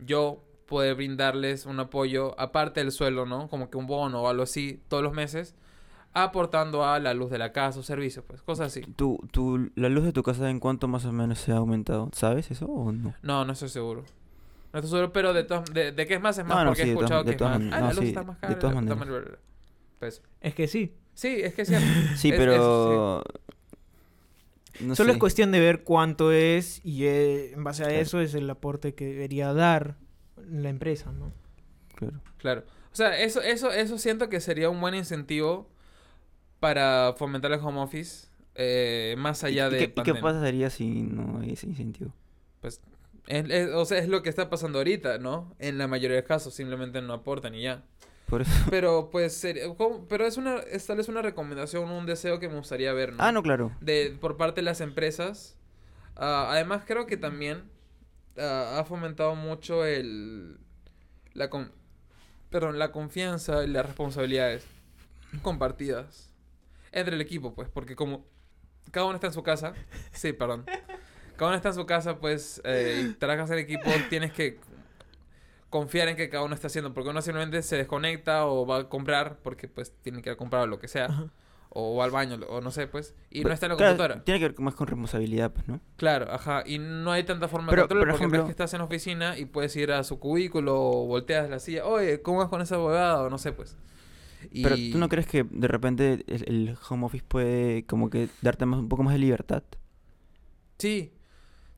yo 0.00 0.42
poder 0.68 0.94
brindarles 0.94 1.66
un 1.66 1.80
apoyo 1.80 2.38
aparte 2.38 2.80
del 2.80 2.92
suelo, 2.92 3.26
¿no? 3.26 3.48
Como 3.48 3.70
que 3.70 3.78
un 3.78 3.86
bono 3.86 4.22
o 4.22 4.28
algo 4.28 4.42
así 4.44 4.80
todos 4.88 5.02
los 5.02 5.12
meses, 5.14 5.54
aportando 6.12 6.84
a 6.84 6.98
la 6.98 7.14
luz 7.14 7.30
de 7.30 7.38
la 7.38 7.52
casa 7.52 7.80
o 7.80 7.82
servicios, 7.82 8.24
pues 8.26 8.42
cosas 8.42 8.68
así. 8.68 8.82
¿Tu, 8.96 9.18
tu, 9.30 9.70
¿La 9.74 9.88
luz 9.88 10.04
de 10.04 10.12
tu 10.12 10.22
casa 10.22 10.48
en 10.50 10.60
cuánto 10.60 10.86
más 10.88 11.04
o 11.04 11.12
menos 11.12 11.38
se 11.38 11.52
ha 11.52 11.56
aumentado? 11.56 12.10
¿Sabes 12.12 12.50
eso 12.50 12.66
o 12.66 12.92
no? 12.92 13.14
No, 13.22 13.44
no 13.44 13.52
estoy 13.52 13.68
seguro. 13.70 14.04
No 14.72 14.80
estoy 14.80 14.90
seguro, 14.90 15.12
pero 15.12 15.32
de, 15.32 15.44
todas- 15.44 15.72
de, 15.72 15.92
de 15.92 16.06
que 16.06 16.14
es 16.14 16.20
más 16.20 16.36
es 16.38 16.44
más 16.44 16.56
No, 16.58 16.64
no, 16.64 16.70
porque 16.70 16.82
sí, 16.82 16.88
he 16.88 16.92
de 16.92 16.94
todas- 16.96 17.10
escuchado 17.10 17.24
de 17.24 17.30
que 17.30 17.32
es 17.32 17.38
todas 17.38 17.60
más. 17.60 17.72
Ah, 17.72 17.80
la 17.80 17.92
luz 17.92 17.98
sí, 18.00 18.08
está 18.08 18.22
más 18.22 18.36
de 18.40 18.46
cara. 18.46 18.58
todas 18.58 18.74
la- 18.74 18.94
maneras. 18.94 19.38
Pues, 19.98 20.22
Es 20.40 20.54
que 20.54 20.68
sí. 20.68 20.94
sí, 21.14 21.28
es 21.42 21.54
que 21.54 21.62
es 21.62 21.68
cierto. 21.68 21.86
Sí, 22.16 22.28
Es- 22.30 22.36
pero... 22.36 23.22
No 24.80 24.94
Solo 24.94 25.10
es 25.12 25.18
cuestión 25.18 25.50
de 25.50 25.58
ver 25.58 25.82
cuánto 25.82 26.30
es 26.30 26.80
y 26.84 27.04
eh, 27.06 27.52
en 27.52 27.64
base 27.64 27.82
a 27.82 27.86
Claro. 27.86 28.00
eso 28.00 28.20
es 28.20 28.34
el 28.34 28.48
aporte 28.48 28.94
que 28.94 29.06
debería 29.06 29.52
dar 29.52 29.96
la 30.50 30.68
empresa, 30.70 31.12
¿no? 31.12 31.32
Claro. 31.94 32.20
Claro. 32.38 32.64
O 32.92 32.96
sea, 32.96 33.18
eso, 33.20 33.40
eso, 33.42 33.70
eso 33.70 33.98
siento 33.98 34.28
que 34.28 34.40
sería 34.40 34.70
un 34.70 34.80
buen 34.80 34.94
incentivo 34.94 35.68
para 36.60 37.14
fomentar 37.16 37.52
el 37.52 37.60
home 37.60 37.80
office. 37.80 38.26
eh, 38.60 39.14
más 39.18 39.44
allá 39.44 39.68
¿Y, 39.68 39.70
de. 39.70 39.78
qué, 39.78 40.00
y 40.00 40.02
qué 40.02 40.14
pasaría 40.16 40.68
si 40.70 41.02
no 41.02 41.40
hay 41.40 41.52
ese 41.52 41.66
incentivo? 41.68 42.12
Pues, 42.60 42.80
es- 43.28 43.48
es- 43.50 43.70
o 43.72 43.84
sea, 43.84 43.98
es 43.98 44.08
lo 44.08 44.22
que 44.22 44.28
está 44.30 44.50
pasando 44.50 44.78
ahorita, 44.78 45.18
¿no? 45.18 45.54
En 45.60 45.78
la 45.78 45.86
mayoría 45.86 46.16
de 46.16 46.24
casos, 46.24 46.54
simplemente 46.54 47.00
no 47.00 47.12
aportan 47.12 47.54
y 47.54 47.62
ya. 47.62 47.84
Por 48.28 48.42
eso... 48.42 48.50
Pero, 48.70 49.10
pues, 49.10 49.32
sería, 49.34 49.62
pero 50.08 50.26
es 50.26 50.36
una, 50.36 50.56
es 50.56 50.84
tal 50.86 50.96
vez 50.98 51.08
una 51.08 51.22
recomendación, 51.22 51.88
un 51.88 52.04
deseo 52.04 52.40
que 52.40 52.48
me 52.48 52.56
gustaría 52.56 52.92
ver, 52.92 53.12
¿no? 53.12 53.22
Ah, 53.22 53.30
no, 53.32 53.42
claro. 53.44 53.70
De, 53.80 54.16
por 54.20 54.36
parte 54.36 54.60
de 54.60 54.64
las 54.64 54.80
empresas. 54.80 55.56
Ah, 56.16 56.48
además, 56.50 56.82
creo 56.84 57.06
que 57.06 57.16
también 57.16 57.62
ha 58.38 58.84
fomentado 58.84 59.34
mucho 59.34 59.84
el, 59.84 60.58
la, 61.34 61.50
con- 61.50 61.72
perdón, 62.50 62.78
la 62.78 62.92
confianza 62.92 63.64
y 63.64 63.68
las 63.68 63.84
responsabilidades 63.86 64.66
compartidas 65.42 66.30
entre 66.92 67.14
el 67.14 67.20
equipo, 67.20 67.54
pues, 67.54 67.68
porque 67.68 67.96
como 67.96 68.24
cada 68.90 69.06
uno 69.06 69.16
está 69.16 69.26
en 69.28 69.32
su 69.34 69.42
casa, 69.42 69.74
sí, 70.12 70.32
perdón, 70.32 70.64
cada 71.36 71.48
uno 71.50 71.56
está 71.56 71.68
en 71.68 71.74
su 71.74 71.86
casa, 71.86 72.18
pues, 72.18 72.60
eh, 72.64 73.04
y 73.04 73.14
trabajas 73.18 73.50
en 73.50 73.58
equipo, 73.58 73.90
tienes 74.08 74.32
que 74.32 74.58
confiar 75.70 76.08
en 76.08 76.16
que 76.16 76.28
cada 76.30 76.44
uno 76.44 76.54
está 76.54 76.68
haciendo, 76.68 76.94
porque 76.94 77.10
uno 77.10 77.20
simplemente 77.22 77.62
se 77.62 77.76
desconecta 77.76 78.46
o 78.46 78.66
va 78.66 78.78
a 78.78 78.88
comprar, 78.88 79.38
porque 79.42 79.68
pues 79.68 79.92
tiene 80.02 80.22
que 80.22 80.30
ir 80.30 80.34
a 80.34 80.36
comprar 80.36 80.62
o 80.62 80.66
lo 80.66 80.78
que 80.78 80.88
sea. 80.88 81.08
O 81.70 82.02
al 82.02 82.10
baño, 82.10 82.38
o 82.48 82.60
no 82.60 82.70
sé, 82.70 82.86
pues, 82.86 83.14
y 83.30 83.38
Pero, 83.38 83.48
no 83.48 83.54
está 83.54 83.66
en 83.66 83.70
la 83.72 83.76
claro, 83.76 83.92
computadora. 83.96 84.24
Tiene 84.24 84.40
que 84.40 84.48
ver 84.48 84.60
más 84.60 84.74
con 84.74 84.86
responsabilidad, 84.86 85.52
pues, 85.52 85.68
¿no? 85.68 85.80
Claro, 85.96 86.32
ajá, 86.32 86.62
y 86.66 86.78
no 86.78 87.12
hay 87.12 87.24
tanta 87.24 87.46
forma 87.48 87.68
Pero, 87.70 87.82
de 87.82 87.88
control 87.88 88.00
por 88.00 88.08
porque 88.08 88.24
ejemplo- 88.24 88.44
que 88.46 88.50
estás 88.50 88.72
en 88.74 88.80
oficina 88.80 89.38
y 89.38 89.44
puedes 89.44 89.74
ir 89.76 89.92
a 89.92 90.02
su 90.04 90.18
cubículo 90.18 90.80
o 90.80 91.06
volteas 91.06 91.48
la 91.50 91.58
silla, 91.60 91.84
oye, 91.84 92.22
¿cómo 92.22 92.38
vas 92.38 92.48
con 92.48 92.60
esa 92.62 92.76
abogada? 92.76 93.22
O 93.22 93.30
no 93.30 93.38
sé, 93.38 93.52
pues. 93.52 93.76
Y... 94.50 94.62
Pero 94.62 94.76
¿tú 94.92 94.98
no 94.98 95.08
crees 95.08 95.26
que 95.26 95.44
de 95.44 95.68
repente 95.68 96.24
el, 96.26 96.44
el 96.48 96.76
home 96.88 97.06
office 97.06 97.24
puede 97.26 97.84
como 97.86 98.08
que 98.08 98.28
darte 98.40 98.66
más, 98.66 98.78
un 98.80 98.88
poco 98.88 99.02
más 99.02 99.12
de 99.12 99.18
libertad? 99.18 99.62
Sí, 100.78 101.12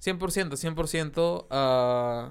100%, 0.02 0.56
100%, 0.56 1.46
ah, 1.50 2.30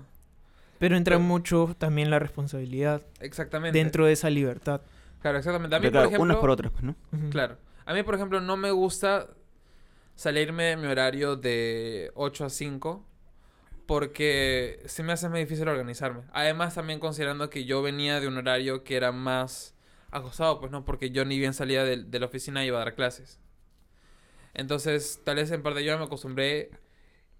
Pero 0.80 0.96
entra 0.98 1.18
Pero- 1.18 1.28
mucho 1.28 1.76
también 1.78 2.10
la 2.10 2.20
responsabilidad 2.20 3.02
exactamente. 3.20 3.78
dentro 3.78 4.06
de 4.06 4.14
esa 4.14 4.30
libertad. 4.30 4.82
Claro, 5.22 5.38
exactamente. 5.38 5.76
A 5.76 5.80
mí, 5.80 5.90
claro, 5.90 6.06
por 6.06 6.14
ejemplo... 6.14 6.24
unas 6.24 6.38
por 6.38 6.50
otras, 6.50 6.72
pues, 6.72 6.84
¿no? 6.84 6.96
Claro. 7.30 7.58
A 7.86 7.94
mí, 7.94 8.04
por 8.04 8.16
ejemplo, 8.16 8.40
no 8.42 8.58
me 8.58 8.72
gusta 8.72 9.30
salirme 10.16 10.66
de 10.66 10.78
mi 10.78 10.88
horario 10.88 11.36
de 11.36 12.12
8 12.16 12.46
a 12.46 12.50
5 12.50 13.06
porque 13.86 14.84
se 14.86 15.02
me 15.02 15.14
hace 15.14 15.30
muy 15.30 15.40
difícil 15.40 15.68
organizarme. 15.68 16.22
Además, 16.32 16.76
también 16.76 17.00
considerando 17.00 17.50
que 17.50 17.66
yo 17.66 17.82
venía 17.82 18.20
de 18.20 18.28
un 18.28 18.38
horario 18.38 18.84
que 18.84 18.96
era 18.96 19.12
más 19.12 19.76
acostado, 20.12 20.60
pues 20.60 20.72
no, 20.72 20.86
porque 20.86 21.12
yo 21.12 21.26
ni 21.26 21.40
bien 21.40 21.54
salía 21.54 21.84
de, 21.84 22.04
de 22.04 22.20
la 22.20 22.28
oficina 22.28 22.64
y 22.64 22.68
iba 22.68 22.80
a 22.82 22.86
dar 22.86 22.96
clases. 22.96 23.40
Entonces, 24.54 25.22
tal 25.24 25.38
vez 25.38 25.52
en 25.52 25.64
parte 25.64 25.84
yo 25.84 25.98
me 25.98 26.04
acostumbré 26.04 26.72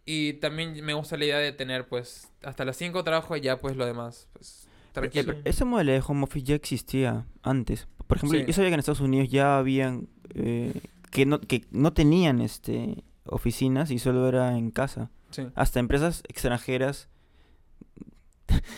y 0.06 0.34
también 0.34 0.84
me 0.84 0.94
gusta 0.94 1.18
la 1.18 1.26
idea 1.26 1.38
de 1.38 1.52
tener, 1.52 1.88
pues, 1.88 2.32
hasta 2.44 2.66
las 2.66 2.78
5 2.78 3.04
trabajo 3.04 3.36
y 3.36 3.42
ya, 3.42 3.60
pues, 3.60 3.76
lo 3.76 3.86
demás, 3.86 4.28
pues, 4.34 4.69
tranquilo. 4.92 5.36
esa 5.46 5.66
modalidad 5.66 5.96
de 5.98 6.04
home 6.08 6.24
office 6.24 6.46
ya 6.46 6.56
existía 6.56 7.26
antes. 7.44 7.88
Por 8.08 8.18
ejemplo, 8.18 8.40
Sí. 8.40 8.46
yo 8.48 8.54
sabía 8.54 8.70
que 8.70 8.74
en 8.76 8.80
Estados 8.80 9.02
Unidos 9.02 9.30
ya 9.30 9.58
habían 9.58 10.08
eh, 10.36 10.74
que 11.12 11.26
no 11.26 11.40
que 11.42 11.66
no 11.72 11.94
tenían 11.94 12.42
este 12.42 13.04
oficinas 13.26 13.92
y 13.92 14.00
solo 14.00 14.28
era 14.28 14.58
en 14.58 14.72
casa. 14.72 15.10
Sí. 15.32 15.44
Hasta 15.56 15.80
empresas 15.80 16.24
extranjeras 16.28 17.08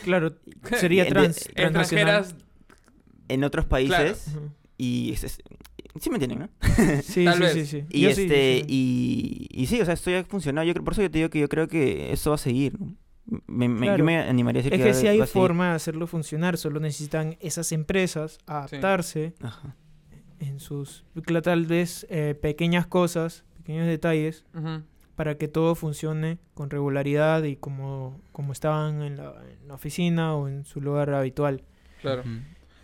Claro, 0.03 0.35
sería 0.79 1.07
trans. 1.07 1.47
Extranjeras, 1.55 2.35
en 3.29 3.43
otros 3.43 3.65
países 3.65 4.27
Ujú. 4.35 4.49
y 4.77 5.11
es- 5.13 5.23
es- 5.23 5.39
sí 5.99 6.09
me 6.09 6.17
entienden, 6.17 6.39
¿no? 6.39 6.49
Sí, 7.03 7.23
Tal 7.25 7.35
sí, 7.35 7.39
vez. 7.41 7.53
sí, 7.53 7.65
sí. 7.65 7.83
Y 7.89 8.01
Yo 8.01 8.09
este 8.09 8.59
sí. 8.61 8.65
y, 8.67 9.47
y 9.51 9.65
sí, 9.67 9.79
o 9.81 9.85
sea, 9.85 9.93
esto 9.93 10.11
ya 10.11 10.19
ha 10.19 10.23
funcionado. 10.25 10.67
Yo 10.67 10.73
creo, 10.73 10.83
por 10.83 10.93
eso 10.93 11.01
yo 11.03 11.11
te 11.11 11.19
digo 11.19 11.29
que 11.29 11.39
yo 11.39 11.47
creo 11.47 11.67
que 11.67 12.11
esto 12.11 12.31
va 12.31 12.35
a 12.35 12.39
seguir. 12.39 12.77
¿no? 12.79 12.95
Me, 13.47 13.67
me- 13.69 13.85
Claro. 13.87 13.97
Yo 13.99 14.03
me 14.03 14.17
animaría 14.19 14.59
a 14.59 14.63
decir 14.63 14.73
Es 14.79 14.85
que, 14.85 14.93
sí 14.93 15.07
hay 15.07 15.21
forma 15.25 15.69
de 15.69 15.75
hacerlo 15.75 16.05
funcionar, 16.07 16.57
solo 16.57 16.79
necesitan 16.79 17.37
esas 17.39 17.71
empresas 17.71 18.39
adaptarse 18.45 19.33
Ajá. 19.41 19.75
en 20.39 20.59
sus 20.59 21.05
tal 21.43 21.65
vez 21.65 22.05
eh, 22.09 22.35
pequeñas 22.39 22.87
cosas, 22.87 23.45
pequeños 23.57 23.87
detalles, 23.87 24.43
para 25.15 25.37
que 25.37 25.47
todo 25.47 25.75
funcione 25.75 26.39
con 26.53 26.69
regularidad 26.69 27.43
y 27.43 27.55
como, 27.55 28.19
como 28.33 28.51
estaban 28.51 29.01
en 29.01 29.17
la, 29.17 29.33
en 29.49 29.67
la 29.67 29.75
oficina 29.75 30.35
o 30.35 30.47
en 30.49 30.65
su 30.65 30.81
lugar 30.81 31.09
habitual. 31.13 31.63
claro. 32.01 32.23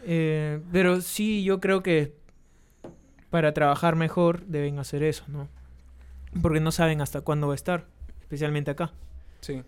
Eh, 0.10 0.62
pero 0.72 1.02
sí, 1.02 1.44
yo 1.44 1.60
creo 1.60 1.84
que 1.84 2.14
para 3.30 3.54
trabajar 3.54 3.96
mejor 3.98 4.46
deben 4.46 4.80
hacer 4.80 5.04
eso, 5.04 5.26
¿no? 5.28 5.50
Porque 6.42 6.60
no 6.62 6.72
saben 6.72 7.02
hasta 7.02 7.20
cuándo 7.22 7.48
va 7.48 7.54
a 7.54 7.56
estar, 7.56 7.88
especialmente 8.22 8.72
acá. 8.72 8.94
Sí. 9.42 9.64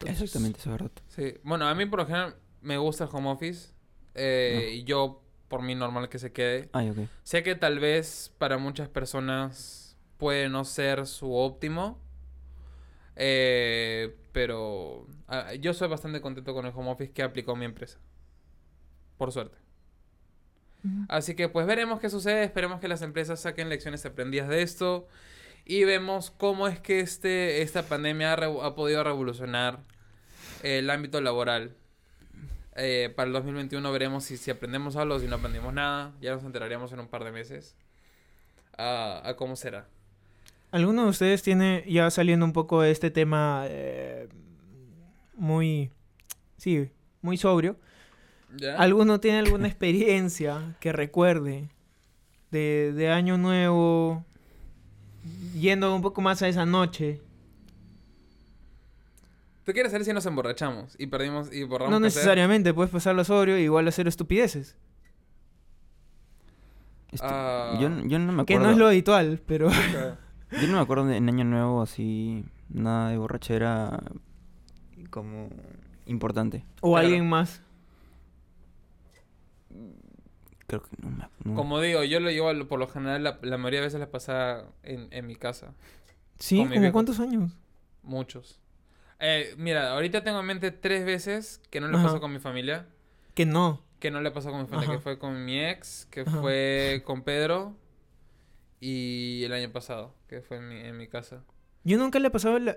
Entonces, 0.00 0.22
Exactamente, 0.22 0.60
eso 0.60 0.70
es 0.70 0.80
verdad. 0.80 0.92
Sí, 1.08 1.34
bueno, 1.42 1.66
a 1.68 1.74
mí 1.74 1.86
por 1.86 2.00
lo 2.00 2.06
general 2.06 2.36
me 2.62 2.78
gusta 2.78 3.04
el 3.04 3.10
home 3.12 3.30
office. 3.30 3.72
eh, 4.14 4.66
Ah. 4.68 4.70
Y 4.74 4.84
yo, 4.84 5.22
por 5.48 5.62
mí, 5.62 5.74
normal 5.74 6.08
que 6.08 6.18
se 6.18 6.32
quede. 6.32 6.68
Ay, 6.72 6.90
ok. 6.90 6.98
Sé 7.22 7.42
que 7.42 7.54
tal 7.54 7.78
vez 7.78 8.32
para 8.38 8.58
muchas 8.58 8.88
personas 8.88 9.96
puede 10.18 10.48
no 10.48 10.64
ser 10.64 11.06
su 11.06 11.32
óptimo. 11.34 12.00
eh, 13.16 14.14
pero 14.32 15.06
yo 15.60 15.72
soy 15.72 15.88
bastante 15.88 16.20
contento 16.20 16.52
con 16.52 16.66
el 16.66 16.72
home 16.74 16.90
office 16.90 17.12
que 17.12 17.22
aplicó 17.22 17.56
mi 17.56 17.64
empresa. 17.64 17.98
Por 19.16 19.32
suerte. 19.32 19.56
Así 21.08 21.34
que 21.34 21.48
pues 21.48 21.66
veremos 21.66 21.98
qué 22.00 22.10
sucede. 22.10 22.44
Esperemos 22.44 22.78
que 22.80 22.86
las 22.88 23.02
empresas 23.02 23.40
saquen 23.40 23.68
lecciones 23.70 24.04
aprendidas 24.06 24.48
de 24.48 24.62
esto. 24.62 25.08
Y 25.66 25.82
vemos 25.82 26.30
cómo 26.30 26.68
es 26.68 26.78
que 26.78 27.00
este, 27.00 27.60
esta 27.60 27.82
pandemia 27.82 28.32
ha, 28.32 28.66
ha 28.66 28.74
podido 28.76 29.02
revolucionar 29.02 29.80
el 30.62 30.88
ámbito 30.88 31.20
laboral. 31.20 31.74
Eh, 32.76 33.12
para 33.16 33.26
el 33.26 33.32
2021 33.32 33.90
veremos 33.90 34.24
si, 34.24 34.36
si 34.36 34.50
aprendemos 34.50 34.96
algo 34.96 35.18
si 35.18 35.26
no 35.26 35.36
aprendimos 35.36 35.74
nada. 35.74 36.12
Ya 36.20 36.34
nos 36.34 36.44
enteraríamos 36.44 36.92
en 36.92 37.00
un 37.00 37.08
par 37.08 37.24
de 37.24 37.32
meses 37.32 37.74
a, 38.78 39.28
a 39.28 39.36
cómo 39.36 39.56
será. 39.56 39.88
¿Alguno 40.70 41.04
de 41.04 41.10
ustedes 41.10 41.42
tiene, 41.42 41.84
ya 41.88 42.10
saliendo 42.10 42.46
un 42.46 42.52
poco 42.52 42.82
de 42.82 42.92
este 42.92 43.10
tema 43.10 43.64
eh, 43.68 44.28
muy, 45.34 45.90
sí, 46.58 46.90
muy 47.22 47.36
sobrio, 47.36 47.76
¿Ya? 48.56 48.76
¿alguno 48.76 49.20
tiene 49.20 49.38
alguna 49.38 49.68
experiencia 49.68 50.76
que 50.80 50.92
recuerde 50.92 51.70
de, 52.50 52.92
de 52.94 53.10
Año 53.10 53.38
Nuevo, 53.38 54.24
yendo 55.54 55.94
un 55.94 56.02
poco 56.02 56.20
más 56.20 56.42
a 56.42 56.48
esa 56.48 56.66
noche? 56.66 57.20
¿Tú 59.64 59.72
quieres 59.72 59.90
saber 59.90 60.04
si 60.04 60.12
nos 60.12 60.24
emborrachamos 60.26 60.94
y 60.98 61.08
perdimos 61.08 61.52
y 61.52 61.64
borramos 61.64 61.90
No 61.90 61.98
necesariamente, 62.00 62.72
puedes 62.72 62.92
pasarlo 62.92 63.24
sobrio 63.24 63.58
y 63.58 63.62
igual 63.62 63.88
hacer 63.88 64.06
estupideces, 64.06 64.76
Ah. 67.22 67.78
yo, 67.80 67.88
yo 68.06 68.18
no 68.18 68.32
me 68.32 68.44
que 68.44 68.54
acuerdo. 68.54 68.66
no 68.66 68.70
es 68.72 68.78
lo 68.78 68.86
habitual, 68.88 69.40
pero... 69.46 69.70
Yo 70.52 70.68
no 70.68 70.74
me 70.74 70.78
acuerdo 70.80 71.06
de 71.06 71.16
en 71.16 71.28
Año 71.28 71.44
Nuevo 71.44 71.82
así, 71.82 72.44
nada 72.68 73.10
de 73.10 73.16
borrachera 73.16 73.98
como 75.10 75.48
importante. 76.06 76.64
o 76.82 76.92
Claro. 76.92 77.04
alguien 77.06 77.28
más. 77.28 77.60
Creo 80.66 80.82
que 80.82 80.88
no 81.00 81.10
me 81.10 81.24
no. 81.44 81.54
Como 81.54 81.80
digo, 81.80 82.02
yo 82.04 82.18
lo 82.20 82.30
llevo 82.30 82.66
por 82.66 82.78
lo 82.78 82.88
general, 82.88 83.22
la, 83.22 83.38
la 83.42 83.56
mayoría 83.58 83.80
de 83.80 83.86
veces 83.86 84.00
la 84.00 84.10
pasaba 84.10 84.64
en, 84.82 85.08
en 85.12 85.26
mi 85.26 85.36
casa. 85.36 85.74
Sí, 86.38 86.56
Con 86.58 86.64
mi 86.68 86.74
¿como 86.74 86.80
viejo. 86.80 86.92
cuántos 86.92 87.20
años? 87.20 87.52
Muchos. 88.02 88.60
Eh, 89.20 89.54
mira, 89.56 89.92
ahorita 89.92 90.22
tengo 90.24 90.40
en 90.40 90.46
mente 90.46 90.70
tres 90.70 91.04
veces 91.06 91.60
que 91.70 91.80
no 91.80 91.88
le 91.88 91.94
pasó 91.98 92.20
con 92.20 92.32
mi 92.32 92.38
familia. 92.38 92.86
Que 93.34 93.46
no. 93.46 93.82
Que 94.00 94.10
no 94.10 94.20
le 94.20 94.30
pasó 94.30 94.50
con 94.50 94.60
mi 94.62 94.66
familia. 94.66 94.88
Ajá. 94.90 94.98
Que 94.98 95.02
fue 95.02 95.18
con 95.18 95.44
mi 95.44 95.58
ex, 95.64 96.06
que 96.10 96.20
Ajá. 96.22 96.40
fue 96.40 97.02
con 97.06 97.22
Pedro. 97.22 97.74
Y 98.80 99.42
el 99.44 99.52
año 99.52 99.70
pasado, 99.72 100.14
que 100.28 100.42
fue 100.42 100.58
en 100.58 100.68
mi, 100.68 100.76
en 100.80 100.96
mi 100.98 101.08
casa. 101.08 101.42
Yo 101.84 101.96
nunca 101.96 102.18
le 102.18 102.28
he 102.28 102.30
pasado 102.30 102.56
en 102.58 102.66
la, 102.66 102.76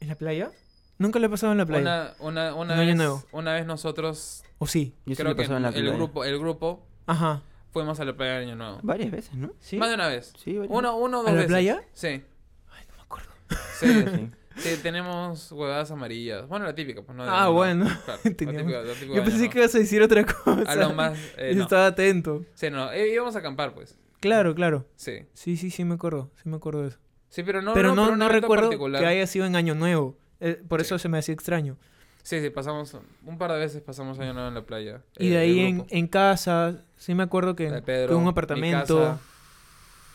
en 0.00 0.08
la 0.08 0.14
playa. 0.14 0.52
Nunca 0.98 1.18
le 1.18 1.26
he 1.26 1.28
pasado 1.28 1.52
en 1.52 1.58
la 1.58 1.66
playa. 1.66 2.14
Una, 2.20 2.52
una, 2.52 2.54
una, 2.54 2.76
vez, 2.76 2.94
Nuevo. 2.94 3.24
una 3.32 3.52
vez 3.54 3.66
nosotros, 3.66 4.44
¿O 4.58 4.66
sí? 4.68 4.94
Yo 5.06 5.14
sí 5.14 5.16
creo 5.16 5.30
lo 5.30 5.36
que 5.36 5.42
pasaba 5.42 5.56
en 5.56 5.62
la 5.64 5.68
el 5.70 5.74
playa. 5.74 5.92
grupo, 5.96 6.24
el 6.24 6.38
grupo, 6.38 6.86
Ajá. 7.06 7.42
fuimos 7.72 7.98
a 8.00 8.04
la 8.04 8.16
playa 8.16 8.34
de 8.38 8.46
Año 8.46 8.56
Nuevo. 8.56 8.78
Varias 8.82 9.10
veces, 9.10 9.34
¿no? 9.34 9.52
¿Sí? 9.60 9.76
Más 9.76 9.88
de 9.88 9.94
una 9.96 10.08
vez. 10.08 10.32
Sí, 10.36 10.56
varias 10.56 10.76
Uno, 10.76 10.96
uno 10.96 11.18
o 11.18 11.20
¿A 11.20 11.24
dos 11.24 11.30
la 11.32 11.36
veces. 11.36 11.48
playa? 11.48 11.82
Sí. 11.92 12.06
Ay, 12.08 12.84
no 12.88 12.96
me 12.96 13.02
acuerdo. 13.02 13.30
Sí. 13.78 14.30
Sí. 14.56 14.70
Sí, 14.76 14.80
tenemos 14.84 15.50
huevadas 15.50 15.90
amarillas. 15.90 16.46
Bueno, 16.46 16.64
la 16.64 16.76
típica, 16.76 17.02
pues 17.02 17.18
no. 17.18 17.24
Ah, 17.24 17.48
bueno. 17.48 17.86
Claro, 18.04 18.20
la 18.24 18.30
típica- 18.30 18.52
la 18.62 18.92
típica 18.94 19.08
de 19.08 19.14
Yo 19.16 19.24
pensé 19.24 19.50
que 19.50 19.58
ibas 19.58 19.74
a 19.74 19.78
decir 19.78 20.00
otra 20.00 20.24
cosa. 20.44 20.70
A 20.70 20.76
lo 20.76 20.92
más. 20.92 21.18
eh, 21.36 21.54
no. 21.56 21.64
Estaba 21.64 21.86
atento. 21.88 22.44
Sí, 22.54 22.70
no. 22.70 22.92
eh, 22.92 23.08
íbamos 23.12 23.34
a 23.34 23.40
acampar, 23.40 23.74
pues. 23.74 23.98
Claro, 24.20 24.54
claro. 24.54 24.86
Sí. 24.94 25.26
Sí, 25.32 25.56
sí, 25.56 25.72
sí 25.72 25.84
me 25.84 25.94
acuerdo. 25.94 26.30
Sí 26.40 26.48
me 26.48 26.54
acuerdo 26.54 26.82
de 26.82 26.88
eso. 26.90 26.98
Sí, 27.30 27.42
pero 27.42 27.62
no. 27.62 27.74
pero 27.74 27.96
no, 27.96 28.14
no 28.14 28.28
recuerdo 28.28 28.66
particular. 28.66 29.00
que 29.02 29.08
haya 29.08 29.26
sido 29.26 29.44
en 29.44 29.56
Año 29.56 29.74
Nuevo. 29.74 30.16
Eh, 30.38 30.62
por 30.68 30.80
Sí. 30.80 30.86
eso 30.86 31.00
se 31.00 31.08
me 31.08 31.18
hacía 31.18 31.34
extraño. 31.34 31.76
Sí, 32.24 32.40
sí, 32.40 32.48
pasamos. 32.48 32.96
Un 33.26 33.36
par 33.36 33.52
de 33.52 33.58
veces 33.58 33.82
pasamos 33.82 34.18
Año 34.18 34.32
Nuevo 34.32 34.48
en 34.48 34.54
la 34.54 34.62
playa. 34.62 35.02
Y 35.18 35.28
eh, 35.28 35.30
de 35.30 35.38
ahí 35.38 35.60
el 35.60 35.66
en, 35.66 35.86
en 35.90 36.08
casa, 36.08 36.82
sí 36.96 37.14
me 37.14 37.22
acuerdo 37.22 37.54
que, 37.54 37.70
de 37.70 37.76
que 37.76 37.82
Pedro, 37.82 38.16
un 38.16 38.24
mi 38.24 38.30
apartamento. 38.30 38.98
casa, 38.98 39.20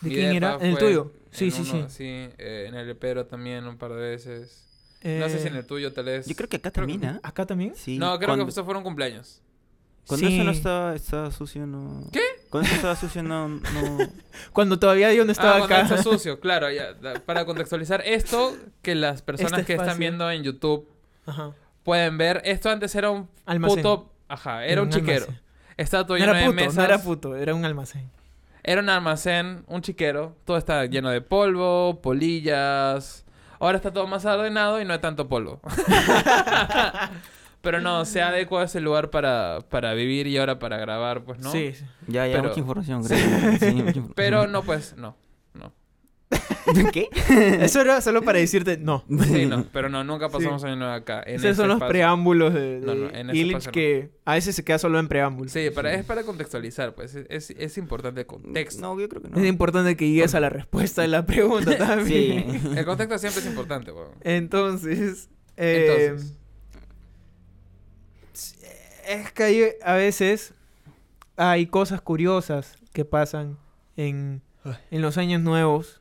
¿De 0.00 0.10
quién 0.10 0.34
era? 0.34 0.56
¿En 0.56 0.72
el 0.72 0.78
tuyo? 0.78 1.12
Sí, 1.30 1.46
en 1.46 1.52
sí, 1.52 1.70
uno, 1.72 1.88
sí. 1.88 1.94
Sí, 1.96 2.34
eh, 2.38 2.64
en 2.68 2.74
el 2.74 2.86
de 2.88 2.94
Pedro 2.96 3.26
también 3.26 3.64
un 3.68 3.78
par 3.78 3.92
de 3.92 4.00
veces. 4.00 4.66
No 5.04 5.28
sé 5.28 5.38
si 5.38 5.46
en 5.46 5.54
Eh, 5.54 5.58
el 5.60 5.66
tuyo 5.66 5.92
tal 5.92 6.06
vez. 6.06 6.26
Yo 6.26 6.34
creo 6.34 6.48
que 6.48 6.56
acá 6.56 6.72
Creo 6.72 6.84
también, 6.86 7.04
¿ah? 7.04 7.20
¿Acá 7.22 7.46
también? 7.46 7.74
Sí. 7.76 7.96
No, 7.96 8.16
creo 8.18 8.28
cuando, 8.30 8.44
que 8.44 8.50
esos 8.50 8.64
fueron 8.64 8.82
cumpleaños. 8.82 9.40
Cuando 10.08 10.26
Sí. 10.26 10.34
eso 10.34 10.44
no 10.44 10.50
estaba, 10.50 10.96
estaba 10.96 11.30
sucio, 11.30 11.64
no... 11.66 12.08
¿Qué? 12.12 12.22
Cuando 12.50 12.66
eso 12.66 12.74
estaba 12.74 12.96
sucio, 12.96 13.22
no... 13.22 13.48
no... 13.48 13.60
Cuando 14.52 14.80
todavía 14.80 15.14
yo 15.14 15.24
no 15.24 15.30
estaba 15.30 15.56
ah, 15.56 15.58
cuando 15.58 15.76
acá. 15.76 15.94
está 15.94 16.02
sucio, 16.02 16.40
claro. 16.40 16.68
Ya, 16.72 16.96
para 17.24 17.44
contextualizar 17.46 18.02
esto, 18.04 18.56
que 18.82 18.96
las 18.96 19.22
personas 19.22 19.60
Este 19.60 19.66
que 19.66 19.80
están 19.80 19.98
viendo 19.98 20.28
en 20.28 20.42
YouTube 20.42 20.88
Ajá. 21.26 21.52
Pueden 21.84 22.18
ver. 22.18 22.42
Esto 22.44 22.70
antes 22.70 22.94
era 22.94 23.10
un 23.10 23.28
Almacén. 23.46 23.78
puto. 23.78 24.10
Ajá, 24.28 24.64
era 24.64 24.82
un 24.82 24.90
chiquero. 24.90 25.24
almacén. 25.26 25.40
Estaba 25.76 26.04
todo 26.06 26.18
No 26.18 26.20
lleno 26.24 26.32
era 26.32 26.40
de 26.40 26.46
puto, 26.46 26.56
mesas. 26.56 26.74
no 26.76 26.82
era 26.84 26.98
puto, 27.02 27.36
era 27.36 27.54
un 27.54 27.64
almacén. 27.64 28.10
Era 28.62 28.80
un 28.82 28.88
almacén, 28.90 29.64
un 29.68 29.80
chiquero. 29.80 30.36
Todo 30.44 30.58
está 30.58 30.84
lleno 30.86 31.08
de 31.10 31.20
polvo, 31.22 32.00
polillas. 32.02 33.24
Ahora 33.58 33.76
está 33.76 33.92
todo 33.92 34.06
más 34.06 34.24
ordenado 34.24 34.80
y 34.80 34.84
no 34.84 34.92
hay 34.92 34.98
tanto 35.00 35.28
polvo. 35.28 35.60
Pero 37.62 37.80
no, 37.80 38.04
se 38.06 38.22
adecua 38.22 38.64
ese 38.64 38.80
lugar 38.80 39.10
para, 39.10 39.58
para 39.68 39.92
vivir 39.92 40.26
y 40.26 40.38
ahora 40.38 40.58
para 40.58 40.78
grabar, 40.78 41.24
pues 41.24 41.40
no. 41.40 41.52
Sí, 41.52 41.72
sí. 41.74 41.84
Ya, 42.06 42.26
ya, 42.26 42.36
Pero- 42.36 42.48
mucha 42.48 42.60
información, 42.60 43.04
creo. 43.04 43.18
Sí, 43.18 43.26
mucha 43.26 43.66
información. 43.76 44.12
Pero 44.14 44.46
no, 44.46 44.62
pues 44.62 44.94
no. 44.96 45.14
¿Qué? 46.92 47.08
Eso 47.60 47.80
era 47.80 48.00
solo 48.00 48.22
para 48.22 48.38
decirte 48.38 48.76
no. 48.78 49.04
Sí, 49.24 49.46
no. 49.46 49.64
Pero 49.72 49.88
no, 49.88 50.04
nunca 50.04 50.28
pasamos 50.28 50.62
año 50.64 50.76
nuevo 50.76 50.92
acá. 50.92 51.22
En 51.26 51.34
Esos 51.36 51.44
ese 51.46 51.54
son 51.56 51.68
los 51.68 51.76
espacio. 51.76 51.90
preámbulos 51.90 52.54
de, 52.54 52.80
de 52.80 52.86
No, 52.86 52.94
no, 52.94 53.08
en 53.10 53.30
ese 53.30 53.38
Illich 53.38 53.56
espacio 53.56 53.68
no. 53.70 53.72
que 53.72 54.10
a 54.24 54.34
veces 54.34 54.54
se 54.54 54.64
queda 54.64 54.78
solo 54.78 54.98
en 55.00 55.08
preámbulos. 55.08 55.52
Sí, 55.52 55.70
para, 55.70 55.92
es 55.94 56.04
para 56.04 56.22
contextualizar, 56.22 56.94
pues. 56.94 57.14
Es, 57.16 57.26
es, 57.28 57.50
es 57.58 57.78
importante 57.78 58.20
el 58.20 58.26
contexto. 58.28 58.80
No, 58.80 58.98
yo 59.00 59.08
creo 59.08 59.22
que 59.22 59.28
no. 59.30 59.38
Es 59.40 59.46
importante 59.46 59.96
que 59.96 60.08
llegues 60.08 60.34
a 60.36 60.40
la 60.40 60.50
respuesta 60.50 61.02
de 61.02 61.08
la 61.08 61.26
pregunta 61.26 61.76
también. 61.78 62.60
Sí. 62.60 62.68
El 62.76 62.84
contexto 62.84 63.18
siempre 63.18 63.40
es 63.40 63.46
importante, 63.46 63.90
weón. 63.90 64.10
Entonces, 64.20 65.28
eh, 65.56 66.06
Entonces. 66.12 66.36
es 69.08 69.32
que 69.32 69.42
hay, 69.42 69.64
a 69.82 69.94
veces 69.94 70.54
hay 71.36 71.66
cosas 71.66 72.00
curiosas 72.00 72.76
que 72.92 73.04
pasan 73.04 73.58
en, 73.96 74.42
en 74.90 75.02
los 75.02 75.18
años 75.18 75.40
nuevos. 75.42 75.99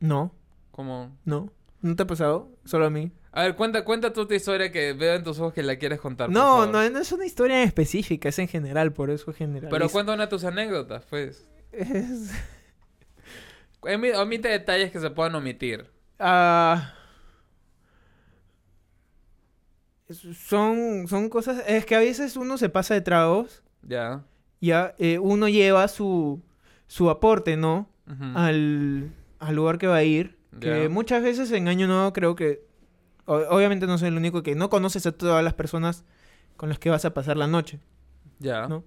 No, 0.00 0.34
Como... 0.70 1.16
no. 1.24 1.52
¿No 1.80 1.94
te 1.96 2.02
ha 2.02 2.06
pasado? 2.06 2.50
Solo 2.64 2.86
a 2.86 2.90
mí. 2.90 3.12
A 3.30 3.42
ver, 3.42 3.54
cuenta, 3.56 3.84
cuenta 3.84 4.12
tú 4.12 4.26
tu 4.26 4.34
historia 4.34 4.72
que 4.72 4.92
veo 4.94 5.14
en 5.14 5.22
tus 5.22 5.38
ojos 5.38 5.52
que 5.52 5.62
la 5.62 5.76
quieres 5.76 6.00
contar. 6.00 6.26
por 6.26 6.34
No, 6.34 6.40
favor. 6.40 6.68
no, 6.68 6.90
no 6.90 6.98
es 6.98 7.12
una 7.12 7.24
historia 7.26 7.62
específica, 7.62 8.28
es 8.30 8.38
en 8.40 8.48
general, 8.48 8.92
por 8.92 9.10
eso 9.10 9.30
es 9.30 9.36
general. 9.36 9.70
Pero 9.70 9.88
cuenta 9.88 10.12
una 10.14 10.24
de 10.24 10.30
tus 10.30 10.44
anécdotas, 10.44 11.04
pues. 11.08 11.48
Es- 11.72 12.32
Omite 13.80 14.48
detalles 14.48 14.90
que 14.90 14.98
se 15.00 15.10
puedan 15.10 15.34
omitir. 15.36 15.86
Ah, 16.18 16.94
son, 20.34 21.06
son 21.08 21.28
cosas. 21.28 21.62
Es 21.66 21.84
que 21.86 21.94
a 21.94 22.00
veces 22.00 22.36
uno 22.36 22.58
se 22.58 22.68
pasa 22.68 22.94
de 22.94 23.00
tragos. 23.02 23.62
Ya. 23.82 24.24
Ya, 24.60 24.94
eh, 24.98 25.18
uno 25.18 25.48
lleva 25.48 25.86
su, 25.88 26.42
su 26.86 27.10
aporte, 27.10 27.56
¿no? 27.56 27.88
Ujú. 28.10 28.24
Al, 28.34 29.12
al 29.38 29.54
lugar 29.56 29.78
que 29.78 29.86
va 29.86 29.96
a 29.96 30.04
ir. 30.04 30.36
Que 30.60 30.88
muchas 30.88 31.22
veces 31.22 31.50
en 31.52 31.68
Año 31.68 31.86
Nuevo 31.86 32.12
creo 32.12 32.34
que. 32.34 32.64
o- 33.26 33.44
obviamente 33.50 33.86
no 33.86 33.98
soy 33.98 34.08
el 34.08 34.16
único 34.16 34.42
que 34.42 34.54
no 34.54 34.70
conoces 34.70 35.06
a 35.06 35.12
todas 35.12 35.44
las 35.44 35.54
personas 35.54 36.04
con 36.56 36.68
las 36.68 36.78
que 36.78 36.90
vas 36.90 37.04
a 37.04 37.14
pasar 37.14 37.36
la 37.36 37.46
noche. 37.46 37.78
Ya. 38.38 38.66
¿no? 38.66 38.84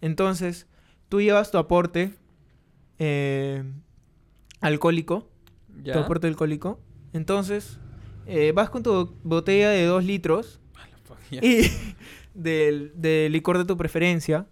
Entonces, 0.00 0.66
tú 1.08 1.20
llevas 1.20 1.50
tu 1.50 1.58
aporte 1.58 2.14
eh, 2.98 3.64
alcohólico. 4.60 5.28
Tu 5.94 5.98
aporte 5.98 6.26
alcohólico. 6.26 6.80
Entonces, 7.12 7.78
eh, 8.26 8.52
vas 8.54 8.70
con 8.70 8.82
tu 8.82 9.14
botella 9.24 9.70
de 9.70 9.84
2 9.84 10.04
litros 10.04 10.60
y 11.42 11.62
del, 12.34 12.92
del 12.94 13.32
licor 13.32 13.58
de 13.58 13.64
tu 13.64 13.76
preferencia. 13.76 14.46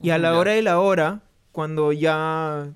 Y 0.00 0.10
a 0.10 0.18
la 0.18 0.30
hora 0.38 0.52
de 0.52 0.62
la 0.62 0.80
hora, 0.80 1.22
cuando 1.52 1.92
ya... 1.92 2.72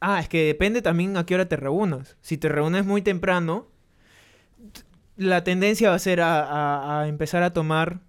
Ah, 0.00 0.20
es 0.20 0.28
que 0.28 0.44
depende 0.44 0.82
también 0.82 1.16
a 1.16 1.24
qué 1.26 1.34
hora 1.34 1.48
te 1.48 1.56
reúnas. 1.56 2.16
Si 2.20 2.36
te 2.38 2.48
reúnes 2.48 2.84
muy 2.84 3.02
temprano, 3.02 3.66
la 5.16 5.44
tendencia 5.44 5.88
va 5.90 5.96
a 5.96 6.00
ser 6.00 6.20
a, 6.20 6.42
a- 6.44 7.00
a 7.02 7.08
empezar 7.08 7.42
a 7.42 7.52
tomar 7.52 8.00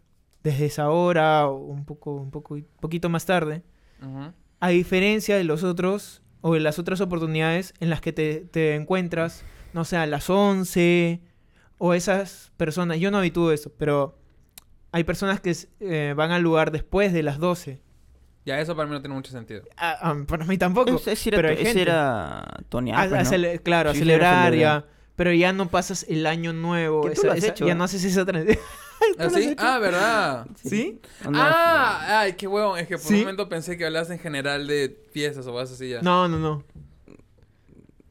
desde 0.43 0.65
esa 0.65 0.89
hora 0.89 1.47
o 1.47 1.55
un 1.57 1.85
poco, 1.85 2.13
un 2.15 2.31
poco, 2.31 2.57
poquito 2.79 3.09
más 3.09 3.25
tarde. 3.25 3.63
A 4.59 4.69
diferencia 4.69 5.37
de 5.37 5.43
los 5.43 5.63
otros 5.63 6.21
o 6.41 6.53
de 6.53 6.59
las 6.59 6.79
otras 6.79 7.01
oportunidades 7.01 7.73
en 7.79 7.89
las 7.89 8.01
que 8.01 8.13
te, 8.13 8.41
te 8.51 8.75
encuentras, 8.75 9.43
no 9.73 9.85
sé, 9.85 9.97
a 9.97 10.05
las 10.05 10.29
11 10.29 11.21
o 11.77 11.93
esas 11.93 12.51
personas, 12.57 12.99
yo 12.99 13.11
no 13.11 13.17
habitúo 13.19 13.51
eso, 13.51 13.71
pero 13.77 14.17
hay 14.91 15.03
personas 15.03 15.39
que 15.41 15.55
eh, 15.79 16.13
van 16.15 16.31
al 16.31 16.41
lugar 16.41 16.71
después 16.71 17.13
de 17.13 17.23
las 17.23 17.37
12. 17.39 17.81
Ya, 18.47 18.61
eso 18.61 18.75
para 18.77 18.87
mí 18.87 18.93
no 18.95 19.01
tiene 19.01 19.13
mucho 19.13 19.29
sentido. 19.31 19.63
Ah, 19.75 19.97
ah, 20.01 20.15
para 20.25 20.45
mí 20.45 20.57
tampoco. 20.57 20.95
Ese, 20.95 21.11
ese 21.11 21.29
era, 21.29 21.37
pero 21.37 21.49
hay 21.49 21.55
ese 21.55 21.63
gente. 21.65 21.81
era 21.81 22.45
Tony 22.69 22.91
A- 22.93 23.01
Apple, 23.01 23.17
a 23.19 23.23
¿no? 23.23 23.29
cele- 23.29 23.61
claro, 23.61 23.89
a 23.89 23.93
Sí, 23.93 23.99
celebrar. 23.99 24.53
ya. 24.55 24.85
Pero 25.17 25.33
ya 25.33 25.51
no 25.51 25.67
pasas 25.67 26.05
el 26.07 26.25
año 26.25 26.53
nuevo. 26.53 27.01
Que 27.01 27.09
tú 27.09 27.13
esa- 27.15 27.27
lo 27.27 27.31
has 27.33 27.39
esa- 27.39 27.47
hecho. 27.49 27.67
Ya 27.67 27.75
no 27.75 27.83
haces 27.83 28.03
esa 28.05 28.25
tradición. 28.25 28.57
¿Ah, 29.19 29.29
sí? 29.29 29.53
Ah, 29.57 29.79
¿verdad? 29.79 30.47
¿Sí? 30.63 31.01
Ah, 31.25 32.19
ay, 32.21 32.33
qué 32.33 32.47
huevón. 32.47 32.79
Es 32.79 32.87
que 32.87 32.97
por 32.97 33.05
¿Sí? 33.05 33.15
un 33.15 33.19
momento 33.21 33.49
pensé 33.49 33.77
que 33.77 33.85
hablas 33.85 34.09
en 34.11 34.19
general 34.19 34.65
de 34.65 34.97
fiestas 35.11 35.45
o 35.47 35.51
cosas 35.51 35.73
así 35.75 35.89
ya. 35.89 36.01
No, 36.01 36.27
no, 36.29 36.39
no. 36.39 36.63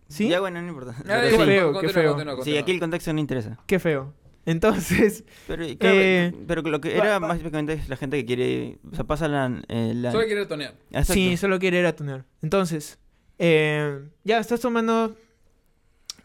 ¿Sí? 0.09 0.29
Ya, 0.29 0.41
bueno, 0.41 0.61
no 0.63 0.69
importa. 0.69 0.95
Qué 0.97 1.03
feo, 1.05 1.73
continúa, 1.73 1.81
qué 1.81 1.89
feo. 1.89 2.13
continúa, 2.13 2.33
Sí, 2.35 2.37
continúa. 2.37 2.61
aquí 2.61 2.73
el 2.73 2.81
contexto 2.81 3.13
no 3.13 3.21
interesa. 3.21 3.59
Qué 3.67 3.79
feo. 3.79 4.13
Entonces, 4.47 5.25
Pero, 5.47 5.65
claro, 5.79 5.97
Eh, 6.01 6.33
pero 6.47 6.63
lo 6.63 6.81
que 6.81 6.97
era 6.97 7.19
más 7.21 7.31
básicamente 7.31 7.75
es 7.75 7.89
la 7.89 7.97
gente 7.97 8.17
que 8.19 8.25
quiere... 8.25 8.79
O 8.91 8.95
sea, 8.95 9.05
pasa 9.05 9.29
la... 9.29 9.63
eh, 9.69 9.93
la- 9.95 10.13
Solo 10.13 10.25
quiere 10.25 10.47
tonear. 10.47 10.75
Exacto. 10.91 11.13
Sí, 11.15 11.37
solo 11.37 11.59
quiere 11.59 11.81
ir 11.81 11.87
a 11.87 11.95
tunear. 11.97 12.25
Entonces, 12.43 12.99
eh, 13.39 14.09
ya 14.25 14.39
estás 14.39 14.61
tomando 14.61 15.17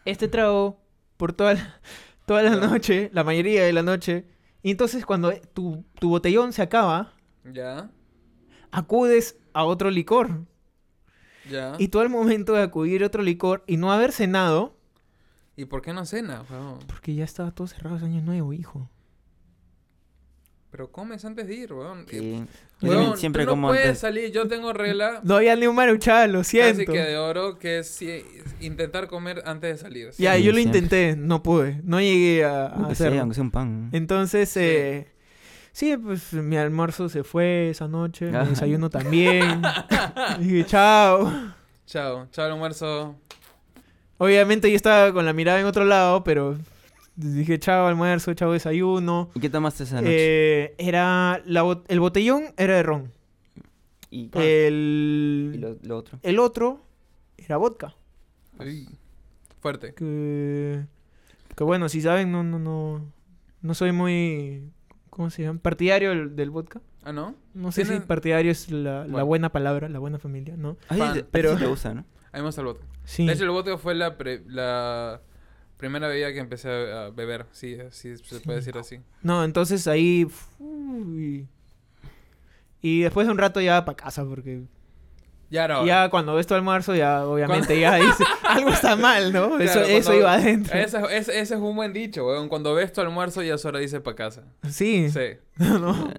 este 0.04 0.28
trago 0.28 0.80
por 1.16 1.32
toda 1.32 1.54
la, 1.54 1.80
toda 2.26 2.42
la 2.44 2.56
noche, 2.56 3.10
la 3.12 3.24
mayoría 3.24 3.64
de 3.64 3.72
la 3.72 3.82
noche. 3.82 4.24
Y 4.62 4.70
entonces 4.70 5.04
cuando 5.04 5.32
tu, 5.52 5.84
tu 5.98 6.08
botellón 6.10 6.52
se 6.52 6.62
acaba, 6.62 7.12
Ya. 7.52 7.90
acudes 8.70 9.36
a 9.52 9.64
otro 9.64 9.90
licor. 9.90 10.46
Ya. 11.50 11.74
Y 11.78 11.88
tú 11.88 11.98
al 11.98 12.08
momento 12.08 12.52
de 12.52 12.62
acudir 12.62 13.02
a 13.02 13.06
otro 13.08 13.22
licor 13.22 13.64
y 13.66 13.76
no 13.76 13.92
haber 13.92 14.12
cenado, 14.12 14.76
¿Y 15.62 15.64
por 15.66 15.80
qué 15.80 15.92
no 15.92 16.04
cena, 16.04 16.42
huevón? 16.50 16.80
porque 16.88 17.14
ya 17.14 17.22
estaba 17.24 17.52
todo 17.52 17.66
cerrado 17.68 17.96
ese 17.96 18.06
año 18.06 18.20
nuevo, 18.20 18.52
hijo. 18.52 18.88
Pero 20.70 20.90
comes 20.90 21.22
antes 21.26 21.46
de 21.46 21.54
ir, 21.54 21.72
weón. 21.74 22.06
Sí. 22.08 22.16
Eh, 22.18 22.46
también 22.80 23.16
siempre 23.18 23.42
tú 23.44 23.50
no 23.50 23.52
como 23.52 23.68
puedes 23.68 23.84
antes. 23.86 23.98
salir. 24.00 24.32
Yo 24.32 24.48
tengo 24.48 24.72
regla 24.72 25.20
No 25.24 25.36
había 25.36 25.54
ni 25.54 25.66
un 25.66 25.76
maruchal, 25.76 26.32
lo 26.32 26.42
siento. 26.44 26.90
que 26.90 26.98
de 26.98 27.16
oro 27.18 27.58
que 27.58 27.80
es 27.80 27.88
si- 27.88 28.24
intentar 28.60 29.06
comer 29.06 29.42
antes 29.44 29.70
de 29.76 29.76
salir. 29.82 30.10
Ya, 30.18 30.34
Sí, 30.36 30.42
yo 30.42 30.50
lo 30.52 30.58
siempre. 30.58 30.80
intenté, 30.80 31.14
no 31.16 31.42
pude, 31.42 31.80
no 31.84 32.00
llegué 32.00 32.44
a, 32.44 32.66
a 32.68 32.86
hacerlo. 32.88 33.20
aunque 33.20 33.34
sea 33.34 33.44
un 33.44 33.50
pan. 33.50 33.90
Entonces, 33.92 34.48
Sí. 34.48 34.60
eh, 34.62 35.12
sí, 35.72 35.94
pues 35.98 36.32
mi 36.32 36.56
almuerzo 36.56 37.10
se 37.10 37.22
fue 37.22 37.68
esa 37.68 37.86
noche, 37.86 38.30
mi 38.32 38.46
desayuno 38.48 38.88
también. 38.88 39.60
Dije, 40.40 40.64
chao. 40.64 41.30
Chao. 41.84 42.26
Chao 42.30 42.46
el 42.46 42.52
almuerzo. 42.52 43.14
Obviamente 44.22 44.70
yo 44.70 44.76
estaba 44.76 45.12
con 45.12 45.24
la 45.24 45.32
mirada 45.32 45.58
en 45.60 45.66
otro 45.66 45.84
lado, 45.84 46.22
pero 46.24 46.56
dije, 47.16 47.58
chao 47.58 47.86
almuerzo, 47.86 48.32
chao 48.34 48.52
desayuno. 48.52 49.30
¿Y 49.34 49.40
qué 49.40 49.50
tomaste 49.50 49.82
esa 49.84 49.96
noche? 49.96 50.08
Eh, 50.10 50.74
era 50.78 51.42
la 51.44 51.64
bot- 51.64 51.84
el 51.88 51.98
botellón 52.00 52.44
era 52.56 52.76
de 52.76 52.82
ron. 52.82 53.12
y 54.10 54.30
El, 54.34 55.52
y 55.54 55.58
lo, 55.58 55.76
lo 55.82 55.96
otro. 55.98 56.18
el 56.22 56.38
otro 56.38 56.80
era 57.36 57.56
vodka. 57.56 57.94
Uy. 58.60 58.88
Fuerte. 59.60 59.94
Que, 59.94 60.84
que 61.56 61.64
bueno, 61.64 61.88
si 61.88 62.00
saben, 62.00 62.30
no, 62.32 62.42
no, 62.44 62.58
no, 62.58 63.00
no 63.60 63.74
soy 63.74 63.92
muy, 63.92 64.70
¿cómo 65.10 65.30
se 65.30 65.42
llama? 65.42 65.58
Partidario 65.60 66.10
del, 66.10 66.36
del 66.36 66.50
vodka. 66.50 66.80
Ah, 67.04 67.12
¿no? 67.12 67.34
No 67.54 67.72
sé 67.72 67.82
si 67.84 67.88
Tienen- 67.90 68.06
partidario 68.06 68.52
es 68.52 68.70
la, 68.70 69.04
buena 69.24 69.50
palabra, 69.50 69.88
la 69.88 69.98
buena 69.98 70.18
familia, 70.18 70.56
¿no? 70.56 70.76
Ay, 70.88 71.24
pero- 71.30 71.56
te 71.56 71.66
gusta, 71.66 71.94
¿no? 71.94 72.04
A 72.32 72.36
mí 72.36 72.42
me 72.42 72.46
gusta 72.46 72.60
el 72.60 72.66
vodka. 72.68 72.84
Sí. 73.04 73.26
De 73.26 73.32
hecho, 73.32 73.44
el 73.44 73.50
vodka 73.50 73.76
fue 73.76 73.94
la, 73.94 74.16
pre- 74.16 74.42
la 74.46 75.20
primera 75.76 76.06
bebida 76.08 76.32
que 76.32 76.38
empecé 76.38 76.70
a, 76.70 77.10
beber. 77.10 77.46
Sí, 77.52 77.76
sí, 77.90 78.16
se 78.16 78.40
puede 78.40 78.58
decir 78.60 78.78
así. 78.78 79.00
No, 79.22 79.44
entonces 79.44 79.86
ahí... 79.88 80.26
uy. 80.58 81.48
Y 82.80 83.02
después 83.02 83.26
de 83.26 83.32
un 83.32 83.38
rato 83.38 83.60
ya 83.60 83.84
para 83.84 83.96
casa, 83.96 84.24
porque 84.24 84.62
Ya 85.50 85.68
no. 85.68 85.84
ya 85.84 86.08
cuando 86.10 86.34
ves 86.34 86.46
tu 86.46 86.54
almuerzo 86.54 86.94
ya 86.94 87.24
obviamente 87.26 87.78
ya 87.78 87.96
dices, 87.96 88.26
algo 88.48 88.70
está 88.70 88.96
mal, 88.96 89.32
¿no? 89.32 89.56
Claro, 89.58 89.62
eso 89.62 89.80
eso 89.82 90.14
iba 90.14 90.32
adentro. 90.34 90.74
Ese, 90.78 90.98
ese- 91.10 91.40
ese 91.40 91.54
es 91.54 91.60
un 91.60 91.76
buen 91.76 91.92
dicho, 91.92 92.26
weón. 92.26 92.48
Cuando 92.48 92.74
ves 92.74 92.92
tu 92.92 93.00
almuerzo 93.00 93.42
ya 93.42 93.54
es 93.54 93.64
hora 93.64 93.78
de 93.78 93.84
irse 93.84 94.00
para 94.00 94.16
casa. 94.16 94.44
Sí. 94.70 95.10
Sí. 95.10 95.36
¿no? 95.58 96.12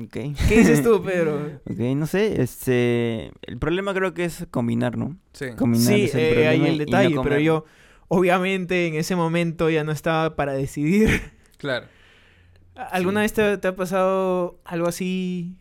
Ok. 0.00 0.12
¿Qué 0.12 0.58
dices 0.58 0.82
tú, 0.82 1.02
Pedro? 1.04 1.60
Ok, 1.68 1.78
no 1.96 2.06
sé, 2.06 2.40
este... 2.40 3.32
El 3.42 3.58
problema 3.58 3.92
creo 3.94 4.14
que 4.14 4.24
es 4.24 4.46
combinar, 4.50 4.96
¿no? 4.96 5.16
Sí. 5.32 5.46
Combinar 5.56 5.86
Sí, 5.94 6.04
es 6.04 6.14
el 6.14 6.20
eh, 6.20 6.28
problema 6.30 6.50
ahí 6.50 6.60
y 6.62 6.66
el 6.66 6.72
no 6.78 6.84
detalle, 6.84 7.16
pero 7.22 7.38
yo 7.40 7.64
obviamente 8.08 8.86
en 8.86 8.94
ese 8.94 9.16
momento 9.16 9.68
ya 9.70 9.82
no 9.84 9.90
estaba 9.92 10.36
para 10.36 10.52
decidir. 10.52 11.32
Claro. 11.56 11.86
¿Alguna 12.74 13.20
Sí. 13.20 13.22
vez 13.24 13.32
te, 13.32 13.58
te 13.58 13.68
ha 13.68 13.74
pasado 13.74 14.60
algo 14.64 14.86
así? 14.86 15.56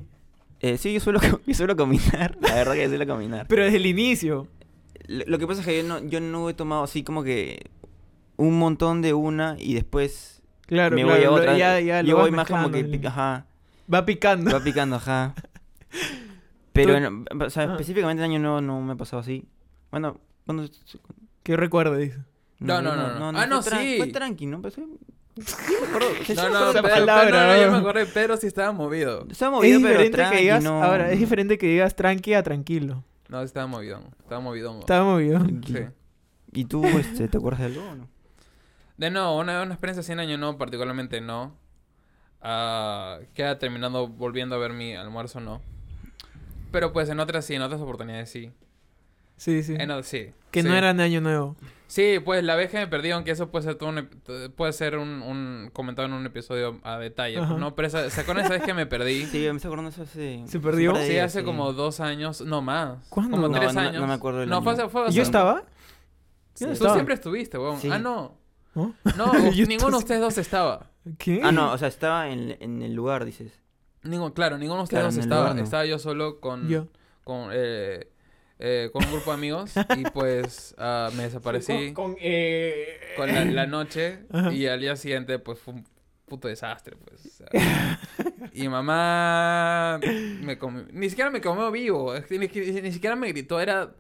Eh, 0.60 0.78
sí, 0.78 0.94
yo 0.94 1.00
suelo, 1.00 1.20
yo 1.48 1.54
suelo 1.56 1.76
combinar. 1.76 2.38
La 2.42 2.54
verdad 2.54 2.74
que 2.74 2.84
yo 2.84 2.90
suelo 2.90 3.08
combinar. 3.08 3.48
Pero 3.50 3.64
desde 3.64 3.78
el 3.78 3.88
inicio. 3.88 4.48
Lo, 5.08 5.24
lo 5.26 5.40
que 5.40 5.48
pasa 5.48 5.62
es 5.62 5.66
que 5.66 5.78
yo 5.78 5.84
no, 5.84 6.04
yo 6.08 6.20
no 6.22 6.48
he 6.48 6.54
tomado 6.54 6.84
así 6.84 7.02
como 7.04 7.24
que 7.24 7.72
un 8.36 8.60
montón 8.60 9.02
de 9.02 9.16
una 9.16 9.56
y 9.58 9.74
después 9.74 10.44
Claro, 10.68 10.96
me 10.96 11.02
claro. 11.02 11.18
voy 11.18 11.26
a 11.26 11.30
lo- 11.30 11.36
otra. 11.36 11.58
ya, 11.58 11.80
ya 11.80 12.04
lo 12.04 12.10
yo 12.10 12.18
voy 12.18 12.30
más 12.30 12.48
como 12.48 12.70
que, 12.70 13.02
ajá, 13.04 13.47
Va 13.94 14.06
picando. 14.06 14.52
va 14.52 14.60
picando, 14.64 14.96
ajá. 14.98 15.34
Pero, 16.74 17.00
no, 17.00 17.26
o 17.46 17.50
sea, 17.50 17.64
Ah. 17.64 17.72
específicamente 17.72 18.24
el 18.24 18.30
año 18.30 18.40
nuevo 18.40 18.62
no 18.62 18.82
me 18.82 18.94
ha 18.94 18.96
pasado 18.96 19.22
así. 19.22 19.48
Bueno, 19.90 20.20
cuando... 20.46 20.70
Yo 21.46 21.58
recuerdo, 21.58 21.96
dice. 21.96 22.20
No, 22.60 22.82
no, 22.82 22.96
no, 22.96 23.32
no. 23.32 23.40
Ah, 23.40 23.46
no, 23.50 23.62
fue 23.64 23.72
tra- 23.72 23.80
sí. 23.82 23.98
Fue 23.98 24.08
tranqui, 24.08 24.46
¿no? 24.46 24.62
Pero 24.62 24.76
acuerdo, 24.76 26.08
No, 26.36 26.50
no, 26.50 26.60
acuerdo 26.60 26.74
Pedro, 26.74 26.88
de- 26.88 26.90
palabra, 26.90 27.26
Pedro, 27.26 27.48
no, 27.48 27.56
yo 27.58 27.66
¿no? 27.68 27.72
me 27.72 27.78
acordé, 27.78 28.06
Pedro 28.08 28.38
sí 28.38 28.48
estaba 28.48 28.72
movido. 28.72 29.26
Estaba 29.30 29.58
Es 29.58 29.74
movido, 29.74 29.80
pero 29.82 30.12
tranqui, 30.12 30.36
que 30.36 30.42
digas, 30.42 30.64
no... 30.64 30.84
ahora, 30.84 31.12
es 31.12 31.20
diferente 31.20 31.58
que 31.58 31.68
digas 31.68 31.96
tranqui 31.96 32.34
a 32.34 32.44
tranquilo. 32.44 33.04
No, 33.30 33.42
estaba 33.42 33.68
movido. 33.68 34.00
Estaba 34.20 34.42
movido. 34.42 34.80
Estaba 34.80 35.06
movido. 35.06 35.40
Sí. 35.66 35.78
¿Y 36.54 36.66
tú, 36.66 36.84
este, 36.86 37.28
te 37.28 37.38
acuerdas 37.38 37.60
de 37.62 37.66
algo 37.68 37.82
o 37.90 37.96
no? 37.96 38.08
De 38.98 39.12
no, 39.12 39.36
una, 39.38 39.62
una 39.64 39.74
experiencia 39.74 40.02
así 40.02 40.12
en 40.12 40.20
año 40.20 40.38
no, 40.38 40.58
particularmente 40.58 41.22
no. 41.22 41.56
Ah, 42.42 43.20
queda 43.34 43.58
terminando 43.60 44.08
volviendo 44.08 44.56
a 44.56 44.60
ver 44.60 44.74
mi 44.74 44.96
almuerzo, 44.96 45.40
no. 45.40 45.62
Pero 46.72 46.94
pues 46.94 47.10
en 47.10 47.20
otras 47.20 47.46
sí, 47.46 47.56
en 47.56 47.62
otras 47.62 47.82
oportunidades 47.82 48.30
sí. 48.30 48.52
Sí, 49.38 49.62
sí. 49.64 49.76
En, 49.78 50.04
sí. 50.04 50.32
que 50.52 50.62
sí. 50.64 50.68
no 50.68 50.76
era 50.76 50.90
en 50.90 51.00
año 51.00 51.22
nuevo. 51.22 51.56
Sí, 51.88 52.20
pues 52.24 52.44
la 52.44 52.56
vez 52.56 52.70
que 52.70 52.78
me 52.78 52.88
perdí, 52.88 53.12
aunque 53.12 53.32
eso 53.32 53.50
puede 53.50 53.64
ser 53.64 53.76
todo 53.76 53.90
un, 53.90 54.10
puede 54.56 54.74
ser 54.74 54.98
un, 54.98 55.22
un 55.22 55.70
comentado 55.72 56.08
en 56.08 56.14
un 56.14 56.26
episodio 56.26 56.80
a 56.84 56.98
detalle, 56.98 57.38
Ajá. 57.38 57.54
¿no? 57.54 57.76
Pero 57.76 57.88
esa, 57.88 58.10
¿se 58.10 58.22
acuerdan 58.22 58.46
esa 58.46 58.56
vez 58.56 58.64
que 58.64 58.74
me 58.74 58.86
perdí? 58.86 59.26
Sí, 59.32 59.38
me 59.50 59.56
estoy 59.56 59.70
acordando 59.70 59.90
eso 59.92 60.02
hace... 60.04 60.44
¿Se 60.48 60.60
perdió? 60.60 60.92
de 60.94 61.08
Sí, 61.08 61.18
hace 61.20 61.40
sí. 61.40 61.46
como 61.46 61.72
dos 61.74 62.00
años, 62.02 62.42
no 62.42 62.62
más. 62.62 63.08
¿Cuándo? 63.10 63.38
Como 63.38 63.48
No, 63.48 63.58
tres 63.60 63.74
no- 63.74 63.82
no 63.82 63.88
años. 63.88 64.08
me 64.08 64.14
acuerdo 64.14 64.40
del 64.40 64.50
No, 64.50 64.62
fue, 64.64 64.90
fue 64.90 65.10
¿Y 65.10 65.14
¿Yo 65.14 65.22
estaba? 65.24 65.64
Sí, 66.56 66.66
Yo 66.66 66.68
no 66.68 66.72
tú 66.72 66.74
estaba. 66.74 66.94
siempre 66.96 67.14
estuviste, 67.14 67.58
weón. 67.58 67.80
Sí. 67.80 67.90
Ah, 67.92 68.00
no. 68.00 68.36
¿No? 68.76 68.94
No, 69.16 69.34
ninguno 69.68 69.92
de 69.92 69.98
ustedes 69.98 70.20
dos 70.22 70.38
estaba. 70.38 70.90
¿Qué? 71.18 71.42
Ah, 71.44 71.52
no, 71.52 71.72
o 71.72 71.78
sea, 71.78 71.88
estaba 71.88 72.30
en, 72.30 72.58
en 72.60 72.82
el 72.82 72.94
lugar, 72.94 73.26
dices. 73.26 73.52
Ninguno, 74.04 74.34
claro, 74.34 74.58
ninguno 74.58 74.80
de 74.80 74.84
ustedes 74.84 75.02
Claro, 75.02 75.16
dos 75.16 75.24
estaba. 75.24 75.42
lugar 75.42 75.56
no. 75.58 75.64
Estaba 75.64 75.86
yo 75.86 76.00
solo 76.00 76.40
con, 76.40 76.68
Yo. 76.70 76.88
con, 77.24 77.50
eh, 77.52 78.10
eh, 78.60 78.90
con 78.94 79.04
un 79.06 79.12
grupo 79.12 79.32
de 79.32 79.36
amigos 79.38 79.74
y 79.98 80.04
pues 80.12 80.76
ah, 80.78 81.10
me 81.16 81.24
desaparecí 81.24 81.94
Con, 81.94 82.14
con, 82.14 82.16
eh... 82.22 83.00
con 83.18 83.28
la, 83.28 83.44
la 83.46 83.66
noche 83.68 84.20
Ajá. 84.32 84.52
y 84.54 84.66
al 84.68 84.80
día 84.80 84.96
siguiente 84.96 85.40
pues 85.40 85.60
fue 85.60 85.74
un 85.76 85.84
puto 86.26 86.48
desastre, 86.48 86.96
pues. 86.96 87.26
o 87.26 87.30
sea. 87.30 88.00
y 88.54 88.68
mamá 88.70 90.00
me 90.42 90.58
comió, 90.58 90.86
ni 90.92 91.10
siquiera 91.10 91.30
me 91.32 91.42
comió 91.42 91.72
vivo, 91.72 92.14
ni 92.30 92.92
siquiera 92.92 93.16
me 93.16 93.28
gritó, 93.30 93.60
era... 93.60 93.92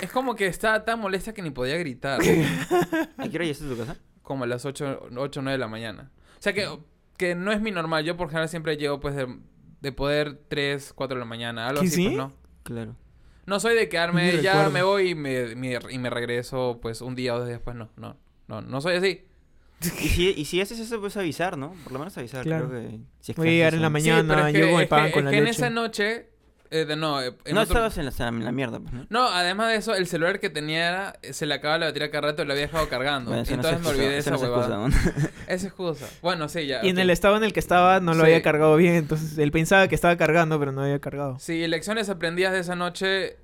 Es 0.00 0.12
como 0.12 0.34
que 0.34 0.46
estaba 0.46 0.84
tan 0.84 1.00
molesta 1.00 1.32
que 1.32 1.40
ni 1.40 1.50
podía 1.50 1.76
gritar. 1.78 2.20
¿A 2.20 2.22
qué 2.22 3.36
hora 3.36 3.44
llegaste 3.44 3.64
a 3.64 3.68
tu 3.68 3.78
casa? 3.78 3.96
como 4.22 4.44
a 4.44 4.46
las 4.46 4.64
8 4.66 5.02
o 5.04 5.08
9 5.10 5.52
de 5.52 5.56
la 5.58 5.68
mañana. 5.68 6.10
O 6.38 6.42
sea 6.42 6.52
que, 6.52 6.68
que 7.16 7.34
no 7.34 7.52
es 7.52 7.60
mi 7.60 7.70
normal. 7.70 8.04
Yo 8.04 8.16
por 8.16 8.28
general 8.28 8.48
siempre 8.48 8.76
llego 8.76 9.00
pues 9.00 9.14
de, 9.14 9.26
de 9.80 9.92
poder 9.92 10.38
3, 10.48 10.92
4 10.94 11.14
de 11.16 11.18
la 11.20 11.24
mañana. 11.26 11.68
Algo 11.68 11.80
¿Que 11.82 11.88
así, 11.88 12.02
pues, 12.02 12.10
sí? 12.12 12.16
no. 12.16 12.32
Claro. 12.62 12.96
No 13.46 13.60
soy 13.60 13.74
de 13.76 13.88
quedarme, 13.88 14.32
Ni 14.32 14.42
ya 14.42 14.52
recuerdo. 14.52 14.70
me 14.72 14.82
voy 14.82 15.10
y 15.10 15.14
me, 15.14 15.54
me- 15.54 15.78
y 15.90 15.98
me 15.98 16.10
regreso 16.10 16.78
pues 16.82 17.00
un 17.00 17.14
día 17.14 17.34
o 17.34 17.38
dos 17.38 17.46
días 17.46 17.58
después. 17.58 17.76
No, 17.76 17.88
no, 17.96 18.16
no, 18.48 18.60
no 18.60 18.80
soy 18.80 18.96
así. 18.96 19.22
Y 19.80 20.08
si, 20.08 20.28
y 20.30 20.44
si 20.46 20.60
haces 20.60 20.78
eso, 20.80 21.00
pues 21.00 21.16
avisar, 21.16 21.56
¿no? 21.58 21.74
Por 21.84 21.92
lo 21.92 21.98
menos 21.98 22.16
avisar, 22.18 22.42
Claro. 22.44 22.68
creo 22.68 22.80
que... 22.88 22.98
Si 23.20 23.32
es 23.32 23.36
que 23.36 23.40
Voy 23.42 23.48
a 23.48 23.50
haces 23.50 23.54
llegar 23.56 23.72
en 23.74 23.78
eso. 23.78 23.82
la 23.82 23.90
mañana, 23.90 24.20
sí, 24.22 24.26
pero 24.28 24.46
es 24.46 24.52
que, 24.52 24.58
llego 24.58 24.70
con 24.72 24.78
el 24.78 24.84
es 24.84 24.88
pan 24.88 25.06
que- 25.06 25.12
con 25.12 25.18
es 25.20 25.24
la 25.26 25.30
que 25.30 25.38
en 25.38 25.44
leche. 25.44 25.56
esa 25.56 25.70
noche, 25.70 26.30
eh, 26.70 26.84
de, 26.84 26.96
no, 26.96 27.20
eh, 27.22 27.34
en 27.44 27.54
No 27.54 27.62
otro- 27.62 27.74
estabas 27.74 27.98
en 27.98 28.06
la, 28.06 28.28
en 28.28 28.44
la 28.44 28.52
mierda, 28.52 28.80
pues, 28.80 28.92
¿no? 28.92 29.06
No, 29.10 29.28
además 29.28 29.68
de 29.68 29.76
eso, 29.76 29.94
el 29.94 30.06
celular 30.06 30.40
que 30.40 30.50
tenía 30.50 30.88
era- 30.88 31.18
se 31.32 31.46
le 31.46 31.54
acababa 31.54 31.78
la 31.78 31.86
batería 31.86 32.10
cada 32.10 32.28
rato 32.28 32.42
y 32.42 32.46
lo 32.46 32.52
había 32.52 32.66
dejado 32.66 32.88
cargando. 32.88 33.30
Bueno, 33.30 33.44
no 33.48 33.54
Entonces 33.54 33.80
me 33.80 33.88
olvidé 33.88 34.18
eso 34.18 34.18
esa 34.18 34.30
no 34.30 34.36
es 34.36 34.42
huevada. 34.42 34.86
excusa, 35.48 35.66
excusa. 35.66 36.06
Bueno, 36.22 36.48
sí, 36.48 36.66
ya. 36.66 36.84
Y 36.84 36.88
en 36.90 36.98
el 36.98 37.10
estado 37.10 37.36
en 37.36 37.44
el 37.44 37.52
que 37.52 37.60
estaba 37.60 38.00
no 38.00 38.12
lo 38.14 38.20
Sí. 38.20 38.26
había 38.26 38.42
cargado 38.42 38.76
bien, 38.76 38.94
entonces 38.94 39.36
él 39.38 39.50
pensaba 39.52 39.88
que 39.88 39.94
estaba 39.94 40.16
cargando, 40.16 40.58
pero 40.58 40.72
no 40.72 40.82
había 40.82 40.98
cargado. 41.00 41.38
Sí, 41.38 41.66
lecciones 41.66 42.08
aprendidas 42.08 42.52
de 42.52 42.60
esa 42.60 42.74
noche. 42.76 43.36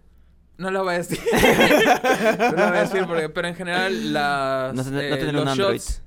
No 0.58 0.70
las 0.70 0.82
voy 0.82 0.94
a 0.94 0.98
decir. 0.98 1.18
no 1.32 2.52
las 2.56 2.68
voy 2.70 2.78
a 2.78 2.82
decir 2.82 3.04
porque, 3.06 3.28
pero 3.28 3.48
en 3.48 3.54
general 3.54 4.12
las 4.12 4.74
No, 4.74 4.84
no 4.84 5.00
eh, 5.00 5.16
tener 5.16 5.34
los 5.34 5.42
un 5.42 5.48
Android. 5.48 5.80
shots, 5.80 6.02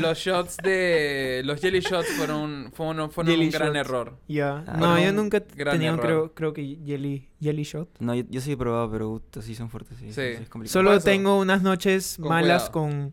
los 0.00 0.18
shots 0.18 0.56
de 0.62 1.42
los 1.44 1.60
jelly 1.60 1.80
shots 1.80 2.08
fueron 2.16 2.72
fueron, 2.74 3.10
fueron 3.10 3.32
Jelly 3.32 3.46
un 3.46 3.50
gran 3.52 3.68
shots. 3.74 3.76
error. 3.78 4.18
Ya. 4.26 4.64
Ah, 4.66 4.76
no, 4.78 4.98
yo 4.98 5.10
un 5.10 5.16
nunca 5.16 5.40
tenía, 5.40 5.96
creo, 5.98 6.34
creo 6.34 6.52
que 6.52 6.78
jelly, 6.84 7.28
jelly 7.40 7.62
shot. 7.62 7.88
No, 8.00 8.14
yo, 8.14 8.24
yo 8.28 8.40
sí 8.40 8.52
he 8.52 8.56
probado, 8.56 8.90
pero 8.90 9.10
puta, 9.10 9.42
sí 9.42 9.54
son 9.54 9.68
fuertes, 9.70 9.98
sí. 9.98 10.06
Sí. 10.08 10.12
sí, 10.14 10.20
es 10.42 10.48
complicado. 10.48 10.72
Solo 10.72 10.98
tengo 11.00 11.38
unas 11.38 11.62
noches 11.62 12.16
Con 12.18 12.30
malas 12.30 12.70
cuidado. 12.70 12.72
con, 12.72 13.12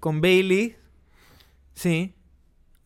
con 0.00 0.20
Bailey. 0.20 0.76
Sí. 1.74 2.14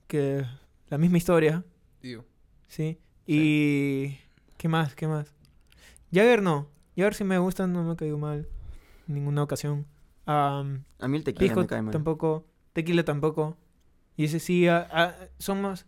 Que 0.08 0.44
la 0.88 0.98
misma 0.98 1.16
historia. 1.18 1.62
Tío. 2.00 2.24
Sí. 2.66 2.98
Y... 3.26 4.18
¿Qué 4.56 4.68
más? 4.68 4.94
¿Qué 4.94 5.06
más? 5.06 5.32
Jagger 6.12 6.42
no. 6.42 6.68
Jagger 6.96 7.14
sí 7.14 7.24
me 7.24 7.38
gusta, 7.38 7.66
no 7.66 7.84
me 7.84 7.92
ha 7.92 7.96
caído 7.96 8.18
mal. 8.18 8.48
En 9.08 9.14
ninguna 9.14 9.42
ocasión. 9.42 9.86
Am, 10.26 10.84
A 10.98 11.08
mí 11.08 11.16
el 11.16 11.24
tequila 11.24 11.40
Pisco 11.40 11.60
me 11.60 11.66
cae 11.66 11.82
mal. 11.82 11.92
tampoco. 11.92 12.46
Tequila 12.72 13.04
tampoco. 13.04 13.56
Y 14.16 14.24
ese 14.24 14.38
sí, 14.40 14.68
ah, 14.68 14.86
ah, 14.92 15.14
son 15.38 15.62
más... 15.62 15.86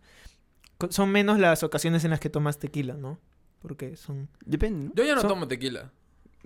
Son 0.89 1.09
menos 1.11 1.39
las 1.39 1.63
ocasiones 1.63 2.03
en 2.03 2.11
las 2.11 2.19
que 2.19 2.29
tomas 2.29 2.59
tequila, 2.59 2.95
¿no? 2.95 3.19
Porque 3.61 3.95
son... 3.95 4.27
Depende, 4.45 4.87
¿no? 4.89 4.91
Yo 4.95 5.03
ya 5.05 5.15
no 5.15 5.21
Son- 5.21 5.29
tomo 5.29 5.47
tequila. 5.47 5.91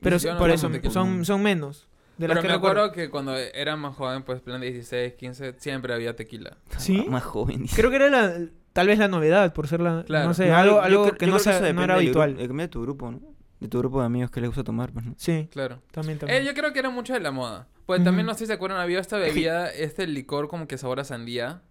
Pero 0.02 0.18
Yo 0.18 0.34
no 0.34 0.38
por 0.40 0.52
eso, 0.52 0.70
tequila. 0.70 0.94
son, 0.94 1.26
son 1.26 1.42
menos. 1.42 1.88
De 2.20 2.28
las 2.28 2.36
Pero 2.36 2.42
que 2.42 2.48
me 2.50 2.54
recuerdo. 2.56 2.82
acuerdo 2.84 2.96
que 2.96 3.10
cuando 3.10 3.36
era 3.36 3.76
más 3.78 3.96
joven, 3.96 4.22
pues 4.24 4.42
plan 4.42 4.62
de 4.62 4.72
16, 4.72 5.14
15, 5.14 5.56
siempre 5.58 5.94
había 5.94 6.16
tequila. 6.16 6.58
¿Sí? 6.78 7.06
Más 7.10 7.24
joven. 7.24 7.66
Creo 7.76 7.90
que 7.90 7.96
era 7.96 8.10
la, 8.10 8.48
tal 8.74 8.88
vez 8.88 9.00
la 9.00 9.08
novedad, 9.08 9.54
por 9.54 9.68
ser 9.68 9.80
la... 9.82 10.04
Claro. 10.04 10.28
No 10.28 10.34
sé, 10.36 10.50
No, 10.50 10.56
algo, 10.58 10.76
yo 10.76 10.82
algo 10.84 11.04
creo- 11.06 11.18
que 11.18 11.26
yo 11.26 11.32
no, 11.32 11.40
sea- 11.40 11.74
no 11.74 11.84
era 11.84 11.96
habitual. 11.96 12.36
depende 12.38 12.64
de 12.64 12.68
tu 12.70 12.82
grupo, 12.84 13.10
¿no? 13.12 13.22
De 13.60 13.68
tu 13.68 13.80
grupo 13.80 14.00
de 14.00 14.06
amigos 14.06 14.30
que 14.32 14.40
les 14.40 14.50
gusta 14.50 14.64
tomar, 14.64 14.92
pues, 14.92 15.06
¿no? 15.06 15.16
Sí, 15.18 15.48
Claro. 15.52 15.82
también, 15.92 16.20
también. 16.20 16.42
Eh, 16.44 16.46
yo 16.46 16.54
creo 16.54 16.74
que 16.74 16.80
era 16.80 16.90
mucho 16.90 17.14
de 17.14 17.20
la 17.20 17.32
moda. 17.32 17.68
Pues 17.88 18.04
también 18.04 18.26
no 18.28 18.34
sé 18.34 18.40
si 18.40 18.46
se 18.48 18.54
acuerdan, 18.54 18.80
había 18.82 19.00
esta 19.00 19.18
bebida, 19.18 19.70
este 19.72 20.06
licor 20.08 20.48
como 20.50 20.68
que 20.68 20.78
sabor 20.78 21.00
a 21.00 21.04
sandía. 21.06 21.62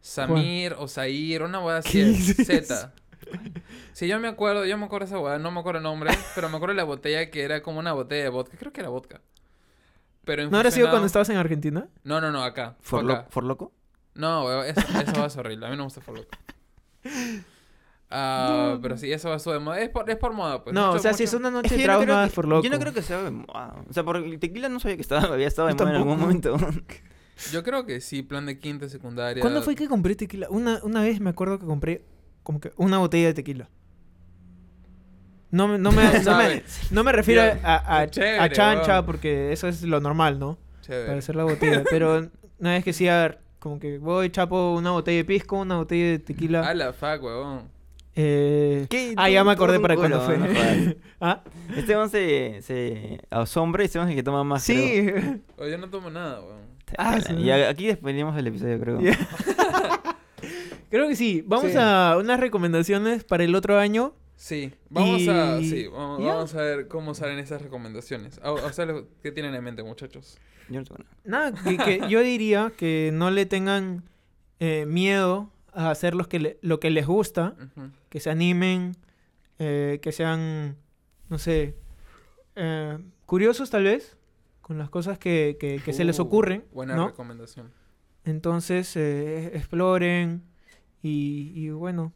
Samir 0.00 0.74
o 0.78 0.86
Zair, 0.88 1.42
una 1.42 1.58
hueá 1.60 1.78
así, 1.78 1.90
¿Qué 1.92 2.04
dices? 2.04 2.46
Z. 2.68 2.92
Sí, 3.92 4.06
yo 4.06 4.20
me 4.20 4.28
acuerdo, 4.28 4.64
yo 4.64 4.78
me 4.78 4.84
acuerdo 4.86 5.06
esa 5.06 5.18
hueá, 5.18 5.38
no 5.38 5.50
me 5.50 5.58
acuerdo 5.60 5.78
el 5.78 5.82
nombre, 5.84 6.10
pero 6.36 6.48
me 6.48 6.56
acuerdo 6.56 6.74
de 6.74 6.76
la 6.76 6.84
botella 6.84 7.30
que 7.30 7.42
era 7.42 7.62
como 7.62 7.78
una 7.80 7.92
botella 7.92 8.22
de 8.24 8.28
vodka, 8.28 8.56
creo 8.58 8.72
que 8.72 8.80
era 8.80 8.90
vodka. 8.90 9.20
Pero 10.24 10.48
¿No 10.50 10.56
habrá 10.58 10.70
sido 10.70 10.88
cuando 10.90 11.06
estabas 11.06 11.28
en 11.30 11.36
Argentina? 11.38 11.88
No, 12.04 12.20
no, 12.20 12.30
no, 12.30 12.44
acá. 12.44 12.76
¿For, 12.80 13.02
lo- 13.02 13.14
acá. 13.14 13.26
for 13.30 13.42
Loco? 13.42 13.72
No, 14.14 14.62
eso, 14.62 14.80
eso 14.80 15.12
va 15.18 15.24
a 15.24 15.30
ser 15.30 15.40
horrible, 15.46 15.66
a 15.66 15.70
mí 15.70 15.76
no 15.76 15.82
me 15.82 15.86
gusta 15.86 16.00
For 16.00 16.14
Loco. 16.14 16.28
Ah, 18.10 18.78
pero 18.80 18.96
sí, 18.96 19.12
eso 19.12 19.28
va 19.28 19.34
a 19.36 19.38
ser 19.38 19.52
de 19.54 19.58
moda, 19.58 19.80
es 19.80 19.90
por, 19.90 20.08
es 20.08 20.16
por 20.16 20.32
moda, 20.32 20.64
pues. 20.64 20.72
no, 20.74 20.86
Mucho- 20.86 20.96
o 20.96 20.98
sea, 21.00 21.12
si 21.12 21.24
es 21.24 21.34
una 21.34 21.50
noche 21.50 21.76
de 21.76 21.82
yo 21.82 21.88
no 21.92 22.06
no 22.06 22.20
que- 22.22 22.24
es 22.28 22.32
por 22.32 22.46
loco. 22.48 22.64
Yo 22.64 22.70
no 22.70 22.78
creo 22.78 22.94
que 22.94 23.02
sea 23.02 23.22
de 23.22 23.30
moda. 23.30 23.74
O 23.88 23.92
sea, 23.92 24.02
porque 24.04 24.26
el 24.28 24.38
tequila 24.38 24.68
no 24.70 24.80
sabía 24.80 24.96
que 24.96 25.02
estaba, 25.02 25.22
había 25.34 25.46
estado 25.46 25.68
de 25.68 25.74
moda 25.74 25.90
en 25.90 25.96
algún 25.96 26.18
momento. 26.18 26.56
Yo 27.52 27.62
creo 27.62 27.86
que 27.86 28.00
sí, 28.00 28.22
plan 28.22 28.46
de 28.46 28.58
quinta, 28.58 28.88
secundaria. 28.88 29.40
¿Cuándo 29.42 29.62
fue 29.62 29.76
que 29.76 29.86
compré 29.86 30.16
tequila? 30.16 30.48
Una, 30.50 30.80
una 30.82 31.02
vez 31.02 31.20
me 31.20 31.30
acuerdo 31.30 31.58
que 31.60 31.66
compré 31.66 32.04
como 32.42 32.58
que 32.60 32.72
una 32.76 32.98
botella 32.98 33.28
de 33.28 33.34
tequila. 33.34 33.68
No, 35.50 35.68
me- 35.68 35.78
no, 35.78 35.92
me, 35.92 36.02
no, 36.24 36.36
me, 36.36 36.62
no 36.90 37.02
refiero 37.12 37.42
a, 37.62 37.98
a, 38.00 38.10
chévere, 38.10 38.38
a 38.40 38.50
chancha 38.50 39.04
porque 39.06 39.52
eso 39.52 39.68
es 39.68 39.82
lo 39.82 40.00
normal, 40.00 40.38
¿no? 40.38 40.58
Chévere. 40.82 41.06
para 41.06 41.18
hacer 41.18 41.36
la 41.36 41.44
botella. 41.44 41.84
Pero 41.90 42.28
una 42.58 42.72
vez 42.72 42.84
que 42.84 42.92
sí, 42.92 43.06
a 43.08 43.16
ver, 43.22 43.38
como 43.58 43.78
que 43.78 43.98
voy, 43.98 44.30
chapo 44.30 44.74
una 44.74 44.90
botella 44.90 45.18
de 45.18 45.24
pisco, 45.24 45.56
una 45.58 45.76
botella 45.76 46.06
de 46.12 46.18
tequila. 46.18 46.68
A 46.68 46.74
la 46.74 46.92
fuck, 46.92 47.22
huevón. 47.22 47.68
Eh... 48.20 48.86
¿Qué? 48.90 49.14
Ah, 49.16 49.30
ya 49.30 49.44
me 49.44 49.52
acordé 49.52 49.78
para 49.78 49.94
culo, 49.94 50.18
cuándo 50.18 50.26
fue. 50.26 50.38
no 50.38 50.94
ah, 51.20 51.42
Esteban 51.76 52.10
se, 52.10 52.62
se 52.62 53.20
asombra 53.30 53.84
y 53.84 53.86
Esteban 53.86 54.08
es 54.08 54.12
el 54.12 54.16
que 54.16 54.22
toma 54.24 54.42
más. 54.42 54.64
sí. 54.64 55.06
Oye, 55.56 55.70
yo 55.70 55.78
no 55.78 55.88
tomo 55.88 56.10
nada, 56.10 56.40
weón. 56.40 56.62
creo. 56.84 56.96
Ah, 56.98 57.20
sí. 57.20 57.34
Y 57.34 57.50
aquí 57.52 57.86
despedimos 57.86 58.36
el 58.36 58.48
episodio, 58.48 58.80
creo. 58.80 58.98
Creo 60.90 61.06
que 61.06 61.16
sí. 61.16 61.44
Vamos 61.46 61.70
Sí. 61.72 61.76
a 61.78 62.16
unas 62.18 62.40
recomendaciones 62.40 63.22
para 63.22 63.44
el 63.44 63.54
otro 63.54 63.78
año. 63.78 64.14
Sí, 64.36 64.72
vamos 64.88 65.26
a, 65.28 65.58
sí, 65.58 65.86
vamos, 65.88 66.54
a 66.54 66.62
ver 66.62 66.88
cómo 66.88 67.12
salen 67.12 67.38
esas 67.40 67.60
recomendaciones. 67.60 68.40
O, 68.42 68.52
o 68.54 68.72
sea, 68.72 68.86
¿qué 69.22 69.30
tienen 69.32 69.54
en 69.54 69.64
mente, 69.64 69.82
muchachos? 69.82 70.38
Yo 70.70 70.80
no 70.80 70.86
tengo 70.86 71.02
nada. 71.24 71.50
Nada, 71.52 71.62
que, 71.64 71.76
que 71.76 72.08
yo 72.08 72.20
diría 72.22 72.72
que 72.76 73.10
no 73.12 73.30
le 73.30 73.46
tengan 73.46 74.04
eh, 74.60 74.86
miedo 74.86 75.50
a 75.72 75.90
hacer 75.90 76.14
los 76.14 76.28
que 76.28 76.38
le- 76.40 76.58
lo 76.62 76.80
que 76.80 76.90
les 76.90 77.06
gusta, 77.06 77.54
que 78.08 78.20
se 78.20 78.30
animen, 78.30 78.96
eh, 79.58 79.98
que 80.02 80.12
sean, 80.12 80.76
no 81.28 81.38
sé, 81.38 81.76
eh, 82.56 82.98
curiosos 83.26 83.70
tal 83.70 83.84
vez 83.84 84.16
con 84.62 84.78
las 84.78 84.90
cosas 84.90 85.18
que, 85.18 85.56
que- 85.60 85.80
que 85.84 85.92
se 85.92 86.04
les 86.04 86.18
Uh, 86.18 86.22
ocurren, 86.22 86.64
Buena 86.72 86.94
¿no? 86.96 87.08
recomendación. 87.08 87.70
Entonces 88.24 88.94
eh, 88.96 89.52
exploren 89.54 90.42
y, 91.02 91.52
y 91.54 91.70
bueno, 91.70 92.12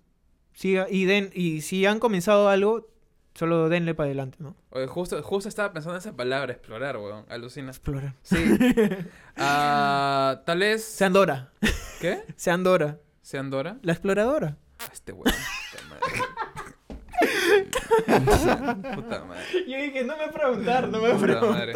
siga, 0.53 0.87
y 0.91 1.05
den 1.05 1.31
y 1.35 1.63
si 1.63 1.87
han 1.87 1.99
comenzado 2.01 2.49
algo, 2.49 2.89
solo 3.35 3.71
denle 3.71 3.95
para 3.95 4.07
adelante, 4.09 4.37
¿no? 4.41 4.55
Oye, 4.71 4.87
justo, 4.87 5.23
justo 5.23 5.49
estaba 5.49 5.73
pensando 5.73 5.95
en 5.97 6.01
esa 6.01 6.15
palabra, 6.15 6.53
explorar, 6.53 6.99
weón. 6.99 7.25
Alucina. 7.31 7.71
Explorar. 7.71 8.15
Sí. 8.23 8.37
Ah, 9.37 10.43
tal 10.45 10.59
vez... 10.59 10.85
Sean 10.85 11.13
Dora, 11.15 11.51
¿Qué? 12.01 12.23
sean 12.37 12.63
Dora, 12.63 12.99
¿Sean 13.23 13.51
Dora? 13.51 13.79
la 13.83 13.93
exploradora. 13.93 14.57
Ah, 14.79 14.89
Este 14.93 15.13
weón. 15.13 15.25
Puta 15.71 15.85
madre. 15.89 16.03
Puta 18.97 19.25
madre. 19.25 19.45
Yo 19.69 19.77
dije, 19.83 20.05
no 20.05 20.17
me 20.17 20.29
preguntar, 20.29 20.89
no 20.89 21.01
me 21.01 21.11
Puta 21.15 21.41
madre. 21.41 21.73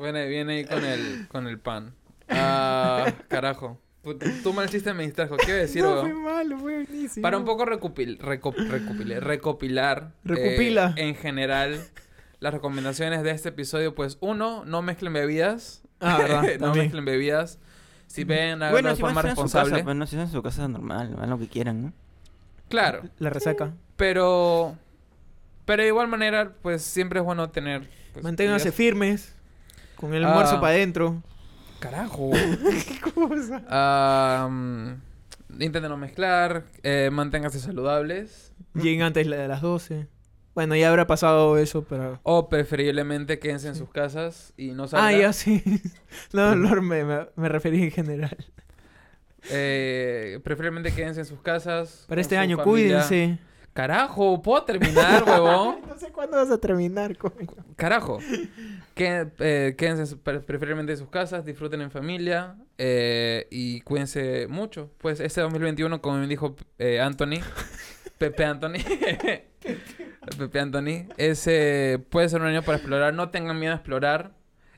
Viene, 0.00 0.26
viene 0.28 0.52
ahí 0.54 0.64
con 0.64 0.84
el, 0.84 1.28
con 1.28 1.46
el 1.46 1.58
pan. 1.58 1.94
Ah, 2.28 3.12
carajo. 3.28 3.80
Tú 4.42 4.52
mal 4.52 4.68
chiste 4.68 4.92
me 4.92 5.04
distrajo. 5.04 5.36
¿Qué 5.36 5.46
iba 5.46 5.56
a 5.56 5.60
decir, 5.60 5.82
no, 5.82 6.00
fue 6.02 6.12
malo, 6.12 6.58
fue 6.58 6.84
buenísimo. 6.84 7.22
Para 7.22 7.38
un 7.38 7.44
poco 7.46 7.64
recopil, 7.64 8.18
recop- 8.18 8.68
recopilar 9.20 10.02
eh, 10.02 10.12
Recopila. 10.24 10.92
en 10.96 11.14
general 11.14 11.80
las 12.40 12.52
recomendaciones 12.52 13.22
de 13.22 13.30
este 13.30 13.48
episodio, 13.48 13.94
pues 13.94 14.18
uno, 14.20 14.64
no 14.66 14.82
mezclen 14.82 15.14
bebidas. 15.14 15.82
Ah, 16.00 16.18
verdad, 16.18 16.44
no 16.60 16.74
mezclen 16.74 17.06
bebidas. 17.06 17.58
Si 18.06 18.24
ven 18.24 18.62
algo 18.62 18.74
Bueno, 18.74 18.90
de 18.90 18.94
si 18.96 19.00
forma 19.00 19.20
a 19.20 19.24
responsable. 19.24 19.70
casa, 19.72 19.84
pues 19.84 19.96
no, 19.96 20.06
si 20.06 20.16
están 20.16 20.26
en 20.28 20.32
su 20.32 20.42
casa 20.42 20.68
normal, 20.68 21.14
hagan 21.16 21.30
lo 21.30 21.38
que 21.38 21.48
quieran, 21.48 21.82
¿no? 21.82 21.92
Claro, 22.68 23.02
La 23.18 23.30
resaca. 23.30 23.72
pero 23.96 24.76
pero 25.64 25.82
de 25.82 25.88
igual 25.88 26.08
manera, 26.08 26.52
pues 26.62 26.82
siempre 26.82 27.20
es 27.20 27.24
bueno 27.24 27.48
tener 27.50 27.88
pues, 28.12 28.22
Manténganse 28.22 28.70
firmes, 28.72 29.34
con 29.96 30.12
el 30.14 30.24
almuerzo 30.24 30.56
Ah. 30.56 30.60
para 30.60 30.74
adentro. 30.74 31.22
Carajo. 31.80 32.30
¿Qué 32.88 33.00
cosa? 33.12 33.62
Ah, 33.68 34.48
mm, 34.50 34.92
intenten 35.60 35.88
no 35.90 35.96
mezclar, 35.96 36.64
eh, 36.82 37.10
manténganse 37.12 37.60
saludables 37.60 38.52
Lleguen 38.74 39.02
antes 39.02 39.28
de 39.28 39.48
las 39.48 39.60
12. 39.62 40.06
Bueno, 40.54 40.76
ya 40.76 40.88
habrá 40.88 41.06
pasado 41.06 41.58
eso, 41.58 41.84
pero... 41.84 42.20
o 42.22 42.48
preferiblemente 42.48 43.38
quédense 43.38 43.68
en 43.68 43.74
sus 43.74 43.90
casas 43.90 44.52
y 44.56 44.68
no 44.68 44.86
salgan. 44.86 45.08
Ah, 45.08 45.18
ya 45.18 45.32
sí. 45.32 45.62
No, 46.32 46.54
Lord, 46.54 46.82
me, 46.82 47.04
me, 47.04 47.48
referí 47.48 47.82
en 47.82 47.90
general. 47.90 48.36
Eh, 49.50 50.40
preferiblemente 50.44 50.94
quédense 50.94 51.20
en 51.20 51.26
sus 51.26 51.40
casas. 51.40 52.04
Para 52.08 52.20
este 52.20 52.36
año, 52.36 52.56
familia. 52.56 53.04
cuídense. 53.04 53.38
Carajo, 53.74 54.40
¿puedo 54.40 54.62
terminar, 54.62 55.24
huevón? 55.26 55.80
No 55.88 55.98
sé 55.98 56.12
cuándo 56.12 56.36
vas 56.36 56.50
a 56.52 56.58
terminar, 56.58 57.18
coño. 57.18 57.48
Carajo. 57.74 58.20
Que, 58.94 59.26
eh, 59.40 59.74
quédense 59.76 60.16
preferiblemente 60.16 60.92
en 60.92 60.98
sus 60.98 61.08
casas, 61.08 61.44
disfruten 61.44 61.80
en 61.80 61.90
familia 61.90 62.54
eh, 62.78 63.48
y 63.50 63.80
cuídense 63.80 64.46
mucho. 64.46 64.92
Pues 64.98 65.18
este 65.18 65.40
2021, 65.40 66.00
como 66.00 66.18
me 66.18 66.28
dijo 66.28 66.54
eh, 66.78 67.00
Anthony, 67.00 67.40
Pepe 68.18 68.44
Anthony, 68.44 68.78
Pepe 70.38 70.60
Anthony, 70.60 71.06
ese 71.16 72.04
puede 72.10 72.28
ser 72.28 72.40
un 72.40 72.46
año 72.48 72.62
para 72.62 72.78
explorar. 72.78 73.14
No 73.14 73.30
tengan 73.30 73.58
miedo 73.58 73.72
a 73.72 73.76
explorar 73.76 74.32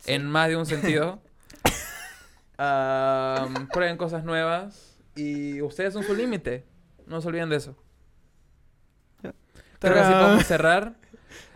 en 0.07 0.27
más 0.27 0.49
de 0.49 0.57
un 0.57 0.67
sentido. 0.67 1.23
Prueben 3.73 3.97
cosas 3.97 4.25
nuevas 4.25 4.99
y 5.15 5.61
ustedes 5.63 5.93
son 5.93 6.03
su 6.03 6.15
límite. 6.15 6.65
No 7.07 7.21
se 7.21 7.29
olviden 7.29 7.49
de 7.49 7.57
eso. 7.57 7.77
Creo 9.79 9.95
que 9.95 10.01
así 10.01 10.13
podemos 10.13 10.47
cerrar. 10.47 10.95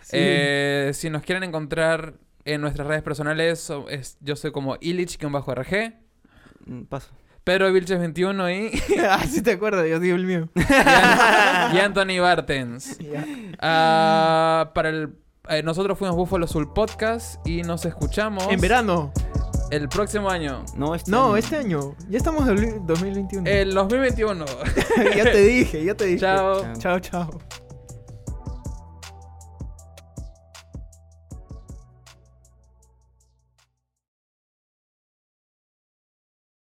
Sí. 0.03 0.17
Eh, 0.19 0.91
si 0.93 1.09
nos 1.09 1.23
quieren 1.23 1.45
encontrar 1.45 2.15
en 2.45 2.61
nuestras 2.61 2.89
redes 2.89 3.01
personales, 3.05 3.61
so- 3.61 3.89
es- 3.89 4.17
yo 4.21 4.35
soy 4.35 4.51
como 4.51 4.75
Illich-RG, 4.81 5.95
Mm, 6.67 6.83
Paso. 6.87 7.11
Pedro 7.45 7.73
Vilches 7.73 7.99
21 7.99 8.51
y, 8.51 8.71
ah, 9.09 9.25
sí 9.29 9.43
te 9.43 9.53
acuerdas, 9.53 9.87
yo 9.89 9.99
digo 9.99 10.17
el 10.17 10.27
mío. 10.27 10.49
y 11.73 11.79
Anthony 11.79 12.21
Bartens. 12.21 12.99
Ya. 13.13 13.25
Ah, 13.61 14.71
para 14.75 14.91
el, 14.91 15.09
eh, 15.49 15.63
nosotros 15.63 15.99
fuimos 15.99 16.17
Buffalo 16.17 16.47
Soul 16.47 16.73
Podcast 16.73 17.45
y 17.47 17.63
nos 17.63 17.85
escuchamos 17.87 18.47
En 18.51 18.61
verano. 18.61 19.13
el 19.71 19.89
próximo 19.89 20.29
año. 20.31 20.65
No, 20.77 20.95
este 20.95 21.11
No, 21.11 21.29
año. 21.29 21.37
este 21.39 21.57
año. 21.57 21.95
Ya 22.09 22.19
estamos 22.19 22.47
en 22.49 22.59
el 22.59 22.87
2021. 22.87 23.49
El 23.49 23.75
2021. 23.75 24.45
ya 25.17 25.25
te 25.25 25.39
dije, 25.43 25.85
ya 25.85 25.95
te 25.95 26.05
dije. 26.07 26.21
Chao. 26.21 26.61
Chao. 26.63 26.79
Chao, 26.79 27.01
chao. 27.01 27.39